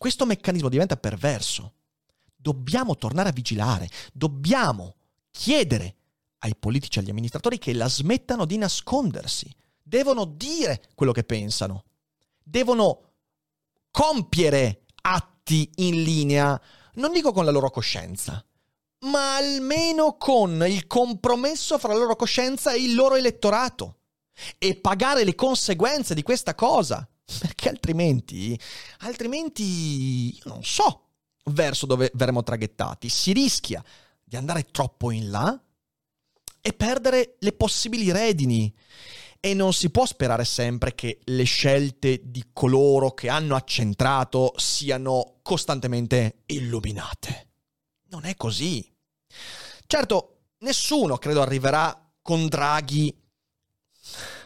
questo 0.00 0.24
meccanismo 0.24 0.70
diventa 0.70 0.96
perverso. 0.96 1.74
Dobbiamo 2.34 2.96
tornare 2.96 3.28
a 3.28 3.32
vigilare, 3.32 3.86
dobbiamo 4.14 4.94
chiedere 5.30 5.96
ai 6.38 6.56
politici 6.56 6.96
e 6.98 7.02
agli 7.02 7.10
amministratori 7.10 7.58
che 7.58 7.74
la 7.74 7.86
smettano 7.86 8.46
di 8.46 8.56
nascondersi, 8.56 9.54
devono 9.82 10.24
dire 10.24 10.88
quello 10.94 11.12
che 11.12 11.22
pensano, 11.22 11.84
devono 12.42 13.10
compiere 13.90 14.84
atti 15.02 15.70
in 15.74 16.02
linea, 16.02 16.58
non 16.94 17.12
dico 17.12 17.32
con 17.32 17.44
la 17.44 17.50
loro 17.50 17.68
coscienza, 17.68 18.42
ma 19.00 19.36
almeno 19.36 20.16
con 20.16 20.64
il 20.66 20.86
compromesso 20.86 21.78
fra 21.78 21.92
la 21.92 21.98
loro 21.98 22.16
coscienza 22.16 22.72
e 22.72 22.82
il 22.82 22.94
loro 22.94 23.16
elettorato 23.16 23.98
e 24.56 24.76
pagare 24.76 25.24
le 25.24 25.34
conseguenze 25.34 26.14
di 26.14 26.22
questa 26.22 26.54
cosa. 26.54 27.06
Perché 27.38 27.68
altrimenti, 27.68 28.58
altrimenti, 29.00 30.36
io 30.36 30.42
non 30.44 30.64
so 30.64 31.08
verso 31.44 31.86
dove 31.86 32.10
verremo 32.14 32.42
traghettati. 32.42 33.08
Si 33.08 33.32
rischia 33.32 33.82
di 34.22 34.36
andare 34.36 34.66
troppo 34.70 35.10
in 35.10 35.30
là 35.30 35.60
e 36.60 36.72
perdere 36.72 37.36
le 37.38 37.52
possibili 37.52 38.10
redini. 38.10 38.74
E 39.42 39.54
non 39.54 39.72
si 39.72 39.88
può 39.88 40.04
sperare 40.04 40.44
sempre 40.44 40.94
che 40.94 41.20
le 41.24 41.44
scelte 41.44 42.20
di 42.24 42.50
coloro 42.52 43.12
che 43.12 43.30
hanno 43.30 43.54
accentrato 43.56 44.52
siano 44.56 45.38
costantemente 45.42 46.42
illuminate. 46.46 47.48
Non 48.08 48.26
è 48.26 48.34
così. 48.36 48.86
Certo, 49.86 50.42
nessuno 50.58 51.16
credo 51.16 51.40
arriverà 51.40 52.12
con 52.20 52.48
Draghi 52.48 53.16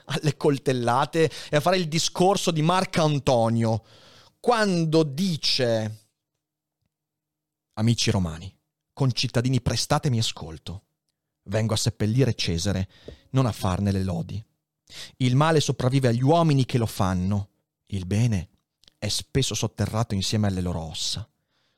alle 0.07 0.37
coltellate 0.37 1.31
e 1.51 1.57
a 1.57 1.61
fare 1.61 1.77
il 1.77 1.89
discorso 1.89 2.51
di 2.51 2.63
Marco 2.63 3.03
Antonio 3.03 3.83
quando 4.41 5.03
dice 5.03 6.05
Amici 7.77 8.11
romani, 8.11 8.55
concittadini 8.93 9.61
prestatemi 9.61 10.19
ascolto. 10.19 10.85
Vengo 11.45 11.75
a 11.75 11.79
seppellire 11.79 12.35
Cesare, 12.35 12.89
non 13.31 13.47
a 13.47 13.53
farne 13.53 13.91
le 13.91 14.05
lodi. 14.05 14.45
Il 15.17 15.35
male 15.35 15.61
sopravvive 15.61 16.09
agli 16.09 16.23
uomini 16.23 16.67
che 16.67 16.79
lo 16.79 16.87
fanno, 16.87 17.49
il 17.87 18.07
bene 18.07 18.49
è 18.99 19.09
spesso 19.09 19.55
sotterrato 19.55 20.15
insieme 20.15 20.47
alle 20.47 20.61
loro 20.61 20.81
ossa. 20.81 21.29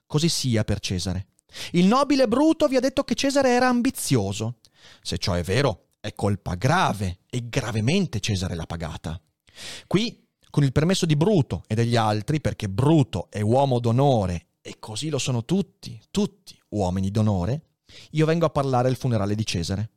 Così 0.05 0.29
sia 0.29 0.65
per 0.65 0.81
Cesare. 0.81 1.29
Il 1.73 1.87
nobile 1.87 2.29
Bruto 2.29 2.69
vi 2.69 2.77
ha 2.77 2.81
detto 2.81 3.05
che 3.05 3.15
Cesare 3.15 3.51
era 3.51 3.69
ambizioso. 3.69 4.59
Se 5.01 5.17
ciò 5.17 5.33
è 5.33 5.43
vero, 5.43 5.86
è 6.07 6.15
colpa 6.15 6.55
grave 6.55 7.19
e 7.29 7.49
gravemente 7.49 8.21
Cesare 8.21 8.55
l'ha 8.55 8.67
pagata. 8.67 9.21
Qui, 9.89 10.25
con 10.51 10.63
il 10.63 10.71
permesso 10.71 11.05
di 11.05 11.17
Bruto 11.17 11.65
e 11.67 11.75
degli 11.75 11.97
altri, 11.97 12.41
perché 12.41 12.69
Bruto 12.69 13.27
è 13.29 13.41
uomo 13.41 13.81
d'onore 13.81 14.47
e 14.61 14.77
così 14.79 15.09
lo 15.09 15.19
sono 15.19 15.45
tutti, 15.45 16.01
tutti 16.13 16.57
uomini 16.71 17.11
d'onore, 17.11 17.63
io 18.13 18.25
vengo 18.25 18.47
a 18.47 18.51
parlare 18.51 18.87
al 18.89 18.97
funerale 18.97 19.35
di 19.35 19.45
Cesare. 19.45 19.91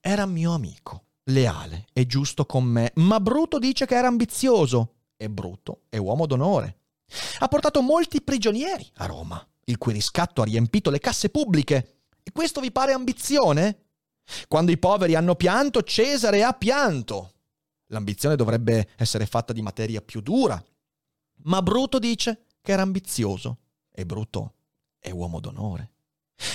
Era 0.00 0.26
mio 0.26 0.52
amico, 0.52 1.04
leale 1.24 1.86
e 1.94 2.04
giusto 2.06 2.44
con 2.44 2.64
me, 2.64 2.92
ma 2.96 3.18
Bruto 3.18 3.58
dice 3.58 3.86
che 3.86 3.94
era 3.94 4.08
ambizioso 4.08 4.96
e 5.16 5.30
Bruto 5.30 5.84
è 5.88 5.96
uomo 5.96 6.26
d'onore. 6.26 6.80
Ha 7.38 7.48
portato 7.48 7.80
molti 7.80 8.20
prigionieri 8.20 8.86
a 8.96 9.06
Roma, 9.06 9.42
il 9.64 9.78
cui 9.78 9.94
riscatto 9.94 10.42
ha 10.42 10.44
riempito 10.44 10.90
le 10.90 10.98
casse 10.98 11.30
pubbliche. 11.30 12.00
E 12.22 12.32
questo 12.32 12.60
vi 12.60 12.70
pare 12.70 12.92
ambizione? 12.92 13.81
Quando 14.48 14.70
i 14.70 14.78
poveri 14.78 15.14
hanno 15.14 15.34
pianto, 15.34 15.82
Cesare 15.82 16.42
ha 16.42 16.52
pianto. 16.52 17.32
L'ambizione 17.86 18.36
dovrebbe 18.36 18.88
essere 18.96 19.26
fatta 19.26 19.52
di 19.52 19.62
materia 19.62 20.00
più 20.00 20.20
dura. 20.20 20.62
Ma 21.44 21.62
Bruto 21.62 21.98
dice 21.98 22.46
che 22.60 22.72
era 22.72 22.82
ambizioso 22.82 23.58
e 23.90 24.06
Bruto 24.06 24.54
è 24.98 25.10
uomo 25.10 25.40
d'onore. 25.40 25.90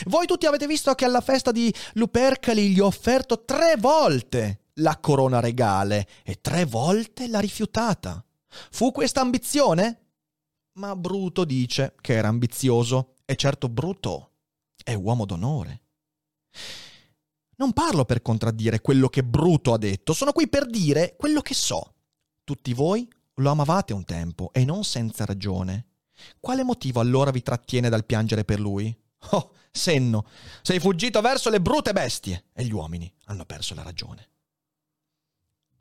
Voi 0.06 0.26
tutti 0.26 0.46
avete 0.46 0.68
visto 0.68 0.94
che 0.96 1.06
alla 1.06 1.22
festa 1.22 1.52
di 1.52 1.74
Lupercali 1.94 2.70
gli 2.70 2.80
ho 2.80 2.88
offerto 2.88 3.46
tre 3.46 3.76
volte 3.78 4.62
la 4.76 4.98
corona 4.98 5.40
regale 5.40 6.08
e 6.24 6.40
tre 6.42 6.66
volte 6.66 7.28
l'ha 7.28 7.40
rifiutata. 7.40 8.24
Fu 8.72 8.92
questa 8.92 9.22
ambizione? 9.22 10.02
Ma 10.74 10.96
Bruto 10.96 11.44
dice 11.46 11.96
che 12.02 12.14
era 12.14 12.28
ambizioso 12.28 13.16
e 13.26 13.36
certo 13.36 13.70
Bruto 13.70 14.32
è 14.84 14.94
uomo 14.94 15.26
d'onore. 15.26 15.82
Non 17.60 17.74
parlo 17.74 18.06
per 18.06 18.22
contraddire 18.22 18.82
quello 18.82 19.10
che 19.10 19.24
Bruto 19.24 19.74
ha 19.74 19.78
detto, 19.78 20.14
sono 20.14 20.32
qui 20.32 20.48
per 20.48 20.68
dire 20.68 21.16
quello 21.18 21.42
che 21.42 21.56
so. 21.56 21.96
Tutti 22.44 22.74
voi 22.74 23.08
lo 23.36 23.50
amavate 23.50 23.94
un 23.94 24.06
tempo 24.06 24.52
e 24.54 24.64
non 24.64 24.84
senza 24.84 25.26
ragione. 25.26 25.88
Quale 26.40 26.64
motivo 26.64 27.00
allora 27.00 27.32
vi 27.32 27.42
trattiene 27.42 27.90
dal 27.90 28.06
piangere 28.06 28.46
per 28.46 28.60
lui? 28.60 28.96
Oh, 29.32 29.54
senno, 29.72 30.28
sei 30.62 30.80
fuggito 30.80 31.20
verso 31.22 31.50
le 31.50 31.60
brute 31.60 31.92
bestie 31.94 32.46
e 32.54 32.64
gli 32.64 32.72
uomini 32.72 33.12
hanno 33.26 33.46
perso 33.46 33.74
la 33.74 33.82
ragione. 33.82 34.30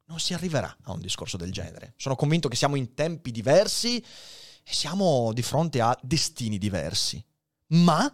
Non 0.07 0.19
si 0.19 0.33
arriverà 0.33 0.75
a 0.85 0.93
un 0.93 1.01
discorso 1.01 1.37
del 1.37 1.53
genere. 1.53 1.93
Sono 1.97 2.17
convinto 2.17 2.49
che 2.49 2.57
siamo 2.57 2.77
in 2.77 2.95
tempi 2.95 3.31
diversi 3.31 3.99
e 3.99 4.73
siamo 4.73 5.33
di 5.35 5.43
fronte 5.43 5.83
a 5.83 5.97
destini 6.01 6.57
diversi. 6.57 7.23
Ma 7.69 8.13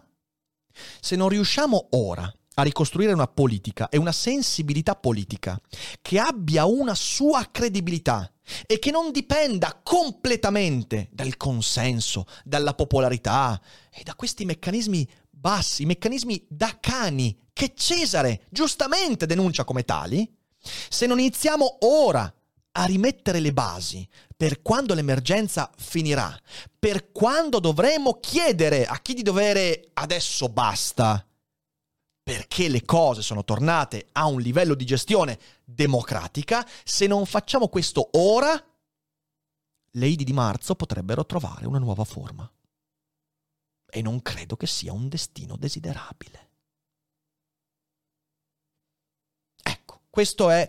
se 0.99 1.15
non 1.15 1.29
riusciamo 1.29 1.87
ora 1.91 2.31
a 2.55 2.63
ricostruire 2.63 3.13
una 3.13 3.27
politica 3.27 3.89
e 3.89 3.97
una 3.97 4.11
sensibilità 4.11 4.95
politica 4.95 5.59
che 6.01 6.19
abbia 6.19 6.65
una 6.65 6.95
sua 6.95 7.47
credibilità 7.51 8.31
e 8.65 8.79
che 8.79 8.91
non 8.91 9.11
dipenda 9.11 9.79
completamente 9.81 11.09
dal 11.11 11.37
consenso, 11.37 12.25
dalla 12.43 12.73
popolarità 12.73 13.59
e 13.91 14.03
da 14.03 14.15
questi 14.15 14.45
meccanismi 14.45 15.09
bassi, 15.29 15.85
meccanismi 15.85 16.45
da 16.47 16.77
cani 16.79 17.37
che 17.53 17.73
Cesare 17.75 18.45
giustamente 18.49 19.25
denuncia 19.25 19.63
come 19.63 19.83
tali, 19.83 20.29
se 20.89 21.05
non 21.05 21.19
iniziamo 21.19 21.77
ora 21.81 22.33
a 22.75 22.85
rimettere 22.85 23.39
le 23.39 23.53
basi 23.53 24.07
per 24.35 24.61
quando 24.61 24.93
l'emergenza 24.93 25.69
finirà, 25.77 26.35
per 26.79 27.11
quando 27.11 27.59
dovremo 27.59 28.19
chiedere 28.19 28.85
a 28.85 28.99
chi 28.99 29.13
di 29.13 29.21
dovere 29.21 29.89
adesso 29.93 30.49
basta, 30.49 31.25
perché 32.23 32.69
le 32.69 32.85
cose 32.85 33.21
sono 33.21 33.43
tornate 33.43 34.07
a 34.13 34.27
un 34.27 34.39
livello 34.39 34.75
di 34.75 34.85
gestione 34.85 35.37
democratica, 35.65 36.65
se 36.85 37.05
non 37.05 37.25
facciamo 37.25 37.67
questo 37.67 38.09
ora, 38.13 38.51
le 39.95 40.07
Idi 40.07 40.23
di 40.23 40.33
marzo 40.33 40.75
potrebbero 40.75 41.25
trovare 41.25 41.67
una 41.67 41.79
nuova 41.79 42.05
forma. 42.05 42.49
E 43.85 44.01
non 44.01 44.21
credo 44.21 44.55
che 44.55 44.65
sia 44.65 44.93
un 44.93 45.09
destino 45.09 45.57
desiderabile. 45.57 46.49
Ecco, 49.61 50.01
questo 50.09 50.49
è 50.49 50.67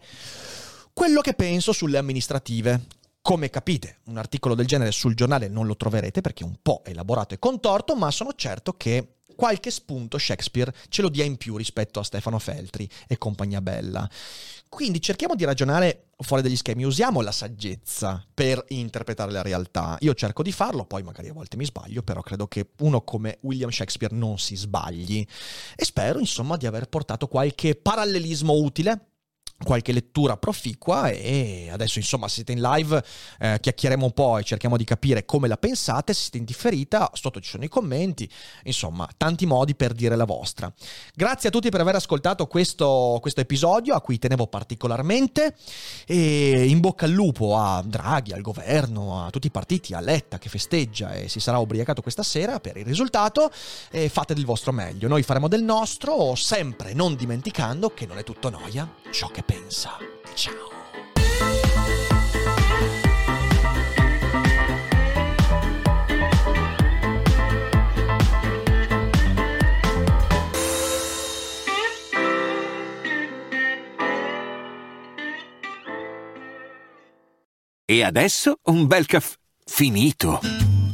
quello 0.92 1.20
che 1.20 1.34
penso 1.34 1.72
sulle 1.72 1.98
amministrative. 1.98 2.86
Come 3.26 3.48
capite, 3.48 4.00
un 4.08 4.18
articolo 4.18 4.54
del 4.54 4.66
genere 4.66 4.92
sul 4.92 5.14
giornale 5.14 5.48
non 5.48 5.66
lo 5.66 5.78
troverete 5.78 6.20
perché 6.20 6.44
è 6.44 6.46
un 6.46 6.58
po' 6.60 6.82
elaborato 6.84 7.32
e 7.32 7.38
contorto, 7.38 7.96
ma 7.96 8.10
sono 8.10 8.34
certo 8.34 8.74
che 8.74 9.20
qualche 9.34 9.70
spunto 9.70 10.18
Shakespeare 10.18 10.70
ce 10.90 11.00
lo 11.00 11.08
dia 11.08 11.24
in 11.24 11.38
più 11.38 11.56
rispetto 11.56 12.00
a 12.00 12.04
Stefano 12.04 12.38
Feltri 12.38 12.86
e 13.08 13.16
compagnia 13.16 13.62
bella. 13.62 14.06
Quindi 14.68 15.00
cerchiamo 15.00 15.36
di 15.36 15.44
ragionare 15.44 16.08
fuori 16.18 16.42
dagli 16.42 16.54
schemi, 16.54 16.84
usiamo 16.84 17.22
la 17.22 17.32
saggezza 17.32 18.22
per 18.34 18.62
interpretare 18.68 19.32
la 19.32 19.40
realtà. 19.40 19.96
Io 20.00 20.12
cerco 20.12 20.42
di 20.42 20.52
farlo, 20.52 20.84
poi 20.84 21.02
magari 21.02 21.30
a 21.30 21.32
volte 21.32 21.56
mi 21.56 21.64
sbaglio, 21.64 22.02
però 22.02 22.20
credo 22.20 22.46
che 22.46 22.72
uno 22.80 23.00
come 23.04 23.38
William 23.40 23.70
Shakespeare 23.70 24.14
non 24.14 24.38
si 24.38 24.54
sbagli. 24.54 25.26
E 25.74 25.84
spero, 25.86 26.18
insomma, 26.18 26.58
di 26.58 26.66
aver 26.66 26.90
portato 26.90 27.26
qualche 27.26 27.74
parallelismo 27.74 28.52
utile 28.52 29.13
qualche 29.62 29.92
lettura 29.92 30.36
proficua 30.36 31.08
e 31.08 31.68
adesso 31.70 31.98
insomma 31.98 32.28
siete 32.28 32.52
in 32.52 32.60
live 32.60 33.02
eh, 33.38 33.58
chiacchieriamo 33.60 34.04
un 34.04 34.12
po' 34.12 34.38
e 34.38 34.42
cerchiamo 34.42 34.76
di 34.76 34.84
capire 34.84 35.24
come 35.24 35.48
la 35.48 35.56
pensate, 35.56 36.12
se 36.12 36.22
siete 36.22 36.38
in 36.38 36.44
differita 36.44 37.10
sotto 37.14 37.40
ci 37.40 37.50
sono 37.50 37.64
i 37.64 37.68
commenti, 37.68 38.28
insomma 38.64 39.08
tanti 39.16 39.46
modi 39.46 39.74
per 39.74 39.92
dire 39.92 40.16
la 40.16 40.24
vostra. 40.24 40.72
Grazie 41.14 41.48
a 41.48 41.52
tutti 41.52 41.70
per 41.70 41.80
aver 41.80 41.94
ascoltato 41.94 42.46
questo, 42.46 43.18
questo 43.20 43.40
episodio 43.40 43.94
a 43.94 44.00
cui 44.00 44.18
tenevo 44.18 44.46
particolarmente 44.46 45.54
e 46.06 46.66
in 46.66 46.80
bocca 46.80 47.06
al 47.06 47.12
lupo 47.12 47.56
a 47.56 47.82
Draghi, 47.84 48.32
al 48.32 48.42
governo, 48.42 49.24
a 49.24 49.30
tutti 49.30 49.46
i 49.46 49.50
partiti, 49.50 49.94
a 49.94 50.00
Letta 50.00 50.38
che 50.38 50.48
festeggia 50.48 51.12
e 51.12 51.28
si 51.28 51.40
sarà 51.40 51.58
ubriacato 51.58 52.02
questa 52.02 52.22
sera 52.22 52.60
per 52.60 52.76
il 52.76 52.84
risultato 52.84 53.50
e 53.90 54.08
fate 54.08 54.34
del 54.34 54.44
vostro 54.44 54.72
meglio, 54.72 55.08
noi 55.08 55.22
faremo 55.22 55.48
del 55.48 55.62
nostro 55.62 56.34
sempre 56.34 56.92
non 56.92 57.14
dimenticando 57.14 57.90
che 57.90 58.06
non 58.06 58.18
è 58.18 58.24
tutto 58.24 58.50
noia 58.50 59.02
ciò 59.10 59.28
che 59.28 59.42
pensa. 59.54 59.98
Ciao. 60.34 60.72
E 77.86 78.02
adesso 78.02 78.58
un 78.64 78.86
bel 78.86 79.06
caffè 79.06 79.36
finito. 79.66 80.63